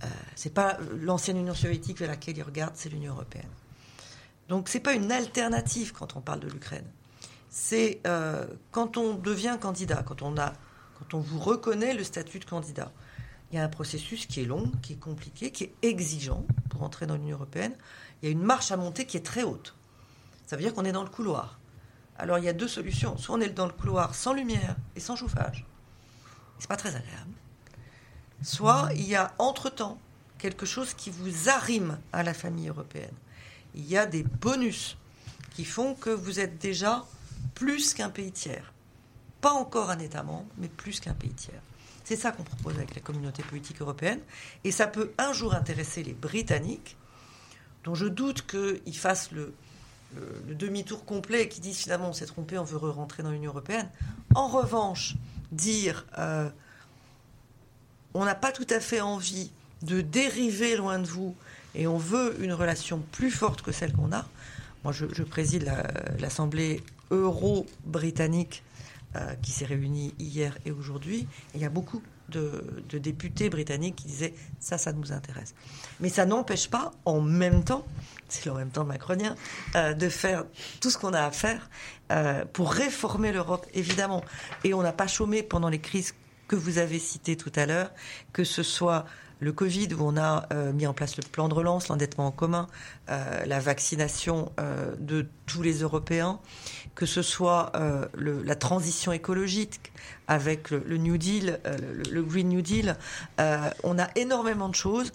Euh, 0.04 0.08
c'est 0.36 0.54
pas 0.54 0.78
l'ancienne 1.00 1.38
Union 1.38 1.54
soviétique 1.54 2.00
vers 2.00 2.10
laquelle 2.10 2.38
ils 2.38 2.44
regardent, 2.44 2.76
c'est 2.76 2.90
l'Union 2.90 3.14
européenne. 3.14 3.50
Donc 4.50 4.70
c'est 4.70 4.80
pas 4.80 4.94
une 4.94 5.12
alternative 5.12 5.94
quand 5.94 6.16
on 6.16 6.22
parle 6.22 6.42
de 6.42 6.50
l'Ukraine. 6.50 6.86
c'est 7.50 8.02
euh, 8.08 8.46
quand 8.72 8.98
on 8.98 9.14
devient 9.14 9.58
candidat, 9.62 10.04
quand 10.04 10.22
on, 10.22 10.38
a, 10.38 10.54
quand 11.00 11.14
on 11.14 11.20
vous 11.20 11.40
reconnaît 11.40 11.94
le 11.94 12.04
statut 12.04 12.40
de 12.40 12.46
candidat. 12.46 12.92
Il 13.52 13.58
y 13.58 13.60
a 13.60 13.64
un 13.64 13.70
processus 13.70 14.26
qui 14.26 14.42
est 14.42 14.46
long, 14.46 14.72
qui 14.82 14.94
est 14.94 15.00
compliqué, 15.00 15.52
qui 15.52 15.66
est 15.66 15.74
exigeant 15.84 16.44
pour 16.72 16.82
entrer 16.82 17.06
dans 17.06 17.16
l'Union 17.16 17.36
européenne. 17.36 17.76
Il 18.22 18.26
y 18.26 18.30
a 18.30 18.32
une 18.32 18.42
marche 18.42 18.72
à 18.72 18.78
monter 18.78 19.06
qui 19.06 19.16
est 19.16 19.26
très 19.26 19.44
haute. 19.44 19.76
Ça 20.48 20.56
veut 20.56 20.64
dire 20.64 20.74
qu'on 20.74 20.86
est 20.86 20.92
dans 20.92 21.04
le 21.04 21.10
couloir. 21.10 21.60
Alors 22.18 22.40
il 22.40 22.46
y 22.46 22.50
a 22.50 22.54
deux 22.54 22.68
solutions. 22.68 23.18
Soit 23.18 23.36
on 23.36 23.42
est 23.42 23.50
dans 23.50 23.68
le 23.68 23.72
couloir 23.72 24.16
sans 24.16 24.34
lumière 24.34 24.76
et 24.96 25.00
sans 25.00 25.16
chauffage. 25.16 25.66
C'est 26.60 26.68
pas 26.68 26.78
très 26.78 26.96
agréable. 26.96 27.32
Soit 28.42 28.90
il 28.96 29.08
y 29.08 29.16
a 29.16 29.34
entre-temps 29.38 29.98
quelque 30.38 30.66
chose 30.66 30.94
qui 30.94 31.10
vous 31.10 31.50
arrime 31.50 31.98
à 32.12 32.24
la 32.24 32.34
famille 32.34 32.68
européenne. 32.68 33.16
Il 33.76 33.86
y 33.86 33.98
a 33.98 34.06
des 34.06 34.24
bonus 34.24 34.98
qui 35.56 35.66
font 35.66 35.96
que 35.96 36.10
vous 36.10 36.40
êtes 36.40 36.58
déjà 36.58 37.06
plus 37.56 37.94
qu'un 37.94 38.10
pays 38.10 38.32
tiers. 38.32 38.74
Pas 39.42 39.52
encore 39.52 39.90
un 39.90 40.00
État 40.00 40.24
membre, 40.24 40.48
mais 40.58 40.68
plus 40.68 41.00
qu'un 41.00 41.14
pays 41.14 41.34
tiers. 41.34 41.62
C'est 42.04 42.16
ça 42.16 42.32
qu'on 42.32 42.44
propose 42.44 42.76
avec 42.76 42.96
la 42.96 43.02
communauté 43.02 43.44
politique 43.44 43.82
européenne. 43.82 44.20
Et 44.64 44.72
ça 44.72 44.88
peut 44.88 45.12
un 45.18 45.32
jour 45.32 45.54
intéresser 45.54 46.04
les 46.04 46.14
Britanniques, 46.14 46.98
dont 47.84 47.96
je 47.96 48.06
doute 48.06 48.46
qu'ils 48.46 48.98
fassent 48.98 49.32
le, 49.32 49.54
demi-tour 50.48 51.06
complet 51.06 51.44
et 51.44 51.50
qu'ils 51.50 51.64
disent 51.64 51.78
finalement 51.78 52.10
on 52.10 52.14
s'est 52.14 52.26
trompé, 52.26 52.58
on 52.58 52.64
veut 52.64 52.78
rentrer 52.78 53.24
dans 53.24 53.32
l'Union 53.32 53.52
européenne. 53.52 53.90
En 54.36 54.48
revanche, 54.48 55.16
dire 55.54 56.06
euh, 56.18 56.50
on 58.14 58.26
n'a 58.26 58.36
pas 58.36 58.52
tout 58.52 58.68
à 58.70 58.80
fait 58.80 59.02
envie 59.02 59.52
de 59.82 60.02
dériver 60.02 60.76
loin 60.76 61.00
de 61.00 61.08
vous 61.08 61.36
et 61.76 61.88
on 61.88 61.98
veut 61.98 62.36
une 62.42 62.54
relation 62.54 63.04
plus 63.12 63.32
forte 63.32 63.62
que 63.62 63.72
celle 63.72 63.94
qu'on 63.94 64.12
a. 64.12 64.26
Moi, 64.84 64.94
je, 64.94 65.24
préside 65.24 65.72
l'Assemblée 66.20 66.84
euro-britannique 67.10 68.64
euh, 69.16 69.34
qui 69.42 69.52
s'est 69.52 69.66
réunie 69.66 70.14
hier 70.20 70.58
et 70.66 70.72
aujourd'hui. 70.72 71.28
Il 71.56 71.62
y 71.62 71.66
a 71.66 71.70
beaucoup 71.70 72.02
de, 72.34 72.98
députés 72.98 73.50
britanniques 73.50 73.96
qui 73.96 74.08
disaient 74.08 74.34
ça, 74.60 74.78
ça 74.78 74.94
nous 74.94 75.12
intéresse. 75.12 75.54
Mais 76.00 76.10
ça 76.10 76.26
n'empêche 76.26 76.70
pas, 76.70 76.92
en 77.06 77.22
même 77.22 77.64
temps, 77.64 77.86
c'est 78.30 78.50
en 78.50 78.56
même 78.56 78.70
temps 78.70 78.84
macronien, 78.84 79.36
euh, 79.76 79.94
de 79.94 80.10
faire 80.10 80.46
tout 80.82 80.90
ce 80.90 80.98
qu'on 80.98 81.14
a 81.14 81.22
à 81.22 81.32
faire 81.32 81.70
euh, 82.12 82.46
pour 82.52 82.72
réformer 82.72 83.32
l'Europe, 83.32 83.66
évidemment. 83.74 84.24
Et 84.64 84.74
on 84.74 84.82
n'a 84.82 84.94
pas 84.94 85.08
chômé 85.08 85.44
pendant 85.44 85.70
les 85.70 85.80
crises 85.80 86.14
que 86.48 86.56
vous 86.56 86.78
avez 86.78 87.00
citées 87.00 87.38
tout 87.38 87.52
à 87.56 87.66
l'heure, 87.66 87.92
que 88.34 88.44
ce 88.44 88.64
soit 88.64 89.06
le 89.40 89.52
Covid, 89.52 89.90
où 89.94 90.02
on 90.02 90.18
a 90.18 90.48
euh, 90.54 90.72
mis 90.72 90.88
en 90.88 90.94
place 90.94 91.18
le 91.18 91.24
plan 91.24 91.50
de 91.50 91.54
relance, 91.54 91.90
l'endettement 91.90 92.28
en 92.28 92.32
commun, 92.32 92.68
la 93.08 93.60
vaccination 93.60 94.52
de 94.98 95.28
tous 95.46 95.62
les 95.62 95.82
Européens, 95.82 96.40
que 96.96 97.06
ce 97.06 97.22
soit 97.22 97.74
la 98.16 98.56
transition 98.56 99.12
écologique 99.12 99.92
avec 100.28 100.72
le, 100.72 100.98
New 100.98 101.18
Deal, 101.18 101.60
le, 102.12 102.24
Green 102.24 102.50
New 102.50 102.62
Deal. 102.62 102.96
on 103.84 104.00
a 104.00 104.08
énormément 104.16 104.70
de 104.70 104.76
choses. 104.76 105.12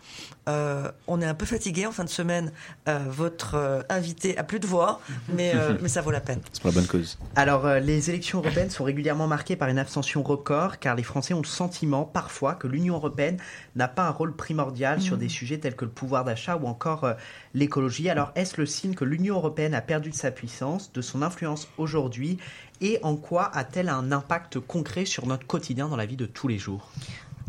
on 0.46 1.20
est 1.20 1.26
un 1.26 1.34
peu 1.34 1.46
fatigué 1.46 1.86
en 1.86 1.92
fin 1.92 2.04
de 2.04 2.08
semaine. 2.08 2.52
votre 2.86 3.84
invité 3.88 4.36
a 4.38 4.44
plus 4.44 4.60
de 4.60 4.66
voix, 4.66 5.00
mais, 5.28 5.54
mais 5.80 5.88
ça 5.88 6.02
vaut 6.02 6.10
la 6.10 6.20
peine. 6.20 6.40
C'est 6.52 6.62
pour 6.62 6.70
la 6.70 6.74
bonne 6.74 6.86
cause. 6.86 7.18
Alors, 7.36 7.66
les 7.80 8.10
élections 8.10 8.38
européennes 8.38 8.70
sont 8.70 8.84
régulièrement 8.84 9.26
marquées 9.26 9.56
par 9.56 9.68
une 9.68 9.78
abstention 9.78 10.22
record, 10.22 10.78
car 10.78 10.94
les 10.94 11.02
Français 11.02 11.34
ont 11.34 11.40
le 11.40 11.46
sentiment 11.46 12.04
parfois 12.04 12.54
que 12.54 12.66
l'Union 12.66 12.94
européenne 12.94 13.38
n'a 13.76 13.88
pas 13.88 14.06
un 14.06 14.10
rôle 14.10 14.34
primordial 14.34 15.00
sur 15.00 15.16
mmh. 15.16 15.20
des 15.20 15.28
sujets 15.28 15.58
tels 15.58 15.76
que 15.76 15.84
le 15.84 15.90
pouvoir 15.90 16.24
d'achat 16.24 16.56
ou 16.56 16.66
encore 16.66 17.04
euh, 17.04 17.14
l'écologie. 17.54 18.08
Alors 18.10 18.32
est-ce 18.34 18.60
le 18.60 18.66
signe 18.66 18.94
que 18.94 19.04
l'Union 19.04 19.36
européenne 19.36 19.74
a 19.74 19.80
perdu 19.80 20.10
de 20.10 20.14
sa 20.14 20.30
puissance, 20.30 20.92
de 20.92 21.00
son 21.00 21.22
influence 21.22 21.68
aujourd'hui 21.78 22.38
et 22.80 22.98
en 23.02 23.16
quoi 23.16 23.44
a-t-elle 23.54 23.88
un 23.88 24.12
impact 24.12 24.60
concret 24.60 25.04
sur 25.04 25.26
notre 25.26 25.46
quotidien 25.46 25.88
dans 25.88 25.96
la 25.96 26.06
vie 26.06 26.16
de 26.16 26.26
tous 26.26 26.48
les 26.48 26.58
jours? 26.58 26.90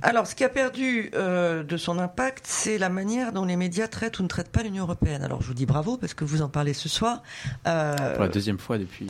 Alors, 0.02 0.28
ce 0.28 0.36
qui 0.36 0.43
a 0.43 0.50
perdu 0.50 1.12
euh, 1.14 1.64
de 1.64 1.78
son 1.78 2.00
impact, 2.00 2.45
c'est 2.47 2.78
la 2.78 2.89
manière 2.89 3.32
dont 3.32 3.45
les 3.45 3.56
médias 3.56 3.88
traitent 3.88 4.20
ou 4.20 4.24
ne 4.24 4.28
traitent 4.28 4.52
pas 4.52 4.64
l'Union 4.64 4.84
européenne. 4.84 5.24
Alors, 5.24 5.41
je 5.41 5.47
vous 5.47 5.54
dis 5.54 5.66
bravo 5.66 5.97
parce 5.97 6.14
que 6.14 6.24
vous 6.24 6.41
en 6.41 6.50
parlez 6.50 6.74
ce 6.74 6.88
soir. 6.89 7.22
Euh, 7.68 8.14
Pour 8.14 8.24
la 8.24 8.30
deuxième 8.30 8.60
fois 8.60 8.78
depuis. 8.78 9.08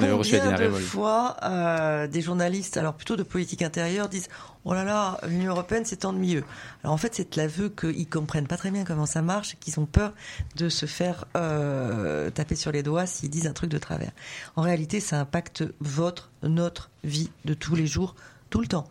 Euh, 0.00 0.12
on 0.12 0.18
reçu 0.18 0.36
la 0.36 0.52
de 0.52 0.68
fois 0.70 1.36
euh, 1.42 2.06
des 2.06 2.20
journalistes, 2.20 2.76
alors 2.76 2.94
plutôt 2.94 3.16
de 3.16 3.22
politique 3.22 3.62
intérieure, 3.62 4.08
disent 4.08 4.28
Oh 4.64 4.74
là 4.74 4.84
là, 4.84 5.18
l'Union 5.26 5.52
européenne, 5.52 5.84
c'est 5.86 6.04
ennuyeux. 6.04 6.44
Alors 6.82 6.92
en 6.92 6.98
fait, 6.98 7.14
c'est 7.14 7.36
l'aveu 7.36 7.70
qu'ils 7.70 8.08
comprennent 8.08 8.46
pas 8.46 8.56
très 8.56 8.70
bien 8.70 8.84
comment 8.84 9.06
ça 9.06 9.22
marche, 9.22 9.56
qu'ils 9.60 9.80
ont 9.80 9.86
peur 9.86 10.12
de 10.56 10.68
se 10.68 10.86
faire 10.86 11.24
euh, 11.36 12.30
taper 12.30 12.54
sur 12.54 12.70
les 12.70 12.82
doigts 12.82 13.06
s'ils 13.06 13.30
disent 13.30 13.46
un 13.46 13.52
truc 13.52 13.70
de 13.70 13.78
travers. 13.78 14.10
En 14.56 14.62
réalité, 14.62 15.00
ça 15.00 15.20
impacte 15.20 15.64
votre, 15.80 16.30
notre 16.42 16.90
vie 17.02 17.30
de 17.44 17.54
tous 17.54 17.74
les 17.74 17.86
jours, 17.86 18.14
tout 18.50 18.60
le 18.60 18.66
temps. 18.66 18.86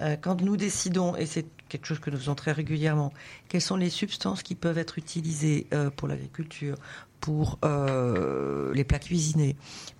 Euh, 0.00 0.16
quand 0.20 0.40
nous 0.40 0.56
décidons, 0.56 1.14
et 1.16 1.26
c'est 1.26 1.46
quelque 1.68 1.86
chose 1.86 1.98
que 1.98 2.10
nous 2.10 2.16
faisons 2.16 2.34
très 2.34 2.52
régulièrement, 2.52 3.12
quelles 3.48 3.60
sont 3.60 3.76
les 3.76 3.90
substances 3.90 4.42
qui 4.42 4.54
peuvent 4.54 4.78
être 4.78 4.98
utilisées 4.98 5.66
euh, 5.72 5.90
pour 5.90 6.08
l'agriculture, 6.08 6.76
pour 7.20 7.58
euh, 7.64 8.72
les 8.72 8.84
plats 8.84 8.98
cuisinés, 8.98 9.56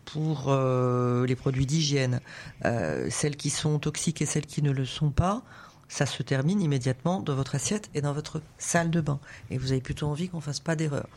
pour 0.06 0.52
les 0.52 1.36
produits 1.36 1.66
d'hygiène, 1.66 2.20
celles 2.64 3.36
qui 3.36 3.50
sont 3.50 3.78
toxiques 3.78 4.20
et 4.22 4.26
celles 4.26 4.46
qui 4.46 4.60
ne 4.60 4.72
le 4.72 4.84
sont 4.84 5.10
pas, 5.10 5.44
ça 5.90 6.06
se 6.06 6.22
termine 6.22 6.62
immédiatement 6.62 7.20
dans 7.20 7.34
votre 7.34 7.56
assiette 7.56 7.90
et 7.94 8.00
dans 8.00 8.12
votre 8.12 8.40
salle 8.58 8.90
de 8.90 9.00
bain. 9.00 9.18
Et 9.50 9.58
vous 9.58 9.72
avez 9.72 9.80
plutôt 9.80 10.06
envie 10.06 10.28
qu'on 10.28 10.40
fasse 10.40 10.60
pas 10.60 10.76
d'erreur. 10.76 11.08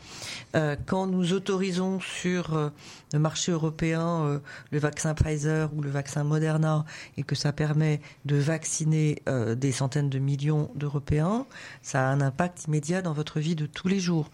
Euh, 0.56 0.74
quand 0.84 1.06
nous 1.06 1.32
autorisons 1.32 2.00
sur 2.00 2.54
euh, 2.54 2.70
le 3.12 3.20
marché 3.20 3.52
européen 3.52 4.24
euh, 4.24 4.40
le 4.72 4.78
vaccin 4.80 5.14
Pfizer 5.14 5.72
ou 5.74 5.80
le 5.80 5.90
vaccin 5.90 6.24
Moderna 6.24 6.84
et 7.16 7.22
que 7.22 7.36
ça 7.36 7.52
permet 7.52 8.00
de 8.24 8.34
vacciner 8.36 9.22
des 9.56 9.70
centaines 9.70 10.10
de 10.10 10.18
millions 10.18 10.70
d'Européens, 10.74 11.46
ça 11.82 12.08
a 12.08 12.12
un 12.12 12.20
impact 12.20 12.64
immédiat 12.66 13.00
dans 13.00 13.12
votre 13.12 13.38
vie 13.38 13.54
de 13.54 13.66
tous 13.66 13.86
les 13.86 14.00
jours. 14.00 14.30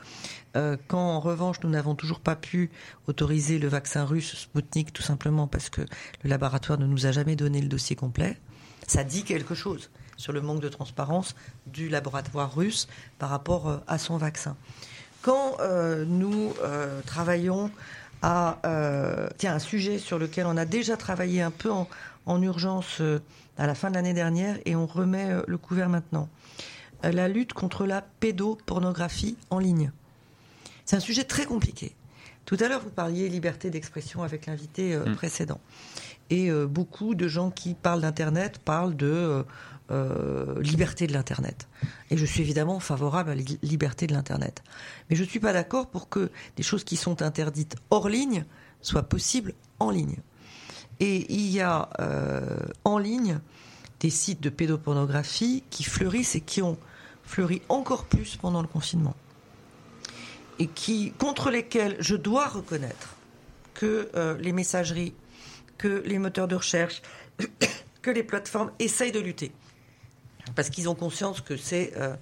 quand 0.55 0.99
en 0.99 1.21
revanche 1.21 1.57
nous 1.63 1.69
n'avons 1.69 1.95
toujours 1.95 2.21
pas 2.21 2.37
pu 2.37 2.71
autoriser 3.07 3.59
le 3.59 3.69
vaccin 3.69 4.05
russe 4.05 4.35
Sputnik 4.37 4.93
tout 4.93 5.03
simplement 5.03 5.47
parce 5.47 5.69
que 5.69 5.83
le 6.23 6.31
laboratoire 6.31 6.79
ne 6.79 6.87
nous 6.87 7.05
a 7.05 7.13
jamais 7.13 7.37
donné 7.37 7.61
le 7.61 7.69
dossier 7.69 7.95
complet, 7.95 8.39
ça 8.87 9.05
dit 9.05 9.25
quelque 9.25 9.55
chose 9.55 9.91
sur 10.21 10.33
le 10.33 10.43
manque 10.43 10.61
de 10.61 10.69
transparence 10.69 11.35
du 11.67 11.89
laboratoire 11.89 12.55
russe 12.55 12.87
par 13.19 13.31
rapport 13.31 13.69
euh, 13.69 13.79
à 13.87 13.99
son 13.99 14.19
vaccin. 14.19 14.55
Quand 15.23 15.57
euh, 15.61 16.05
nous 16.07 16.53
euh, 16.63 17.01
travaillons 17.07 17.71
à 18.23 18.59
tiens, 19.39 19.55
un 19.55 19.59
sujet 19.59 19.97
sur 19.99 20.19
lequel 20.19 20.45
on 20.45 20.59
a 20.59 20.67
déjà 20.67 20.99
travaillé 20.99 21.41
un 21.41 21.51
peu 21.51 21.71
en, 21.71 22.43
urgence 22.43 23.01
à 23.57 23.67
la 23.67 23.75
fin 23.75 23.89
de 23.89 23.95
l'année 23.95 24.13
dernière 24.13 24.59
et 24.67 24.77
on 24.77 24.85
remet 24.85 25.31
le 25.47 25.57
couvert 25.57 25.89
maintenant. 25.89 26.29
la 27.03 27.29
lutte 27.29 27.55
contre 27.55 27.87
la 27.87 28.03
pédopornographie 28.03 29.39
en 29.49 29.59
ligne. 29.59 29.91
C'est 30.85 30.97
un 30.97 31.01
sujet 31.01 31.25
très 31.25 31.47
compliqué. 31.47 31.97
Tout 32.45 32.59
à 32.61 32.69
l'heure, 32.69 32.83
vous 32.83 32.91
parliez 32.91 33.27
liberté 33.31 33.71
d'expression 33.71 34.23
avec 34.23 34.45
l'invité 34.45 34.95
mm. 34.99 35.15
précédent. 35.15 35.61
Et 36.31 36.51
beaucoup 36.53 37.17
de 37.17 37.27
gens 37.27 37.51
qui 37.51 37.75
parlent 37.75 38.03
d'Internet 38.03 38.59
parlent 38.65 38.95
de 38.95 39.07
euh, 39.07 39.43
liberté 40.61 41.07
de 41.07 41.13
l'Internet. 41.13 41.69
Et 42.11 42.17
je 42.17 42.25
suis 42.25 42.43
évidemment 42.43 42.81
favorable 42.81 43.31
à 43.31 43.35
la 43.35 43.43
liberté 43.63 44.07
de 44.07 44.13
l'Internet. 44.13 44.63
Mais 45.09 45.17
je 45.17 45.23
ne 45.23 45.29
suis 45.29 45.41
pas 45.41 45.53
d'accord 45.53 45.89
pour 45.89 46.09
que 46.09 46.31
des 46.57 46.63
choses 46.63 46.85
qui 46.85 46.97
sont 46.97 47.23
interdites 47.23 47.77
hors 47.91 48.09
ligne 48.09 48.45
soient 48.83 49.03
possibles 49.03 49.55
en 49.79 49.91
ligne. 49.91 50.17
Et 51.01 51.33
il 51.33 51.51
y 51.51 51.61
a 51.61 51.89
euh, 51.99 52.59
en 52.85 52.99
ligne 52.99 53.41
des 54.01 54.11
sites 54.11 54.41
de 54.41 54.51
pédopornographie 54.51 55.65
qui 55.71 55.85
fleurissent 55.85 56.35
et 56.35 56.41
qui 56.41 56.63
ont 56.63 56.79
fleuri 57.25 57.63
encore 57.69 58.05
plus 58.05 58.37
pendant 58.37 58.63
le 58.63 58.69
confinement. 58.69 59.17
Et 60.59 60.67
qui, 60.67 61.13
contre 61.13 61.51
lesquels 61.51 61.97
je 62.01 62.17
dois 62.17 62.49
reconnaître 62.49 63.17
que 63.75 64.11
euh, 64.15 64.37
les 64.39 64.53
messageries, 64.53 65.15
que 65.79 66.03
les 66.05 66.19
moteurs 66.19 66.49
de 66.49 66.57
recherche, 66.57 67.01
que 68.03 68.11
les 68.11 68.23
plateformes 68.23 68.71
essayent 68.79 69.13
de 69.13 69.21
lutter 69.21 69.53
parce 70.55 70.71
qu'ils 70.71 70.89
ont 70.89 70.95
conscience 70.95 71.41
que 71.41 71.57
c'est 71.57 71.93
euh, 71.97 72.17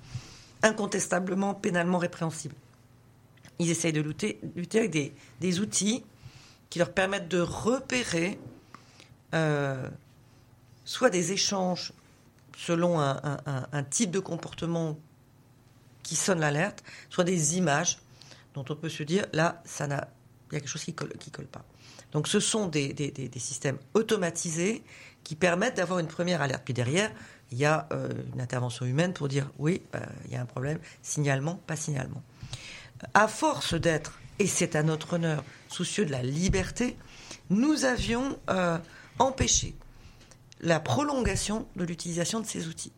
incontestablement 0.63 1.55
pénalement 1.55 1.99
répréhensible. 1.99 2.55
Ils 3.59 3.71
essayent 3.71 3.93
de 3.93 4.01
lutter, 4.01 4.41
lutter 4.55 4.79
avec 4.79 5.15
des, 5.41 5.61
outils 5.61 6.05
qui 6.71 6.79
leur 6.79 6.93
permettent 6.93 7.29
de 7.29 7.41
repérer 7.41 8.39
euh, 9.35 9.89
soit 10.85 11.11
des 11.11 11.33
échanges 11.33 11.93
selon 12.57 13.01
un, 13.01 13.83
type 13.91 14.11
de 14.11 14.19
comportement 14.19 14.99
qui 16.03 16.17
sonne 16.17 16.41
l'alerte, 16.41 16.83
soit 17.09 17.25
des 17.25 17.57
images 17.57 17.99
dont 18.55 18.65
on 18.69 18.75
peut 18.75 18.89
se 18.89 19.05
dire 19.05 19.27
là, 19.33 19.63
ça 19.65 19.87
n'a, 19.87 20.09
il 20.51 20.55
y 20.55 20.57
a 20.57 20.61
quelque 20.61 20.69
chose 20.69 20.83
qui 20.83 20.95
colle, 20.95 21.13
qui 21.19 21.31
colle 21.31 21.47
pas. 21.47 21.65
Donc 22.11 22.27
ce 22.27 22.41
sont 22.41 22.67
des, 22.67 22.93
des 22.93 23.39
systèmes 23.39 23.79
automatisés 23.95 24.83
qui 25.23 25.37
permettent 25.37 25.77
d'avoir 25.77 25.99
une 25.99 26.07
première 26.07 26.43
alerte. 26.43 26.63
Puis 26.65 26.75
derrière, 26.75 27.13
il 27.51 27.59
y 27.59 27.65
a 27.65 27.89
euh, 27.93 28.11
une 28.35 28.41
intervention 28.41 28.85
humaine 28.87 29.13
pour 29.13 29.29
dire 29.29 29.51
oui, 29.59 29.83
bah, 29.93 30.03
il 30.27 30.33
y 30.33 30.37
a 30.37 30.41
un 30.41 30.47
problème, 30.47 30.79
signalement, 31.03 31.61
pas 31.67 31.77
signalement. 31.77 32.23
À 33.15 33.29
force 33.29 33.75
d'être, 33.75 34.19
et 34.39 34.47
c'est 34.47 34.77
à 34.77 34.83
notre 34.83 35.15
honneur, 35.15 35.45
soucieux 35.69 36.05
de 36.05 36.11
la 36.11 36.23
liberté, 36.23 36.97
nous 37.51 37.85
avions 37.85 38.39
euh, 38.51 38.79
empêché 39.19 39.75
la 40.61 40.81
prolongation 40.81 41.67
de 41.77 41.85
l'utilisation 41.85 42.41
de 42.41 42.47
ces 42.47 42.67
outils. 42.67 42.93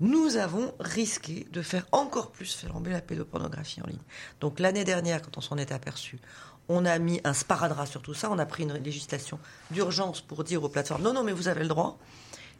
Nous 0.00 0.36
avons 0.36 0.74
risqué 0.80 1.46
de 1.52 1.62
faire 1.62 1.86
encore 1.92 2.30
plus 2.30 2.56
flamber 2.56 2.90
la 2.90 3.00
pédopornographie 3.00 3.80
en 3.82 3.86
ligne. 3.86 3.98
Donc 4.40 4.58
l'année 4.58 4.84
dernière, 4.84 5.22
quand 5.22 5.38
on 5.38 5.40
s'en 5.40 5.56
est 5.56 5.72
aperçu, 5.72 6.18
on 6.68 6.84
a 6.84 6.98
mis 6.98 7.20
un 7.24 7.32
sparadrap 7.32 7.86
sur 7.86 8.02
tout 8.02 8.14
ça, 8.14 8.30
on 8.30 8.38
a 8.38 8.46
pris 8.46 8.64
une 8.64 8.74
législation 8.74 9.38
d'urgence 9.70 10.20
pour 10.20 10.44
dire 10.44 10.62
aux 10.64 10.68
plateformes 10.68 11.02
non, 11.02 11.12
non, 11.12 11.22
mais 11.22 11.32
vous 11.32 11.48
avez 11.48 11.62
le 11.62 11.68
droit. 11.68 11.98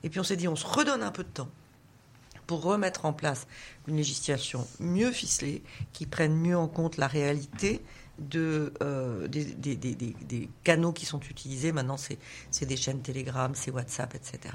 Et 0.05 0.11
puis 0.11 0.21
on 0.21 0.25
s'est 0.25 0.37
dit, 0.37 0.47
on 0.47 0.55
se 0.55 0.67
redonne 0.67 1.03
un 1.03 1.11
peu 1.11 1.25
de 1.25 1.29
temps 1.29 1.49
pour 2.47 2.63
remettre 2.63 3.07
en 3.07 3.15
place 3.15 3.47
une 3.89 3.97
législation 3.97 4.69
mieux 4.79 5.11
ficelée, 5.11 5.63
qui 5.95 6.05
prenne 6.07 6.37
mieux 6.37 6.57
en 6.57 6.69
compte 6.69 6.99
la 6.99 7.07
réalité 7.07 7.81
euh, 8.37 9.27
des, 9.27 10.49
canaux 10.63 10.93
qui 10.93 11.07
sont 11.07 11.21
utilisés. 11.21 11.73
Maintenant, 11.73 11.97
c'est 11.97 12.67
des 12.67 12.77
chaînes 12.77 13.01
Telegram, 13.01 13.51
c'est 13.55 13.71
WhatsApp, 13.71 14.15
etc. 14.15 14.55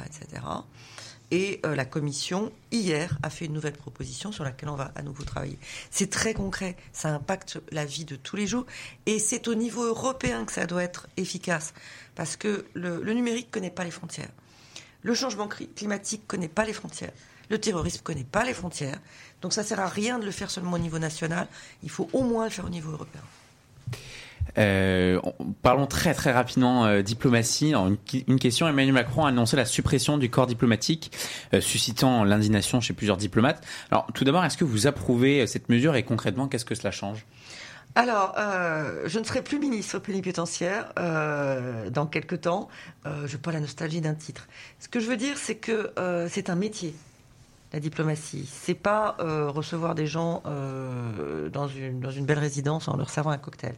Et 1.31 1.59
euh, 1.65 1.75
la 1.75 1.85
commission, 1.85 2.51
hier, 2.71 3.17
a 3.23 3.31
fait 3.31 3.45
une 3.45 3.53
nouvelle 3.53 3.73
proposition 3.73 4.31
sur 4.31 4.43
laquelle 4.43 4.69
on 4.69 4.75
va 4.75 4.91
à 4.95 5.01
nouveau 5.01 5.23
travailler. 5.23 5.57
C'est 5.89 6.11
très 6.11 6.35
concret, 6.35 6.77
ça 6.93 7.09
impacte 7.09 7.59
la 7.71 7.85
vie 7.85 8.05
de 8.05 8.15
tous 8.15 8.35
les 8.35 8.45
jours. 8.45 8.65
Et 9.07 9.17
c'est 9.17 9.47
au 9.47 9.55
niveau 9.55 9.83
européen 9.83 10.45
que 10.45 10.51
ça 10.51 10.67
doit 10.67 10.83
être 10.83 11.07
efficace. 11.17 11.73
Parce 12.13 12.35
que 12.35 12.65
le 12.73 13.13
numérique 13.13 13.47
ne 13.47 13.51
connaît 13.51 13.71
pas 13.71 13.83
les 13.83 13.91
frontières. 13.91 14.29
Le 15.03 15.13
changement 15.13 15.47
climatique 15.47 16.21
ne 16.23 16.27
connaît 16.27 16.47
pas 16.47 16.65
les 16.65 16.73
frontières. 16.73 17.11
Le 17.49 17.57
terrorisme 17.59 17.99
ne 17.99 18.03
connaît 18.03 18.23
pas 18.29 18.43
les 18.43 18.53
frontières. 18.53 18.99
Donc 19.41 19.53
ça 19.53 19.61
ne 19.63 19.67
sert 19.67 19.79
à 19.79 19.87
rien 19.87 20.19
de 20.19 20.25
le 20.25 20.31
faire 20.31 20.51
seulement 20.51 20.73
au 20.73 20.77
niveau 20.77 20.99
national. 20.99 21.47
Il 21.83 21.89
faut 21.89 22.09
au 22.13 22.23
moins 22.23 22.43
le 22.45 22.51
faire 22.51 22.65
au 22.65 22.69
niveau 22.69 22.91
européen. 22.91 23.21
Euh, 24.57 25.19
on- 25.23 25.53
parlons 25.61 25.85
très 25.85 26.13
très 26.13 26.31
rapidement 26.31 26.85
euh, 26.85 27.01
diplomatie. 27.03 27.73
Une 28.27 28.39
question 28.39 28.67
Emmanuel 28.67 28.93
Macron 28.93 29.25
a 29.25 29.29
annoncé 29.29 29.55
la 29.55 29.65
suppression 29.65 30.17
du 30.17 30.29
corps 30.29 30.47
diplomatique, 30.47 31.11
euh, 31.53 31.61
suscitant 31.61 32.23
l'indignation 32.23 32.81
chez 32.81 32.93
plusieurs 32.93 33.17
diplomates. 33.17 33.63
Alors, 33.91 34.07
tout 34.13 34.23
d'abord, 34.23 34.43
est-ce 34.43 34.57
que 34.57 34.63
vous 34.65 34.87
approuvez 34.87 35.41
euh, 35.41 35.45
cette 35.47 35.69
mesure 35.69 35.95
et 35.95 36.03
concrètement, 36.03 36.47
qu'est-ce 36.47 36.65
que 36.65 36.75
cela 36.75 36.89
change? 36.91 37.25
Alors, 37.99 38.33
euh, 38.37 39.01
je 39.07 39.19
ne 39.19 39.25
serai 39.25 39.41
plus 39.41 39.59
ministre 39.59 39.99
plénipotentiaire 39.99 40.93
euh, 40.97 41.89
dans 41.89 42.05
quelques 42.05 42.39
temps. 42.39 42.69
Euh, 43.05 43.27
je 43.27 43.35
n'ai 43.35 43.41
pas 43.41 43.51
la 43.51 43.59
nostalgie 43.59 43.99
d'un 43.99 44.13
titre. 44.13 44.47
Ce 44.79 44.87
que 44.87 45.01
je 45.01 45.09
veux 45.09 45.17
dire, 45.17 45.37
c'est 45.37 45.55
que 45.55 45.91
euh, 45.99 46.29
c'est 46.31 46.49
un 46.49 46.55
métier, 46.55 46.95
la 47.73 47.81
diplomatie. 47.81 48.49
C'est 48.49 48.73
pas 48.73 49.17
recevoir 49.19 49.95
des 49.95 50.07
gens 50.07 50.43
dans, 51.51 51.67
une, 51.67 51.99
dans 51.99 52.09
une 52.09 52.25
belle 52.25 52.39
résidence 52.39 52.87
en 52.87 52.95
leur 52.95 53.09
servant 53.09 53.31
un 53.31 53.37
cocktail. 53.37 53.75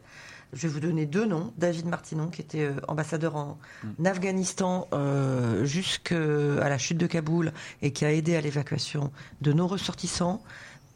Je 0.54 0.68
vais 0.68 0.74
vous 0.74 0.82
donner 0.82 1.06
deux 1.06 1.26
noms. 1.26 1.54
David 1.58 1.86
Martinon, 1.86 2.28
qui 2.28 2.42
était 2.42 2.70
ambassadeur 2.90 3.38
en 3.38 3.58
Afghanistan 4.04 4.88
euh, 4.92 5.64
jusqu'à 5.64 6.16
la 6.16 6.78
chute 6.78 6.98
de 6.98 7.08
Kaboul 7.08 7.54
et 7.82 7.92
qui 7.92 8.04
a 8.04 8.12
aidé 8.12 8.36
à 8.36 8.42
l'évacuation 8.42 9.12
de 9.40 9.54
nos 9.54 9.66
ressortissants. 9.66 10.44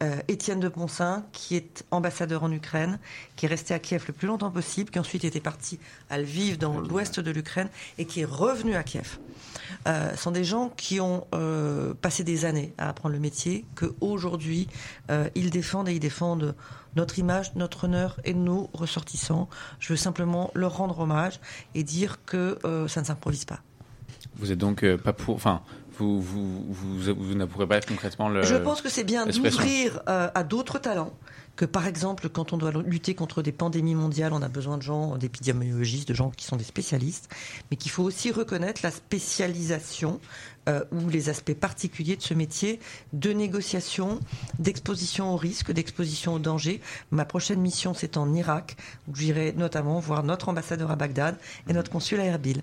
Euh, 0.02 0.16
Étienne 0.28 0.60
de 0.60 0.68
Ponsin, 0.68 1.24
qui 1.32 1.56
est 1.56 1.84
ambassadeur 1.90 2.42
en 2.42 2.52
Ukraine, 2.52 2.98
qui 3.34 3.46
est 3.46 3.48
resté 3.48 3.72
à 3.72 3.78
Kiev 3.78 4.04
le 4.06 4.12
plus 4.12 4.28
longtemps 4.28 4.50
possible, 4.50 4.90
qui 4.90 4.98
ensuite 4.98 5.24
était 5.24 5.40
parti 5.40 5.78
à 6.10 6.18
Lviv 6.18 6.58
dans 6.58 6.80
l'ouest 6.80 7.18
de 7.18 7.30
l'Ukraine 7.30 7.68
et 7.96 8.04
qui 8.04 8.20
est 8.20 8.26
revenu 8.26 8.74
à 8.74 8.82
Kiev. 8.82 9.18
Euh, 9.86 10.14
sont 10.16 10.32
des 10.32 10.44
gens 10.44 10.70
qui 10.76 11.00
ont 11.00 11.26
euh, 11.34 11.94
passé 11.94 12.24
des 12.24 12.44
années 12.44 12.74
à 12.78 12.88
apprendre 12.88 13.14
le 13.14 13.20
métier, 13.20 13.64
que 13.74 13.94
aujourd'hui 14.00 14.68
euh, 15.10 15.28
ils 15.34 15.50
défendent 15.50 15.88
et 15.88 15.94
ils 15.94 16.00
défendent 16.00 16.54
notre 16.96 17.18
image, 17.18 17.54
notre 17.54 17.84
honneur 17.84 18.18
et 18.24 18.34
nos 18.34 18.70
ressortissants. 18.72 19.48
Je 19.78 19.92
veux 19.92 19.96
simplement 19.96 20.50
leur 20.54 20.76
rendre 20.76 20.98
hommage 20.98 21.40
et 21.74 21.82
dire 21.82 22.18
que 22.24 22.58
euh, 22.64 22.88
ça 22.88 23.00
ne 23.00 23.06
s'improvise 23.06 23.44
pas. 23.44 23.60
Vous 24.36 24.52
êtes 24.52 24.58
donc 24.58 24.84
pas 24.96 25.12
pour. 25.12 25.34
Enfin, 25.34 25.62
vous, 25.98 26.20
vous, 26.20 26.64
vous, 26.68 27.14
vous 27.14 27.34
n'approuvez 27.34 27.66
pas 27.66 27.80
concrètement 27.80 28.28
le. 28.28 28.42
Je 28.42 28.56
pense 28.56 28.82
que 28.82 28.88
c'est 28.88 29.04
bien 29.04 29.26
d'ouvrir 29.26 30.00
euh, 30.08 30.28
à 30.34 30.44
d'autres 30.44 30.78
talents. 30.78 31.12
Que 31.56 31.64
par 31.64 31.86
exemple, 31.86 32.28
quand 32.28 32.52
on 32.52 32.58
doit 32.58 32.70
lutter 32.84 33.14
contre 33.14 33.40
des 33.40 33.52
pandémies 33.52 33.94
mondiales, 33.94 34.34
on 34.34 34.42
a 34.42 34.48
besoin 34.48 34.76
de 34.76 34.82
gens, 34.82 35.16
d'épidémiologistes, 35.16 36.06
de 36.06 36.12
gens 36.12 36.28
qui 36.28 36.44
sont 36.44 36.56
des 36.56 36.64
spécialistes, 36.64 37.30
mais 37.70 37.78
qu'il 37.78 37.90
faut 37.90 38.02
aussi 38.02 38.30
reconnaître 38.30 38.82
la 38.84 38.90
spécialisation 38.90 40.20
euh, 40.68 40.84
ou 40.92 41.08
les 41.08 41.30
aspects 41.30 41.54
particuliers 41.54 42.16
de 42.16 42.22
ce 42.22 42.34
métier 42.34 42.78
de 43.14 43.32
négociation, 43.32 44.20
d'exposition 44.58 45.32
au 45.32 45.38
risque, 45.38 45.72
d'exposition 45.72 46.34
au 46.34 46.38
danger. 46.38 46.82
Ma 47.10 47.24
prochaine 47.24 47.60
mission, 47.60 47.94
c'est 47.94 48.18
en 48.18 48.34
Irak, 48.34 48.76
où 49.08 49.14
j'irai 49.14 49.54
notamment 49.54 49.98
voir 49.98 50.24
notre 50.24 50.50
ambassadeur 50.50 50.90
à 50.90 50.96
Bagdad 50.96 51.38
et 51.70 51.72
notre 51.72 51.90
consul 51.90 52.20
à 52.20 52.24
Erbil. 52.24 52.60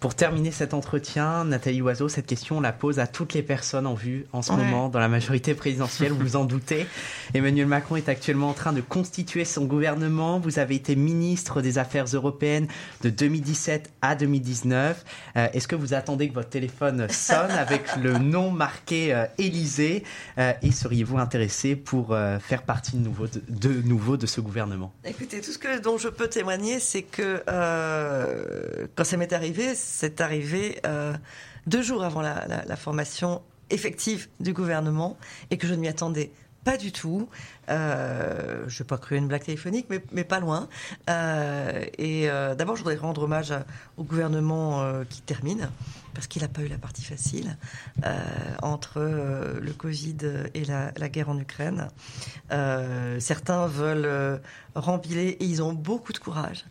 Pour 0.00 0.14
terminer 0.14 0.50
cet 0.50 0.72
entretien, 0.72 1.44
Nathalie 1.44 1.82
Oiseau, 1.82 2.08
cette 2.08 2.24
question, 2.24 2.56
on 2.56 2.60
la 2.62 2.72
pose 2.72 2.98
à 3.00 3.06
toutes 3.06 3.34
les 3.34 3.42
personnes 3.42 3.86
en 3.86 3.92
vue 3.92 4.24
en 4.32 4.40
ce 4.40 4.50
Ouais. 4.50 4.56
moment 4.56 4.88
dans 4.88 4.98
la 4.98 5.08
majorité 5.08 5.52
présidentielle, 5.52 6.12
vous 6.12 6.20
vous 6.20 6.36
en 6.36 6.46
doutez. 6.46 6.86
Emmanuel 7.34 7.66
Macron 7.66 7.96
est 7.96 8.08
actuellement 8.08 8.48
en 8.48 8.54
train 8.54 8.72
de 8.72 8.80
constituer 8.80 9.44
son 9.44 9.66
gouvernement. 9.66 10.40
Vous 10.40 10.58
avez 10.58 10.76
été 10.76 10.96
ministre 10.96 11.60
des 11.60 11.76
Affaires 11.76 12.06
européennes 12.06 12.66
de 13.02 13.10
2017 13.10 13.90
à 14.00 14.14
2019. 14.14 15.04
Euh, 15.36 15.48
Est-ce 15.52 15.68
que 15.68 15.76
vous 15.76 15.92
attendez 15.92 16.30
que 16.30 16.34
votre 16.34 16.48
téléphone 16.48 17.06
sonne 17.10 17.50
avec 17.50 17.94
le 18.02 18.16
nom 18.16 18.50
marqué 18.50 19.12
euh, 19.12 19.26
Élysée? 19.36 20.02
Euh, 20.38 20.54
Et 20.62 20.72
seriez-vous 20.72 21.18
intéressé 21.18 21.76
pour 21.76 22.16
faire 22.40 22.62
partie 22.62 22.96
de 22.96 23.02
nouveau 23.04 23.26
de, 23.26 23.42
de 23.50 23.82
nouveau 23.86 24.16
de 24.16 24.24
ce 24.24 24.40
gouvernement? 24.40 24.94
Écoutez, 25.04 25.42
tout 25.42 25.52
ce 25.52 25.58
que, 25.58 25.78
dont 25.78 25.98
je 25.98 26.08
peux 26.08 26.28
témoigner, 26.28 26.80
c'est 26.80 27.02
que 27.02 27.42
quand 28.96 29.04
ça 29.04 29.18
m'est 29.18 29.34
arrivé, 29.34 29.74
c'est 29.90 30.20
arrivé 30.20 30.80
euh, 30.86 31.14
deux 31.66 31.82
jours 31.82 32.04
avant 32.04 32.22
la, 32.22 32.76
formation 32.76 33.42
effective 33.70 34.28
du 34.38 34.52
gouvernement 34.52 35.18
et 35.50 35.58
que 35.58 35.66
je 35.66 35.74
ne 35.74 35.80
m'y 35.80 35.88
attendais 35.88 36.30
pas 36.64 36.76
du 36.76 36.92
tout. 36.92 37.28
Euh, 37.70 38.64
je 38.68 38.82
n'ai 38.82 38.86
pas 38.86 38.98
cru 38.98 39.16
une 39.16 39.26
blague 39.26 39.42
téléphonique, 39.42 39.86
mais, 40.12 40.24
pas 40.24 40.38
loin. 40.38 40.68
Euh, 41.08 41.84
et 41.98 42.28
d'abord, 42.56 42.76
je 42.76 42.82
voudrais 42.82 42.96
rendre 42.96 43.24
hommage 43.24 43.52
au 43.96 44.04
gouvernement 44.04 45.02
qui 45.08 45.22
termine, 45.22 45.70
parce 46.14 46.26
qu'il 46.26 46.42
n'a 46.42 46.48
pas 46.48 46.62
eu 46.62 46.68
la 46.68 46.78
partie 46.78 47.04
facile 47.04 47.56
entre 48.62 49.00
le 49.00 49.72
Covid 49.72 50.18
et 50.54 50.64
la, 50.64 50.92
la 50.96 51.08
guerre 51.08 51.30
en 51.30 51.38
Ukraine. 51.38 51.88
Certains 53.18 53.66
veulent 53.66 54.40
rempiler 54.74 55.36
et 55.40 55.44
ils 55.44 55.62
ont 55.62 55.72
beaucoup 55.72 56.12
de 56.12 56.18
courage. 56.18 56.64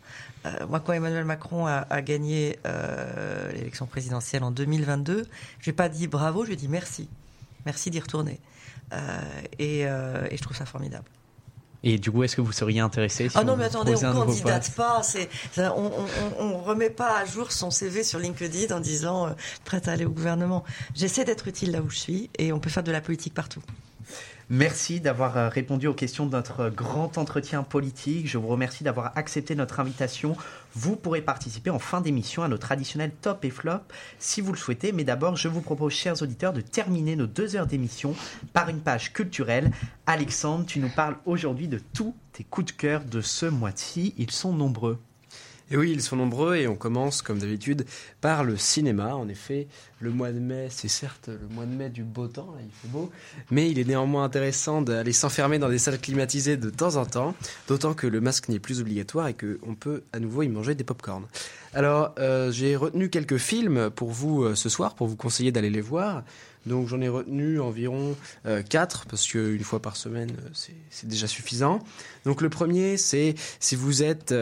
Euh, 0.46 0.66
moi, 0.68 0.80
quand 0.80 0.92
Emmanuel 0.92 1.24
Macron 1.24 1.66
a, 1.66 1.86
a 1.90 2.02
gagné 2.02 2.58
euh, 2.66 3.52
l'élection 3.52 3.86
présidentielle 3.86 4.42
en 4.42 4.50
2022, 4.50 5.26
je 5.58 5.64
lui 5.64 5.70
ai 5.70 5.74
pas 5.74 5.88
dit 5.88 6.06
bravo, 6.06 6.42
je 6.42 6.48
lui 6.48 6.54
ai 6.54 6.56
dit 6.56 6.68
merci. 6.68 7.08
Merci 7.66 7.90
d'y 7.90 8.00
retourner. 8.00 8.40
Euh, 8.92 9.20
et, 9.58 9.80
et 9.80 10.36
je 10.36 10.42
trouve 10.42 10.56
ça 10.56 10.64
formidable. 10.66 11.04
Et 11.82 11.98
du 11.98 12.10
coup, 12.10 12.22
est-ce 12.22 12.36
que 12.36 12.40
vous 12.42 12.52
seriez 12.52 12.80
intéressé 12.80 13.28
si 13.28 13.38
Ah 13.38 13.44
non, 13.44 13.54
on 13.54 13.56
mais 13.56 13.64
attendez, 13.64 13.94
on 13.96 14.08
nouveau 14.08 14.24
candidate 14.26 14.70
pas. 14.72 15.02
Ça, 15.02 15.74
on, 15.76 15.90
on 16.38 16.58
remet 16.58 16.90
pas 16.90 17.18
à 17.18 17.24
jour 17.24 17.52
son 17.52 17.70
CV 17.70 18.04
sur 18.04 18.18
LinkedIn 18.18 18.74
en 18.76 18.80
disant 18.80 19.28
euh, 19.28 19.30
prête 19.64 19.88
à 19.88 19.92
aller 19.92 20.04
au 20.04 20.10
gouvernement. 20.10 20.62
J'essaie 20.94 21.24
d'être 21.24 21.48
utile 21.48 21.70
là 21.70 21.80
où 21.80 21.88
je 21.88 21.96
suis 21.96 22.30
et 22.38 22.52
on 22.52 22.58
peut 22.58 22.68
faire 22.68 22.82
de 22.82 22.92
la 22.92 23.00
politique 23.00 23.32
partout. 23.32 23.62
Merci 24.52 24.98
d'avoir 24.98 25.36
euh, 25.36 25.48
répondu 25.48 25.86
aux 25.86 25.94
questions 25.94 26.26
de 26.26 26.32
notre 26.32 26.70
grand 26.70 27.18
entretien 27.18 27.62
politique. 27.62 28.26
Je 28.26 28.36
vous 28.36 28.48
remercie 28.48 28.82
d'avoir 28.82 29.16
accepté 29.16 29.54
notre 29.54 29.78
invitation. 29.78 30.36
Vous 30.74 30.96
pourrez 30.96 31.22
participer 31.22 31.70
en 31.70 31.78
fin 31.78 32.00
d'émission 32.00 32.42
à 32.42 32.48
nos 32.48 32.58
traditionnels 32.58 33.12
top 33.22 33.44
et 33.44 33.50
flop 33.50 33.78
si 34.18 34.40
vous 34.40 34.50
le 34.50 34.58
souhaitez. 34.58 34.90
Mais 34.90 35.04
d'abord, 35.04 35.36
je 35.36 35.46
vous 35.46 35.60
propose, 35.60 35.92
chers 35.92 36.20
auditeurs, 36.20 36.52
de 36.52 36.62
terminer 36.62 37.14
nos 37.14 37.28
deux 37.28 37.54
heures 37.54 37.68
d'émission 37.68 38.16
par 38.52 38.68
une 38.68 38.80
page 38.80 39.12
culturelle. 39.12 39.70
Alexandre, 40.06 40.66
tu 40.66 40.80
nous 40.80 40.90
parles 40.90 41.16
aujourd'hui 41.26 41.68
de 41.68 41.80
tous 41.94 42.16
tes 42.32 42.42
coups 42.42 42.72
de 42.72 42.76
cœur 42.76 43.04
de 43.04 43.20
ce 43.20 43.46
mois-ci. 43.46 44.14
Ils 44.18 44.32
sont 44.32 44.52
nombreux. 44.52 44.98
Et 45.70 45.76
oui, 45.76 45.92
ils 45.92 46.02
sont 46.02 46.16
nombreux 46.16 46.56
et 46.56 46.66
on 46.66 46.74
commence, 46.74 47.22
comme 47.22 47.38
d'habitude, 47.38 47.86
par 48.20 48.42
le 48.42 48.56
cinéma. 48.56 49.14
En 49.14 49.28
effet, 49.28 49.68
le 50.00 50.10
mois 50.10 50.32
de 50.32 50.40
mai, 50.40 50.66
c'est 50.68 50.88
certes 50.88 51.28
le 51.28 51.54
mois 51.54 51.64
de 51.64 51.72
mai 51.72 51.90
du 51.90 52.02
beau 52.02 52.26
temps, 52.26 52.52
là, 52.56 52.60
il 52.64 52.70
fait 52.72 52.88
beau, 52.88 53.10
mais 53.50 53.70
il 53.70 53.78
est 53.78 53.84
néanmoins 53.84 54.24
intéressant 54.24 54.82
d'aller 54.82 55.12
s'enfermer 55.12 55.60
dans 55.60 55.68
des 55.68 55.78
salles 55.78 56.00
climatisées 56.00 56.56
de 56.56 56.70
temps 56.70 56.96
en 56.96 57.06
temps, 57.06 57.34
d'autant 57.68 57.94
que 57.94 58.08
le 58.08 58.20
masque 58.20 58.48
n'est 58.48 58.58
plus 58.58 58.80
obligatoire 58.80 59.28
et 59.28 59.34
qu'on 59.34 59.74
peut 59.74 60.02
à 60.12 60.18
nouveau 60.18 60.42
y 60.42 60.48
manger 60.48 60.74
des 60.74 60.84
pop-corn. 60.84 61.24
Alors, 61.72 62.14
euh, 62.18 62.50
j'ai 62.50 62.74
retenu 62.74 63.08
quelques 63.08 63.36
films 63.36 63.90
pour 63.90 64.10
vous 64.10 64.42
euh, 64.42 64.54
ce 64.56 64.68
soir, 64.68 64.96
pour 64.96 65.06
vous 65.06 65.16
conseiller 65.16 65.52
d'aller 65.52 65.70
les 65.70 65.80
voir. 65.80 66.24
Donc 66.66 66.88
j'en 66.88 67.00
ai 67.00 67.08
retenu 67.08 67.60
environ 67.60 68.16
4 68.44 69.06
parce 69.06 69.26
qu'une 69.26 69.64
fois 69.64 69.80
par 69.80 69.96
semaine, 69.96 70.30
c'est 70.52 71.08
déjà 71.08 71.26
suffisant. 71.26 71.80
Donc 72.24 72.42
le 72.42 72.50
premier, 72.50 72.96
c'est 72.96 73.34
si 73.60 73.76
vous 73.76 74.02
êtes 74.02 74.34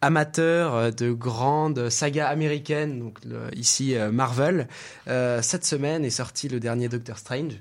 amateur 0.00 0.92
de 0.92 1.12
grandes 1.12 1.90
sagas 1.90 2.28
américaines, 2.28 2.98
donc 2.98 3.18
ici 3.54 3.94
Marvel, 4.10 4.68
cette 5.06 5.64
semaine 5.64 6.04
est 6.04 6.10
sorti 6.10 6.48
le 6.48 6.60
dernier 6.60 6.88
Doctor 6.88 7.18
Strange. 7.18 7.60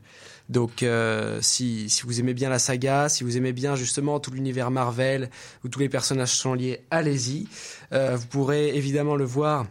Donc, 0.49 0.83
euh, 0.83 1.39
si, 1.41 1.89
si, 1.89 2.03
vous 2.03 2.19
aimez 2.19 2.33
bien 2.33 2.49
la 2.49 2.59
saga, 2.59 3.09
si 3.09 3.23
vous 3.23 3.37
aimez 3.37 3.53
bien 3.53 3.75
justement 3.75 4.19
tout 4.19 4.31
l'univers 4.31 4.69
Marvel, 4.69 5.29
où 5.63 5.69
tous 5.69 5.79
les 5.79 5.89
personnages 5.89 6.33
sont 6.33 6.53
liés, 6.53 6.81
allez-y. 6.91 7.47
Euh, 7.93 8.15
vous 8.15 8.27
pourrez 8.27 8.75
évidemment 8.75 9.15
le 9.15 9.25
voir 9.25 9.65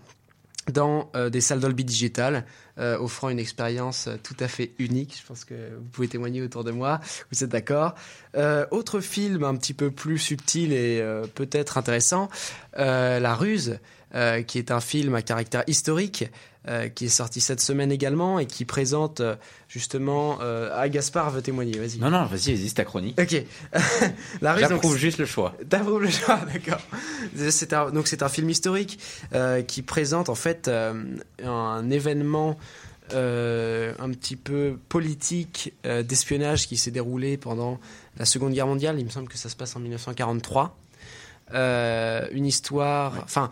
dans 0.73 1.11
euh, 1.15 1.31
des 1.31 1.41
salles 1.41 1.61
Dolby 1.61 1.85
Digital, 1.85 2.45
offrant 2.77 3.29
une 3.29 3.39
expérience 3.39 4.09
tout 4.23 4.37
à 4.41 4.49
fait 4.49 4.73
unique. 4.79 5.17
Je 5.21 5.27
pense 5.27 5.45
que 5.45 5.55
vous 5.77 5.89
pouvez 5.93 6.09
témoigner 6.09 6.43
autour 6.43 6.65
de 6.65 6.71
moi, 6.71 7.01
vous 7.31 7.45
êtes 7.45 7.51
d'accord. 7.51 7.95
autre 8.71 9.01
film 9.01 9.45
un 9.45 9.57
petit 9.57 9.75
peu 9.75 9.91
plus 9.91 10.19
subtil 10.19 10.73
et 10.73 11.03
peut-être 11.35 11.79
intéressant, 11.79 12.29
La 12.77 13.35
Ruse, 13.35 13.79
qui 14.47 14.59
est 14.59 14.71
un 14.71 14.81
film 14.81 15.15
à 15.15 15.23
caractère 15.23 15.65
historique 15.67 16.31
euh, 16.67 16.89
qui 16.89 17.05
est 17.05 17.09
sorti 17.11 17.43
cette 17.43 17.61
semaine 17.61 17.93
également 17.93 18.39
et 18.39 18.47
qui 18.47 18.65
présente 18.65 19.21
euh, 19.21 19.37
justement. 19.69 20.39
Euh, 20.41 20.71
ah, 20.73 20.89
Gaspard 20.89 21.31
veut 21.31 21.43
témoigner, 21.43 21.79
vas-y. 21.79 21.99
Non, 21.99 22.09
non, 22.09 22.25
vas-y, 22.25 22.55
vas-y, 22.55 22.69
c'est 22.69 22.77
ta 22.77 22.87
chronique. 22.87 23.21
Ok. 23.21 23.45
La 24.41 24.59
J'approuve 24.59 24.97
juste 24.97 25.19
le 25.19 25.27
choix. 25.27 25.55
T'approuves 25.69 26.01
le 26.01 26.09
choix, 26.09 26.41
d'accord. 26.51 26.81
C'est 27.51 27.75
un, 27.75 27.91
donc 27.91 28.07
c'est 28.07 28.23
un 28.23 28.31
film 28.31 28.49
historique 28.49 28.99
qui 29.67 29.83
présente 29.83 30.31
en 30.31 30.35
fait 30.35 30.71
un 30.71 31.91
événement. 31.91 32.57
un 33.13 34.11
petit 34.13 34.37
peu 34.37 34.79
politique 34.89 35.75
d'espionnage 35.85 36.67
qui 36.67 36.79
s'est 36.79 36.91
déroulé 36.91 37.37
pendant 37.37 37.79
la 38.17 38.25
Seconde 38.25 38.55
Guerre 38.55 38.69
mondiale. 38.69 38.99
Il 38.99 39.05
me 39.05 39.11
semble 39.11 39.29
que 39.29 39.37
ça 39.37 39.51
se 39.51 39.57
passe 39.57 39.77
en 39.77 39.81
1943. 39.81 40.75
une 41.53 42.47
histoire, 42.47 43.21
enfin, 43.23 43.51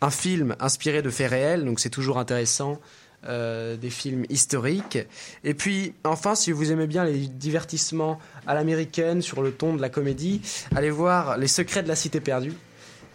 un 0.00 0.10
film 0.10 0.56
inspiré 0.60 1.02
de 1.02 1.10
faits 1.10 1.30
réels, 1.30 1.64
donc 1.64 1.80
c'est 1.80 1.90
toujours 1.90 2.18
intéressant. 2.18 2.80
Euh, 3.28 3.76
des 3.76 3.90
films 3.90 4.24
historiques. 4.30 4.96
Et 5.44 5.52
puis, 5.52 5.92
enfin, 6.04 6.34
si 6.34 6.52
vous 6.52 6.72
aimez 6.72 6.86
bien 6.86 7.04
les 7.04 7.28
divertissements 7.28 8.18
à 8.46 8.54
l'américaine 8.54 9.20
sur 9.20 9.42
le 9.42 9.52
ton 9.52 9.76
de 9.76 9.80
la 9.82 9.90
comédie, 9.90 10.40
allez 10.74 10.88
voir 10.88 11.36
Les 11.36 11.46
Secrets 11.46 11.82
de 11.82 11.88
la 11.88 11.96
Cité 11.96 12.20
perdue, 12.20 12.54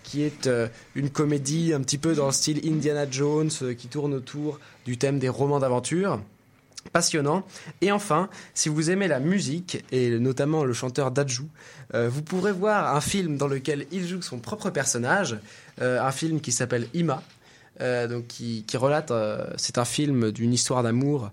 qui 0.03 0.21
est 0.21 0.45
euh, 0.45 0.67
une 0.93 1.09
comédie 1.09 1.73
un 1.73 1.81
petit 1.81 1.97
peu 1.97 2.13
dans 2.13 2.27
le 2.27 2.33
style 2.33 2.61
Indiana 2.71 3.07
Jones, 3.09 3.49
euh, 3.63 3.73
qui 3.73 3.87
tourne 3.87 4.13
autour 4.13 4.59
du 4.85 4.99
thème 4.99 5.17
des 5.17 5.27
romans 5.27 5.57
d'aventure 5.57 6.19
passionnant. 6.91 7.45
Et 7.81 7.91
enfin, 7.91 8.29
si 8.53 8.69
vous 8.69 8.89
aimez 8.89 9.07
la 9.07 9.19
musique, 9.19 9.83
et 9.91 10.17
notamment 10.19 10.63
le 10.63 10.73
chanteur 10.73 11.11
Dajou, 11.11 11.47
vous 11.93 12.21
pourrez 12.21 12.51
voir 12.51 12.95
un 12.95 13.01
film 13.01 13.37
dans 13.37 13.47
lequel 13.47 13.85
il 13.91 14.05
joue 14.05 14.21
son 14.21 14.39
propre 14.39 14.69
personnage. 14.69 15.37
Euh, 15.81 16.01
un 16.01 16.11
film 16.11 16.39
qui 16.39 16.51
s'appelle 16.51 16.87
Ima, 16.93 17.21
euh, 17.81 18.07
donc 18.07 18.27
qui, 18.27 18.65
relate, 18.75 19.11
euh, 19.11 19.45
c'est 19.57 19.77
un 19.77 19.85
film 19.85 20.31
d'une 20.31 20.53
histoire 20.53 20.83
d'amour 20.83 21.31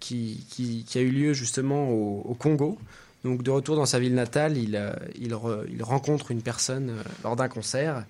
qui, 0.00 0.84
a 0.94 0.98
eu 0.98 1.10
lieu 1.10 1.32
justement 1.32 1.90
au, 1.90 2.34
Congo. 2.34 2.78
Donc 3.24 3.42
de 3.42 3.50
retour 3.50 3.76
dans 3.76 3.86
sa 3.86 3.98
ville 4.00 4.14
natale, 4.14 4.56
il, 4.56 4.80
il 5.16 5.82
rencontre 5.82 6.32
une 6.32 6.42
personne 6.42 6.96
lors 7.22 7.36
d'un 7.36 7.48
concert 7.48 8.04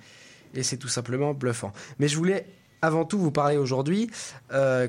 et 0.55 0.63
c'est 0.63 0.79
tout 0.79 0.89
simplement 0.89 1.35
bluffant. 1.35 1.73
Mais 1.99 2.09
je 2.09 2.17
voulais 2.17 2.47
avant 2.87 3.05
tout 3.05 3.19
vous 3.19 3.31
parler 3.31 3.57
aujourd'hui, 3.57 4.11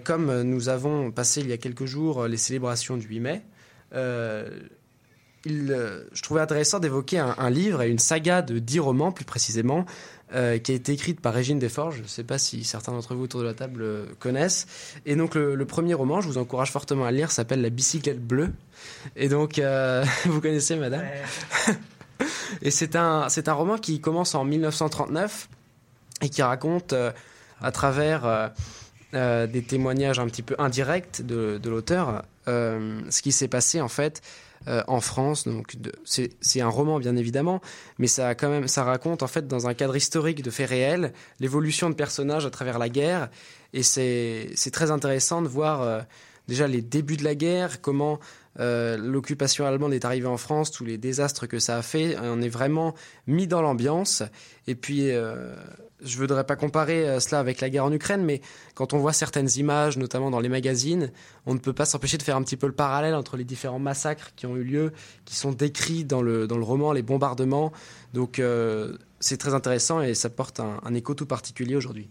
comme 0.03 0.41
nous 0.43 0.69
avons 0.69 1.11
passé 1.11 1.41
il 1.41 1.49
y 1.49 1.53
a 1.53 1.57
quelques 1.57 1.85
jours 1.85 2.27
les 2.27 2.37
célébrations 2.37 2.97
du 2.97 3.07
8 3.07 3.19
mai, 3.19 3.41
euh, 5.49 6.03
je 6.11 6.21
trouvais 6.21 6.41
intéressant 6.41 6.79
d'évoquer 6.79 7.19
un, 7.19 7.49
livre 7.49 7.81
et 7.81 7.89
une 7.89 7.99
saga 7.99 8.41
de 8.41 8.59
dix 8.59 8.79
romans, 8.79 9.11
plus 9.11 9.25
précisément, 9.25 9.85
euh, 10.33 10.57
qui 10.57 10.71
a 10.73 10.75
été 10.75 10.91
écrite 10.91 11.21
par 11.21 11.33
Régine 11.33 11.59
Desforges. 11.59 11.97
Je 11.97 12.03
ne 12.03 12.07
sais 12.07 12.23
pas 12.23 12.37
si 12.37 12.63
certains 12.63 12.91
d'entre 12.91 13.15
vous 13.15 13.23
autour 13.23 13.41
de 13.41 13.45
la 13.45 13.53
table 13.53 13.81
euh, 13.81 14.05
connaissent. 14.19 14.67
Et 15.05 15.15
donc, 15.15 15.35
le, 15.35 15.65
premier 15.65 15.93
roman, 15.93 16.21
je 16.21 16.27
vous 16.27 16.37
encourage 16.37 16.71
fortement 16.71 17.05
à 17.05 17.11
le 17.11 17.17
lire, 17.17 17.31
s'appelle 17.31 17.61
La 17.61 17.69
bicyclette 17.69 18.25
bleue. 18.25 18.51
Et 19.15 19.29
donc, 19.29 19.61
vous 20.25 20.41
connaissez, 20.41 20.75
madame? 20.75 21.05
Et 22.63 22.71
c'est 22.71 22.95
un, 22.95 23.29
c'est 23.29 23.47
un 23.47 23.53
roman 23.53 23.77
qui 23.77 24.01
commence 24.01 24.33
en 24.33 24.43
1939 24.43 25.49
et 26.23 26.29
qui 26.29 26.41
raconte, 26.41 26.95
à 27.61 27.71
travers 27.71 28.51
des 29.13 29.63
témoignages 29.67 30.19
un 30.19 30.27
petit 30.27 30.43
peu 30.43 30.55
indirects 30.59 31.25
de, 31.25 31.59
l'auteur, 31.69 32.23
ce 32.45 33.21
qui 33.21 33.31
s'est 33.31 33.47
passé, 33.47 33.81
en 33.81 33.87
fait, 33.87 34.21
euh, 34.67 34.83
en 34.87 34.99
France. 34.99 35.47
Donc 35.47 35.75
c'est 36.03 36.61
un 36.61 36.67
roman 36.67 36.99
bien 36.99 37.15
évidemment, 37.15 37.61
mais 37.99 38.07
ça 38.07 38.33
quand 38.33 38.49
même 38.49 38.67
ça 38.67 38.83
raconte 38.83 39.21
en 39.21 39.27
fait 39.27 39.47
dans 39.47 39.67
un 39.67 39.73
cadre 39.73 39.95
historique 39.95 40.41
de 40.41 40.49
faits 40.49 40.69
réels 40.69 41.13
l'évolution 41.39 41.89
de 41.89 41.95
personnages 41.95 42.45
à 42.45 42.49
travers 42.49 42.79
la 42.79 42.89
guerre 42.89 43.29
et 43.73 43.83
c'est 43.83 44.71
très 44.73 44.89
intéressant 44.89 45.41
de 45.43 45.47
voir 45.47 45.83
euh, 45.83 46.01
déjà 46.47 46.67
les 46.67 46.81
débuts 46.81 47.17
de 47.17 47.23
la 47.23 47.35
guerre, 47.35 47.81
comment 47.81 48.19
euh, 48.59 48.97
l'occupation 48.97 49.65
allemande 49.65 49.93
est 49.93 50.05
arrivée 50.05 50.27
en 50.27 50.37
France, 50.37 50.71
tous 50.71 50.85
les 50.85 50.97
désastres 50.97 51.47
que 51.47 51.59
ça 51.59 51.77
a 51.77 51.81
fait. 51.81 52.17
On 52.21 52.41
est 52.41 52.49
vraiment 52.49 52.95
mis 53.27 53.47
dans 53.47 53.61
l'ambiance. 53.61 54.23
Et 54.67 54.75
puis, 54.75 55.11
je 56.01 56.15
ne 56.15 56.21
voudrais 56.21 56.43
pas 56.43 56.55
comparer 56.55 57.07
euh, 57.07 57.19
cela 57.19 57.39
avec 57.39 57.61
la 57.61 57.69
guerre 57.69 57.85
en 57.85 57.91
Ukraine, 57.91 58.23
mais 58.23 58.41
quand 58.75 58.93
on 58.93 58.99
voit 58.99 59.13
certaines 59.13 59.49
images, 59.57 59.97
notamment 59.97 60.29
dans 60.29 60.39
les 60.39 60.49
magazines, 60.49 61.11
on 61.45 61.53
ne 61.53 61.59
peut 61.59 61.73
pas 61.73 61.85
s'empêcher 61.85 62.17
de 62.17 62.23
faire 62.23 62.35
un 62.35 62.43
petit 62.43 62.57
peu 62.57 62.67
le 62.67 62.73
parallèle 62.73 63.15
entre 63.15 63.37
les 63.37 63.43
différents 63.43 63.79
massacres 63.79 64.31
qui 64.35 64.45
ont 64.45 64.55
eu 64.55 64.63
lieu, 64.63 64.93
qui 65.25 65.35
sont 65.35 65.51
décrits 65.51 66.05
dans 66.05 66.21
le, 66.21 66.47
dans 66.47 66.57
le 66.57 66.63
roman, 66.63 66.91
les 66.93 67.01
bombardements. 67.01 67.71
Donc 68.13 68.39
euh, 68.39 68.95
c'est 69.19 69.37
très 69.37 69.53
intéressant 69.53 70.01
et 70.01 70.13
ça 70.13 70.29
porte 70.29 70.59
un 70.59 70.93
écho 70.93 71.15
tout 71.15 71.25
particulier 71.25 71.75
aujourd'hui. 71.75 72.09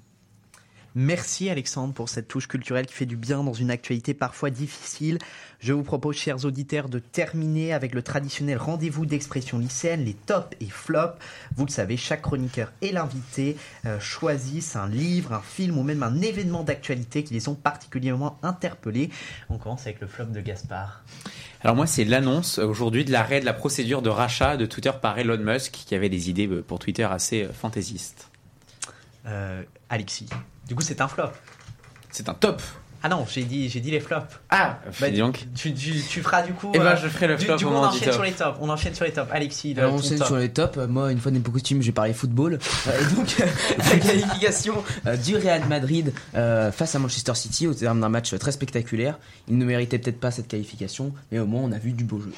Merci 0.99 1.51
Alexandre 1.51 1.93
pour 1.93 2.09
cette 2.09 2.27
touche 2.27 2.49
culturelle 2.49 2.87
qui 2.87 2.95
fait 2.95 3.05
du 3.05 3.19
bien 3.19 3.45
dans 3.45 3.53
une 3.53 3.71
actualité 3.71 4.15
parfois 4.15 4.49
difficile. 4.49 5.19
Je 5.61 5.75
vous 5.75 5.83
propose, 5.83 6.17
chers 6.17 6.47
auditeurs, 6.47 6.89
de 6.89 6.99
terminer 6.99 7.75
avec 7.75 7.95
le 7.95 8.01
traditionnel 8.01 8.57
rendez-vous 8.57 9.05
d'expression 9.05 9.59
lycéenne, 9.59 10.07
les 10.07 10.15
tops 10.15 10.57
et 10.59 10.71
flops. 10.71 11.19
Vous 11.55 11.67
le 11.67 11.71
savez, 11.71 11.99
chaque 11.99 12.23
chroniqueur 12.23 12.73
et 12.81 12.93
l'invité 12.93 13.59
euh, 13.85 14.01
choisissent 14.01 14.75
un 14.75 14.89
livre, 14.89 15.35
un 15.35 15.43
film 15.43 15.77
ou 15.77 15.83
même 15.83 16.03
un 16.03 16.23
événement 16.23 16.63
d'actualité 16.63 17.25
qui 17.25 17.35
les 17.35 17.47
ont 17.49 17.55
particulièrement 17.55 18.39
interpellés. 18.43 19.11
On 19.51 19.59
commence 19.59 19.83
avec 19.83 20.01
le 20.01 20.07
flop 20.07 20.25
de 20.25 20.41
Gaspard. 20.41 21.05
Alors 21.61 21.77
moi, 21.77 21.87
c'est 21.87 22.05
l'annonce 22.05 22.59
aujourd'hui 22.59 23.05
de 23.05 23.13
l'arrêt 23.13 23.41
de 23.41 23.45
la 23.45 23.53
procédure 23.53 24.01
de 24.01 24.09
rachat 24.09 24.57
de 24.57 24.65
Twitter 24.65 24.93
par 25.03 25.19
Elon 25.19 25.37
Musk, 25.37 25.73
qui 25.73 25.95
avait 25.95 26.09
des 26.09 26.31
idées 26.31 26.47
euh, 26.47 26.63
pour 26.63 26.79
Twitter 26.79 27.05
assez 27.05 27.43
euh, 27.43 27.53
fantaisistes. 27.53 28.31
Alexis. 29.91 30.29
Du 30.67 30.75
coup, 30.75 30.83
c'est 30.83 31.01
un 31.01 31.09
flop. 31.09 31.31
C'est 32.11 32.29
un 32.29 32.35
top. 32.35 32.63
Ah 33.03 33.09
non, 33.09 33.25
j'ai 33.29 33.45
dit, 33.45 33.69
j'ai 33.69 33.79
dit 33.79 33.91
les 33.91 34.01
flops. 34.01 34.27
Ah, 34.51 34.81
bah, 35.01 35.11
donc. 35.11 35.47
Tu, 35.55 35.73
tu, 35.75 35.93
tu, 36.09 36.23
feras 36.23 36.43
du 36.43 36.53
coup. 36.53 36.73
Et 36.75 36.77
eh 36.77 36.79
ben, 36.79 36.97
je 36.97 37.07
ferai 37.07 37.29
le 37.29 37.37
flop. 37.37 37.57
Du, 37.57 37.65
coup, 37.65 37.71
on 37.71 37.85
enchaîne 37.85 38.13
sur 38.13 38.23
les 38.23 38.33
tops. 38.33 38.59
On 38.61 38.69
enchaîne 38.69 38.95
sur 38.95 39.05
les 39.05 39.13
tops. 39.13 39.31
Alexis, 39.33 39.77
on 39.79 39.95
enchaîne 39.95 40.25
sur 40.25 40.37
les 40.37 40.49
tops. 40.49 40.77
Moi, 40.89 41.13
une 41.13 41.21
fois 41.21 41.31
n'est 41.31 41.39
pas 41.39 41.53
coutume, 41.53 41.83
j'ai 41.83 41.93
parlé 41.93 42.13
football. 42.13 42.59
Euh, 42.89 43.01
et 43.01 43.15
donc, 43.15 43.37
la 43.79 43.99
qualification 43.99 44.83
euh, 45.07 45.17
du 45.17 45.37
Real 45.37 45.65
Madrid 45.69 46.13
euh, 46.35 46.73
face 46.73 46.95
à 46.97 46.99
Manchester 46.99 47.35
City 47.35 47.69
au 47.69 47.75
terme 47.75 48.01
d'un 48.01 48.09
match 48.09 48.35
très 48.39 48.51
spectaculaire. 48.51 49.19
Il 49.47 49.59
ne 49.59 49.65
méritait 49.65 49.99
peut-être 49.99 50.19
pas 50.19 50.33
cette 50.33 50.49
qualification, 50.49 51.13
mais 51.31 51.39
au 51.39 51.47
moins 51.47 51.63
on 51.63 51.71
a 51.73 51.79
vu 51.79 51.93
du 51.93 52.03
beau 52.03 52.19
jeu. 52.19 52.33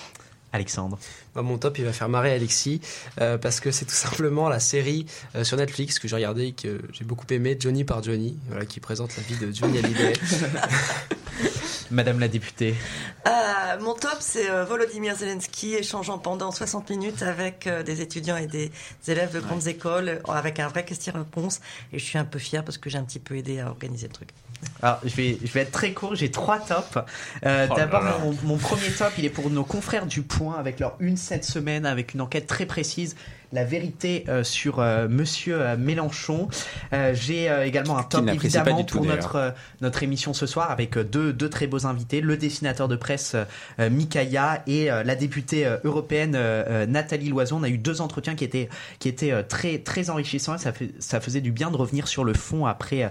Alexandre 0.52 0.98
bah, 1.38 1.42
Mon 1.42 1.56
top, 1.56 1.78
il 1.78 1.84
va 1.84 1.92
faire 1.92 2.08
marrer 2.08 2.32
Alexis, 2.32 2.80
euh, 3.20 3.38
parce 3.38 3.60
que 3.60 3.70
c'est 3.70 3.84
tout 3.84 3.94
simplement 3.94 4.48
la 4.48 4.58
série 4.58 5.06
euh, 5.36 5.44
sur 5.44 5.56
Netflix 5.56 5.98
que 6.00 6.08
j'ai 6.08 6.16
regardée 6.16 6.46
et 6.46 6.52
que 6.52 6.80
j'ai 6.92 7.04
beaucoup 7.04 7.26
aimé, 7.30 7.56
Johnny 7.58 7.84
par 7.84 8.02
Johnny, 8.02 8.36
voilà, 8.48 8.66
qui 8.66 8.80
présente 8.80 9.16
la 9.16 9.22
vie 9.22 9.36
de 9.36 9.52
Johnny 9.54 9.78
Hallyday. 9.78 10.14
Madame 11.90 12.18
la 12.18 12.28
députée. 12.28 12.74
Euh, 13.26 13.80
mon 13.80 13.94
top, 13.94 14.16
c'est 14.20 14.46
Volodymyr 14.64 15.16
Zelensky 15.16 15.74
échangeant 15.74 16.18
pendant 16.18 16.50
60 16.50 16.90
minutes 16.90 17.22
avec 17.22 17.66
des 17.86 18.02
étudiants 18.02 18.36
et 18.36 18.46
des 18.46 18.70
élèves 19.06 19.32
de 19.32 19.40
grandes 19.40 19.66
écoles, 19.68 20.20
avec 20.28 20.60
un 20.60 20.68
vrai 20.68 20.84
question-réponse. 20.84 21.60
Et 21.94 21.98
je 21.98 22.04
suis 22.04 22.18
un 22.18 22.26
peu 22.26 22.38
fier 22.38 22.62
parce 22.62 22.76
que 22.76 22.90
j'ai 22.90 22.98
un 22.98 23.04
petit 23.04 23.20
peu 23.20 23.36
aidé 23.36 23.60
à 23.60 23.68
organiser 23.68 24.08
le 24.08 24.12
truc. 24.12 24.28
Alors, 24.82 25.00
je 25.04 25.14
vais, 25.14 25.38
je 25.42 25.52
vais 25.52 25.60
être 25.60 25.72
très 25.72 25.92
court, 25.92 26.14
j'ai 26.14 26.30
trois 26.30 26.58
tops. 26.58 26.98
Euh, 27.44 27.66
oh 27.70 27.74
d'abord, 27.74 28.02
mon, 28.44 28.56
premier 28.56 28.90
top, 28.90 29.12
il 29.18 29.24
est 29.24 29.30
pour 29.30 29.50
nos 29.50 29.64
confrères 29.64 30.06
du 30.06 30.22
Point, 30.22 30.56
avec 30.56 30.78
leur 30.78 30.96
une 31.00 31.16
cette 31.28 31.44
semaine, 31.44 31.86
avec 31.86 32.14
une 32.14 32.20
enquête 32.20 32.46
très 32.46 32.66
précise. 32.66 33.14
La 33.52 33.64
vérité 33.64 34.24
euh, 34.28 34.44
sur 34.44 34.80
euh, 34.80 35.08
Monsieur 35.08 35.60
euh, 35.60 35.76
Mélenchon. 35.76 36.48
Euh, 36.92 37.14
J'ai 37.14 37.48
euh, 37.50 37.64
également 37.66 37.98
un 37.98 38.02
top 38.02 38.28
évidemment 38.28 38.84
tout, 38.84 38.98
pour 38.98 39.06
d'ailleurs. 39.06 39.16
notre 39.16 39.36
euh, 39.36 39.50
notre 39.80 40.02
émission 40.02 40.32
ce 40.34 40.46
soir 40.46 40.70
avec 40.70 40.98
deux 40.98 41.32
deux 41.32 41.48
très 41.48 41.66
beaux 41.66 41.86
invités, 41.86 42.20
le 42.20 42.36
dessinateur 42.36 42.88
de 42.88 42.96
presse 42.96 43.34
euh, 43.78 43.90
Mikaya 43.90 44.62
et 44.66 44.90
euh, 44.90 45.02
la 45.02 45.14
députée 45.14 45.66
européenne 45.84 46.36
Nathalie 46.88 47.28
Loison. 47.28 47.58
On 47.60 47.62
a 47.62 47.68
eu 47.68 47.78
deux 47.78 48.00
entretiens 48.00 48.34
qui 48.34 48.44
étaient 48.44 48.68
qui 48.98 49.08
étaient 49.08 49.32
euh, 49.32 49.42
très 49.42 49.78
très 49.78 50.10
enrichissants 50.10 50.54
et 50.54 50.58
ça 50.58 50.72
fait 50.72 50.90
ça 50.98 51.20
faisait 51.20 51.40
du 51.40 51.52
bien 51.52 51.70
de 51.70 51.76
revenir 51.76 52.08
sur 52.08 52.24
le 52.24 52.34
fond 52.34 52.66
après 52.66 53.04
euh, 53.04 53.08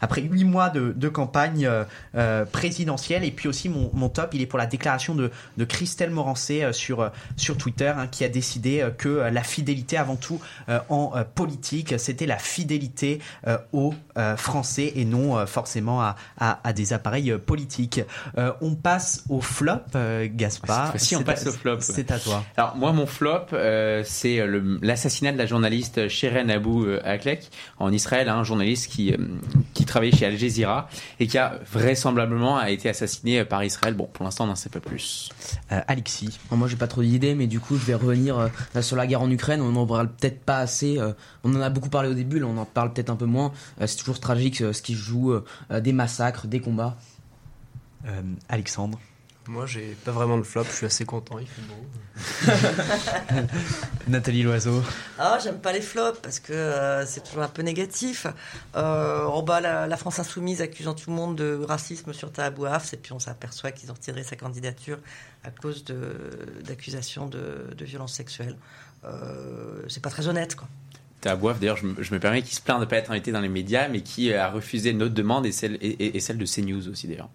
après 0.00 0.20
huit 0.20 0.44
mois 0.44 0.70
de, 0.70 0.92
de 0.94 1.08
campagne 1.08 1.68
euh, 2.14 2.44
présidentielle. 2.44 3.24
Et 3.24 3.32
puis 3.32 3.48
aussi, 3.48 3.68
mon, 3.68 3.90
mon 3.92 4.08
top, 4.08 4.32
il 4.32 4.40
est 4.40 4.46
pour 4.46 4.58
la 4.60 4.66
déclaration 4.66 5.16
de, 5.16 5.32
de 5.56 5.64
Christelle 5.64 6.10
Morancé 6.10 6.62
euh, 6.62 6.72
sur, 6.72 7.00
euh, 7.00 7.08
sur 7.36 7.56
Twitter, 7.56 7.92
hein, 7.96 8.06
qui 8.06 8.22
a 8.22 8.28
décidé 8.28 8.86
que 8.96 9.08
la 9.08 9.42
fidélité, 9.42 9.77
avant 9.96 10.16
tout, 10.16 10.40
euh, 10.68 10.78
en 10.88 11.12
euh, 11.14 11.24
politique, 11.24 11.94
c'était 11.98 12.26
la 12.26 12.38
fidélité 12.38 13.20
euh, 13.46 13.58
aux 13.72 13.94
euh, 14.16 14.36
Français 14.36 14.92
et 14.96 15.04
non 15.04 15.36
euh, 15.38 15.46
forcément 15.46 16.00
à, 16.02 16.16
à, 16.38 16.60
à 16.64 16.72
des 16.72 16.92
appareils 16.92 17.32
politiques. 17.38 18.00
Euh, 18.36 18.52
on 18.60 18.74
passe 18.74 19.24
au 19.28 19.40
flop, 19.40 19.72
euh, 19.94 20.28
Gaspard. 20.30 20.86
Cette 20.86 20.90
fois-ci, 20.92 21.16
on 21.16 21.22
passe 21.22 21.46
à- 21.46 21.50
au 21.50 21.52
flop. 21.52 21.76
C'est 21.80 22.10
à 22.10 22.18
toi. 22.18 22.44
Alors 22.56 22.76
moi 22.76 22.92
mon 22.92 23.06
flop 23.06 23.46
euh, 23.52 24.02
c'est 24.04 24.40
l'assassinat 24.82 25.32
de 25.32 25.38
la 25.38 25.46
journaliste 25.46 26.08
Shiren 26.08 26.50
Abu 26.50 26.96
Aklek 27.04 27.50
en 27.78 27.92
Israël, 27.92 28.28
hein, 28.28 28.36
un 28.38 28.44
journaliste 28.44 28.90
qui 28.90 29.14
qui 29.74 29.84
travaillait 29.84 30.16
chez 30.16 30.26
Al 30.26 30.36
Jazeera 30.36 30.88
et 31.20 31.26
qui 31.26 31.38
a 31.38 31.58
vraisemblablement 31.72 32.56
a 32.58 32.70
été 32.70 32.88
assassiné 32.88 33.44
par 33.44 33.64
Israël. 33.64 33.94
Bon 33.94 34.08
pour 34.12 34.24
l'instant 34.24 34.44
on 34.44 34.48
n'en 34.48 34.54
sait 34.56 34.68
pas 34.70 34.80
plus. 34.80 35.28
Euh, 35.72 35.80
Alexis. 35.88 36.38
Bon, 36.50 36.56
moi 36.56 36.68
j'ai 36.68 36.76
pas 36.76 36.86
trop 36.86 37.02
d'idées, 37.02 37.34
mais 37.34 37.46
du 37.46 37.60
coup 37.60 37.76
je 37.76 37.84
vais 37.84 37.94
revenir 37.94 38.38
euh, 38.38 38.82
sur 38.82 38.96
la 38.96 39.06
guerre 39.06 39.22
en 39.22 39.30
Ukraine. 39.30 39.60
On 39.68 39.76
en 39.76 39.86
parle 39.86 40.08
peut-être 40.08 40.40
pas 40.40 40.58
assez. 40.58 40.98
euh, 40.98 41.12
on 41.44 41.54
en 41.54 41.60
a 41.60 41.70
beaucoup 41.70 41.90
parlé 41.90 42.08
au 42.08 42.14
début, 42.14 42.38
là 42.40 42.46
on 42.46 42.56
en 42.58 42.64
parle 42.64 42.92
peut-être 42.92 43.10
un 43.10 43.16
peu 43.16 43.26
moins. 43.26 43.52
Euh, 43.80 43.86
c'est 43.86 43.96
toujours 43.96 44.20
tragique 44.20 44.60
euh, 44.62 44.72
ce 44.72 44.82
qui 44.82 44.94
se 44.94 44.98
joue, 45.00 45.34
des 45.70 45.92
massacres, 45.92 46.46
des 46.46 46.60
combats. 46.60 46.96
Euh, 48.06 48.22
Alexandre. 48.48 48.98
Moi, 49.48 49.64
j'ai 49.64 49.96
pas 50.04 50.12
vraiment 50.12 50.36
de 50.36 50.42
flop, 50.42 50.64
je 50.64 50.72
suis 50.76 50.86
assez 50.86 51.06
content, 51.06 51.38
il 51.38 51.46
fait 51.46 51.62
beau. 51.62 52.52
Nathalie 54.08 54.42
Loiseau. 54.42 54.82
Ah, 55.18 55.38
j'aime 55.42 55.58
pas 55.58 55.72
les 55.72 55.80
flops 55.80 56.20
parce 56.20 56.38
que 56.38 56.52
euh, 56.52 57.06
c'est 57.06 57.22
toujours 57.24 57.42
un 57.42 57.48
peu 57.48 57.62
négatif. 57.62 58.26
Euh, 58.76 59.24
en 59.24 59.42
bas, 59.42 59.60
la, 59.60 59.86
la 59.86 59.96
France 59.96 60.18
insoumise 60.18 60.60
accusant 60.60 60.92
tout 60.94 61.08
le 61.10 61.16
monde 61.16 61.36
de 61.36 61.58
racisme 61.66 62.12
sur 62.12 62.30
Tahabouaf, 62.30 62.92
et 62.92 62.98
puis 62.98 63.12
on 63.12 63.18
s'aperçoit 63.18 63.72
qu'ils 63.72 63.90
ont 63.90 63.94
retiré 63.94 64.22
sa 64.22 64.36
candidature 64.36 64.98
à 65.44 65.50
cause 65.50 65.82
de- 65.84 66.62
d'accusations 66.66 67.26
de, 67.26 67.68
de 67.76 67.84
violences 67.86 68.14
sexuelles. 68.14 68.56
Euh, 69.04 69.82
c'est 69.88 70.02
pas 70.02 70.10
très 70.10 70.28
honnête, 70.28 70.54
quoi. 70.56 70.68
T'as 71.20 71.32
à 71.32 71.36
boire 71.36 71.56
d'ailleurs 71.56 71.76
je, 71.76 71.86
me- 71.86 72.00
je 72.02 72.14
me 72.14 72.20
permets 72.20 72.42
qu'il 72.42 72.54
se 72.54 72.60
plaint 72.60 72.78
de 72.80 72.84
pas 72.84 72.96
être 72.96 73.10
invité 73.10 73.32
dans 73.32 73.40
les 73.40 73.48
médias 73.48 73.88
mais 73.88 74.02
qui 74.02 74.30
euh, 74.32 74.40
a 74.40 74.48
refusé 74.50 74.92
notre 74.92 75.14
demande 75.14 75.46
et 75.46 75.52
celle 75.52 75.74
et, 75.80 75.88
et- 75.88 76.16
et 76.16 76.20
celle 76.20 76.38
de 76.38 76.46
CNews 76.46 76.88
aussi 76.88 77.08
d'ailleurs. 77.08 77.28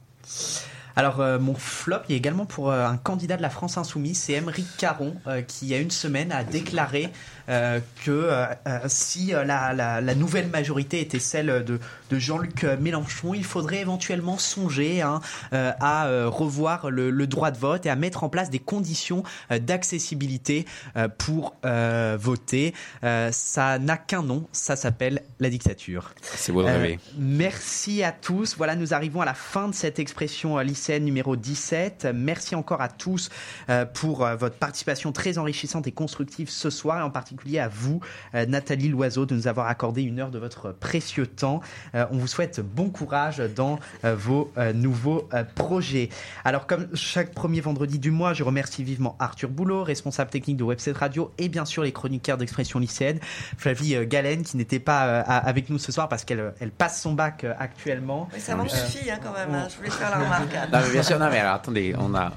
Alors 0.95 1.19
euh, 1.21 1.37
mon 1.39 1.55
flop, 1.55 1.97
il 2.07 2.13
est 2.15 2.17
également 2.17 2.45
pour 2.45 2.71
euh, 2.71 2.85
un 2.85 2.95
candidat 2.97 3.35
de 3.35 3.41
la 3.41 3.49
France 3.49 3.77
insoumise, 3.77 4.17
c'est 4.19 4.33
Émeric 4.33 4.67
Caron, 4.77 5.15
euh, 5.27 5.41
qui 5.41 5.65
il 5.65 5.69
y 5.69 5.73
a 5.73 5.79
une 5.79 5.91
semaine 5.91 6.31
a 6.31 6.43
déclaré 6.45 7.05
euh, 7.05 7.09
que 7.47 8.11
euh, 8.11 8.45
euh, 8.67 8.79
si 8.87 9.33
euh, 9.33 9.43
la, 9.43 9.73
la- 9.73 10.01
la 10.01 10.15
nouvelle 10.15 10.47
majorité 10.47 11.01
était 11.01 11.19
celle 11.19 11.63
de, 11.65 11.79
de 12.09 12.19
Jean-Luc 12.19 12.63
Mélenchon, 12.79 13.33
il 13.33 13.43
faudrait 13.43 13.79
éventuellement 13.81 14.37
songer 14.37 15.01
hein, 15.01 15.19
euh, 15.53 15.71
à 15.79 16.07
euh, 16.07 16.29
revoir 16.29 16.89
le, 16.89 17.09
le 17.09 17.27
droit 17.27 17.51
de 17.51 17.57
vote 17.57 17.85
et 17.85 17.89
à 17.89 17.95
mettre 17.95 18.23
en 18.23 18.29
place 18.29 18.49
des 18.49 18.59
conditions 18.59 19.23
euh, 19.51 19.59
d'accessibilité 19.59 20.65
euh, 20.97 21.07
pour 21.09 21.55
euh, 21.65 22.17
voter. 22.19 22.73
Euh, 23.03 23.29
ça 23.31 23.79
n'a 23.79 23.97
qu'un 23.97 24.23
nom, 24.23 24.47
ça 24.51 24.75
s'appelle 24.75 25.23
la 25.39 25.49
dictature. 25.49 26.11
C'est 26.21 26.51
beau 26.51 26.63
de 26.63 26.67
Euh, 26.67 26.73
rêver. 26.77 26.99
merci 27.17 28.03
à 28.03 28.11
tous. 28.11 28.55
Voilà, 28.57 28.75
nous 28.75 28.93
arrivons 28.93 29.21
à 29.21 29.25
la 29.25 29.33
fin 29.33 29.67
de 29.67 29.73
cette 29.75 29.99
expression 29.99 30.57
euh, 30.57 30.63
lycéenne 30.63 31.03
numéro 31.03 31.35
17. 31.35 32.07
Merci 32.13 32.55
encore 32.55 32.81
à 32.81 32.87
tous 32.89 33.29
euh, 33.69 33.85
pour 33.85 34.25
euh, 34.25 34.35
votre 34.35 34.55
participation 34.55 35.11
très 35.11 35.37
enrichissante 35.37 35.87
et 35.87 35.91
constructive 35.91 36.49
ce 36.49 36.69
soir, 36.69 36.99
et 36.99 37.01
en 37.01 37.09
particulier 37.09 37.32
à 37.59 37.67
vous, 37.67 37.99
euh, 38.35 38.45
Nathalie 38.45 38.89
Loiseau, 38.89 39.25
de 39.25 39.35
nous 39.35 39.47
avoir 39.47 39.67
accordé 39.67 40.01
une 40.03 40.19
heure 40.19 40.31
de 40.31 40.39
votre 40.39 40.71
précieux 40.71 41.27
temps. 41.27 41.61
Euh, 41.95 42.05
on 42.11 42.17
vous 42.17 42.27
souhaite 42.27 42.59
bon 42.61 42.89
courage 42.89 43.37
dans 43.55 43.79
euh, 44.05 44.15
vos 44.15 44.51
euh, 44.57 44.73
nouveaux 44.73 45.27
euh, 45.33 45.43
projets. 45.55 46.09
Alors, 46.45 46.67
comme 46.67 46.87
chaque 46.95 47.33
premier 47.33 47.61
vendredi 47.61 47.99
du 47.99 48.11
mois, 48.11 48.33
je 48.33 48.43
remercie 48.43 48.83
vivement 48.83 49.15
Arthur 49.19 49.49
Boulot, 49.49 49.83
responsable 49.83 50.29
technique 50.29 50.57
de 50.57 50.63
Webset 50.63 50.91
Radio, 50.93 51.31
et 51.37 51.49
bien 51.49 51.65
sûr 51.65 51.83
les 51.83 51.91
chroniqueurs 51.91 52.37
d'expression 52.37 52.79
lycéenne, 52.79 53.19
Flavie 53.57 53.95
euh, 53.95 54.05
Galen, 54.05 54.43
qui 54.43 54.57
n'était 54.57 54.79
pas 54.79 55.05
euh, 55.07 55.23
avec 55.27 55.69
nous 55.69 55.77
ce 55.77 55.91
soir 55.91 56.09
parce 56.09 56.23
qu'elle 56.25 56.53
elle 56.59 56.71
passe 56.71 57.01
son 57.01 57.13
bac 57.13 57.43
euh, 57.43 57.53
actuellement. 57.59 58.29
Mais 58.33 58.39
ça 58.39 58.55
m'en 58.55 58.67
suffit, 58.67 59.09
hein, 59.11 59.19
quand 59.23 59.33
même. 59.33 59.53
hein. 59.53 59.67
Je 59.69 59.77
voulais 59.77 59.89
faire 59.89 60.09
la 60.09 60.17
remarque. 60.23 60.55
hein. 60.55 60.67
Non, 60.71 60.79
mais 60.85 60.91
bien 60.91 61.03
sûr, 61.03 61.19
non, 61.19 61.29
mais 61.29 61.39
alors 61.39 61.55
attendez, 61.55 61.95
on 61.97 62.13
a, 62.15 62.31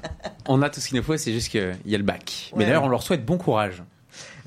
on 0.47 0.61
a 0.61 0.69
tout 0.69 0.79
ce 0.79 0.87
qu'il 0.89 0.97
nous 0.97 1.03
faut, 1.03 1.17
c'est 1.17 1.33
juste 1.33 1.49
qu'il 1.49 1.75
y 1.85 1.95
a 1.95 1.97
le 1.97 2.03
bac. 2.03 2.51
Mais 2.55 2.65
d'ailleurs, 2.65 2.83
on 2.83 2.89
leur 2.89 3.03
souhaite 3.03 3.25
bon 3.25 3.37
courage. 3.37 3.83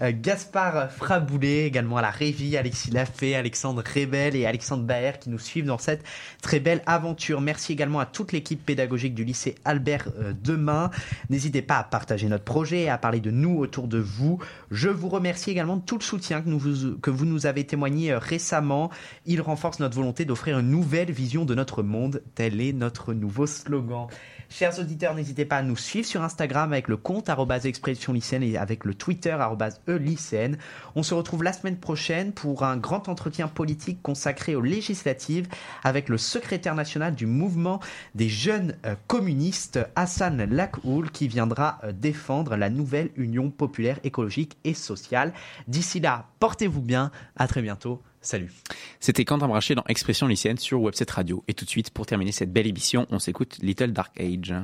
Euh, 0.00 0.12
Gaspard 0.14 0.90
Fraboulet, 0.90 1.66
également 1.66 1.96
à 1.96 2.02
la 2.02 2.10
Révie, 2.10 2.56
Alexis 2.56 2.90
Lafay, 2.90 3.34
Alexandre 3.34 3.82
Rebel 3.82 4.36
et 4.36 4.46
Alexandre 4.46 4.84
Baer 4.84 5.18
qui 5.18 5.30
nous 5.30 5.38
suivent 5.38 5.66
dans 5.66 5.78
cette 5.78 6.04
très 6.42 6.60
belle 6.60 6.82
aventure. 6.86 7.40
Merci 7.40 7.72
également 7.72 8.00
à 8.00 8.06
toute 8.06 8.32
l'équipe 8.32 8.64
pédagogique 8.64 9.14
du 9.14 9.24
lycée 9.24 9.54
Albert 9.64 10.08
euh, 10.18 10.32
Demain. 10.42 10.90
N'hésitez 11.28 11.62
pas 11.62 11.78
à 11.78 11.84
partager 11.84 12.28
notre 12.28 12.44
projet 12.44 12.82
et 12.82 12.88
à 12.88 12.98
parler 12.98 13.20
de 13.20 13.30
nous 13.30 13.58
autour 13.58 13.88
de 13.88 13.98
vous. 13.98 14.38
Je 14.70 14.88
vous 14.88 15.08
remercie 15.08 15.50
également 15.50 15.76
de 15.76 15.82
tout 15.82 15.98
le 15.98 16.02
soutien 16.02 16.42
que, 16.42 17.10
vous 17.10 17.24
nous 17.24 17.46
avez 17.46 17.64
témoigné 17.64 18.12
euh, 18.12 18.18
récemment. 18.18 18.90
Il 19.26 19.40
renforce 19.40 19.80
notre 19.80 19.96
volonté 19.96 20.24
d'offrir 20.24 20.58
une 20.58 20.70
nouvelle 20.70 21.10
vision 21.10 21.44
de 21.44 21.54
notre 21.54 21.82
monde. 21.82 22.22
Tel 22.34 22.60
est 22.60 22.72
notre 22.72 23.12
nouveau 23.12 23.46
slogan. 23.46 24.08
Chers 24.52 24.80
auditeurs, 24.80 25.14
n'hésitez 25.14 25.44
pas 25.44 25.58
à 25.58 25.62
nous 25.62 25.76
suivre 25.76 26.08
sur 26.08 26.22
Instagram 26.22 26.72
avec 26.72 26.88
le 26.88 26.96
compte 26.96 27.30
expression 27.64 28.12
lycéenne 28.12 28.42
et 28.42 28.56
avec 28.56 28.84
le 28.84 28.94
Twitter 28.94 29.30
arobase 29.30 29.80
e-lycéenne. 29.88 30.58
On 30.96 31.04
se 31.04 31.14
retrouve 31.14 31.44
la 31.44 31.52
semaine 31.52 31.78
prochaine 31.78 32.32
pour 32.32 32.64
un 32.64 32.76
grand 32.76 33.08
entretien 33.08 33.46
politique 33.46 34.02
consacré 34.02 34.56
aux 34.56 34.60
législatives 34.60 35.46
avec 35.84 36.08
le 36.08 36.18
secrétaire 36.18 36.74
national 36.74 37.14
du 37.14 37.26
mouvement 37.26 37.78
des 38.16 38.28
jeunes 38.28 38.74
euh, 38.86 38.96
communistes, 39.06 39.78
Hassan 39.94 40.44
Lakhoul, 40.44 41.12
qui 41.12 41.28
viendra 41.28 41.78
euh, 41.84 41.92
défendre 41.92 42.56
la 42.56 42.70
nouvelle 42.70 43.10
Union 43.16 43.50
populaire 43.50 44.00
écologique 44.02 44.58
et 44.64 44.74
sociale. 44.74 45.32
D'ici 45.68 46.00
là, 46.00 46.26
portez-vous 46.40 46.82
bien. 46.82 47.12
À 47.36 47.46
très 47.46 47.62
bientôt. 47.62 48.02
Salut. 48.22 48.52
C'était 49.00 49.24
Quentin 49.24 49.48
Brachet 49.48 49.74
dans 49.74 49.84
Expression 49.88 50.26
lycéenne 50.26 50.58
sur 50.58 50.82
Webset 50.82 51.06
Radio. 51.10 51.42
Et 51.48 51.54
tout 51.54 51.64
de 51.64 51.70
suite, 51.70 51.90
pour 51.90 52.04
terminer 52.04 52.32
cette 52.32 52.52
belle 52.52 52.66
émission, 52.66 53.06
on 53.10 53.18
s'écoute 53.18 53.58
Little 53.62 53.92
Dark 53.92 54.18
Age. 54.20 54.54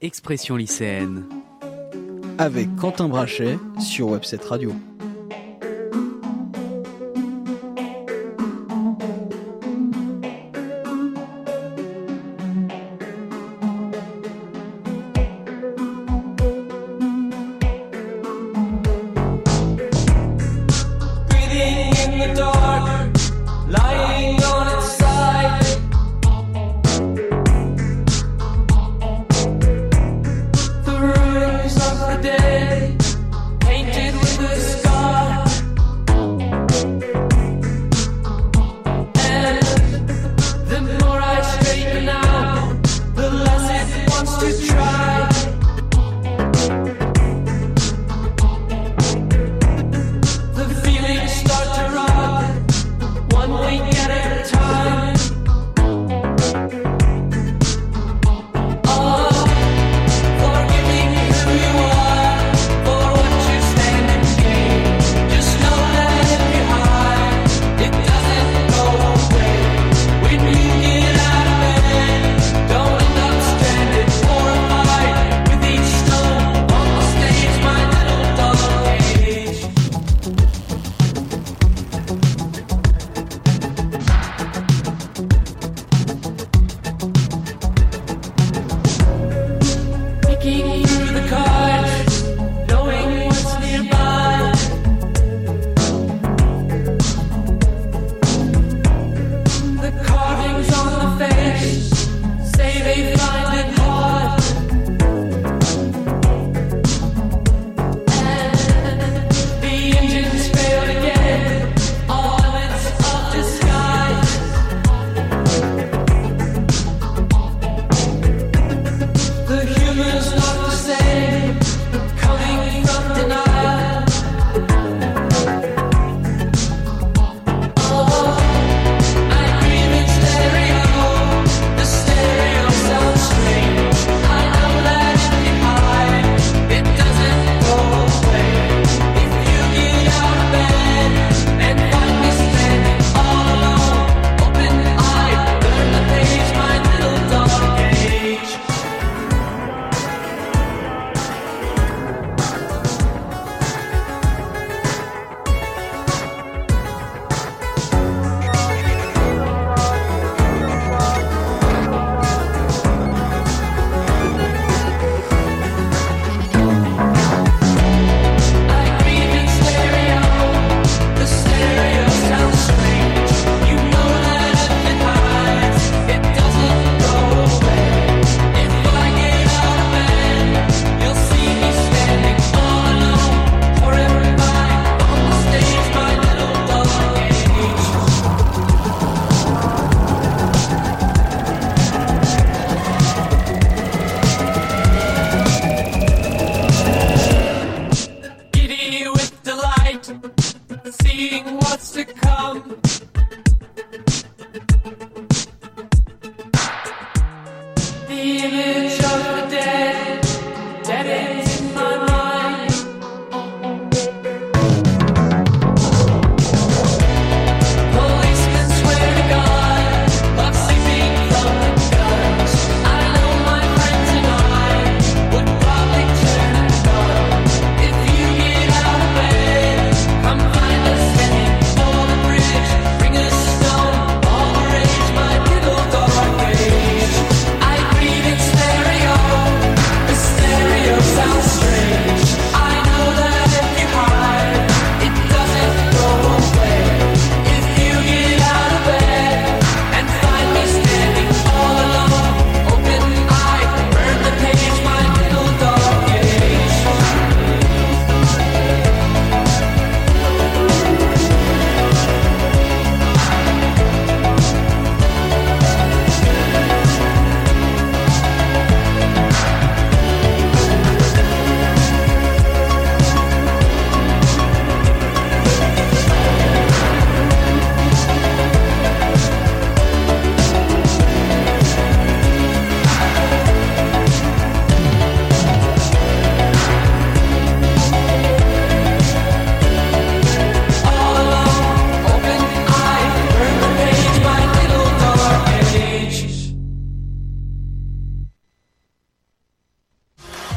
Expression 0.00 0.56
lycéenne. 0.56 1.24
avec 2.38 2.74
Quentin 2.76 3.08
Brachet 3.08 3.58
sur 3.80 4.10
Webset 4.10 4.40
Radio. 4.48 4.72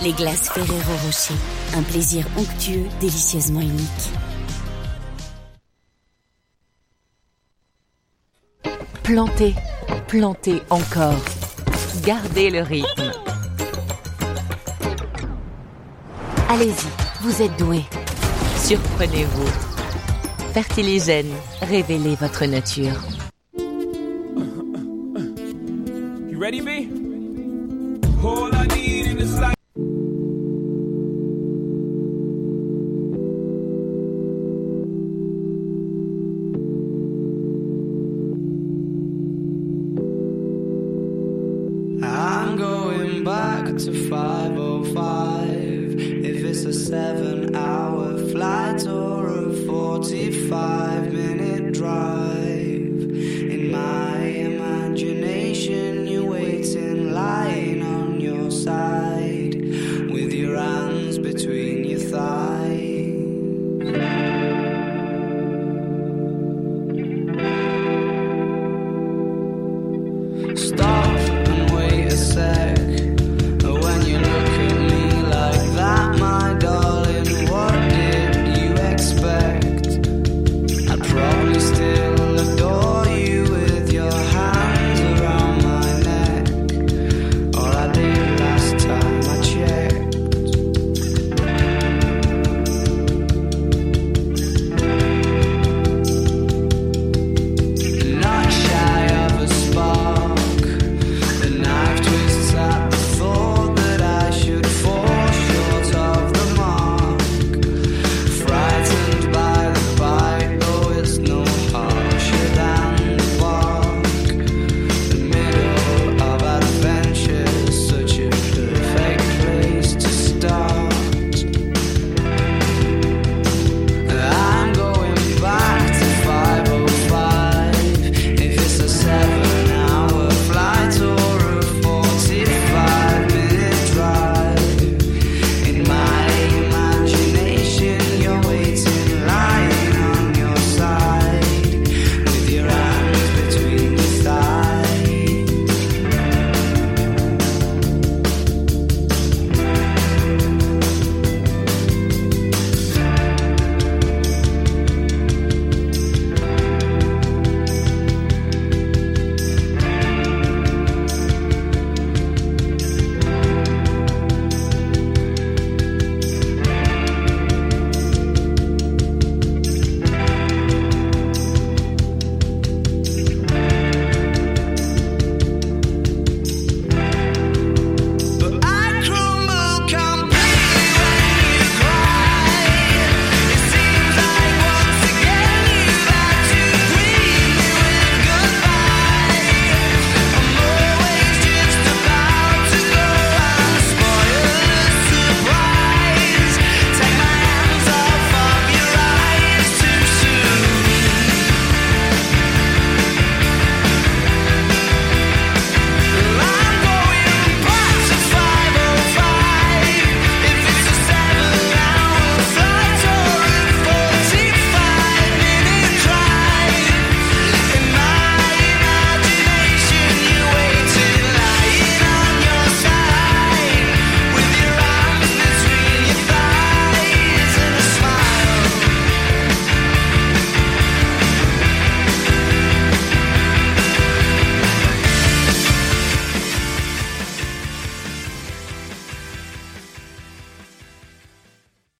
Les 0.04 0.14
glaces 0.14 0.49
Ferrero 0.49 0.93
Rocher. 1.06 1.36
Un 1.76 1.84
plaisir 1.84 2.26
onctueux, 2.36 2.88
délicieusement 2.99 3.62
unique. 3.62 4.10
Plantez, 9.04 9.54
plantez 10.08 10.64
encore. 10.72 11.24
Gardez 12.04 12.49
le 12.49 12.62
rythme. 12.62 13.12
Allez-y, 16.49 16.88
vous 17.22 17.41
êtes 17.43 17.56
doué. 17.60 17.82
Surprenez-vous. 18.58 19.49
Fertiligène, 20.54 21.32
révélez 21.62 22.16
votre 22.16 22.45
nature. 22.45 22.99
You 26.32 26.39
ready, 26.39 26.62
B? 26.62 27.01
45 50.02 51.14
minute 51.14 51.74
drive. 51.74 52.20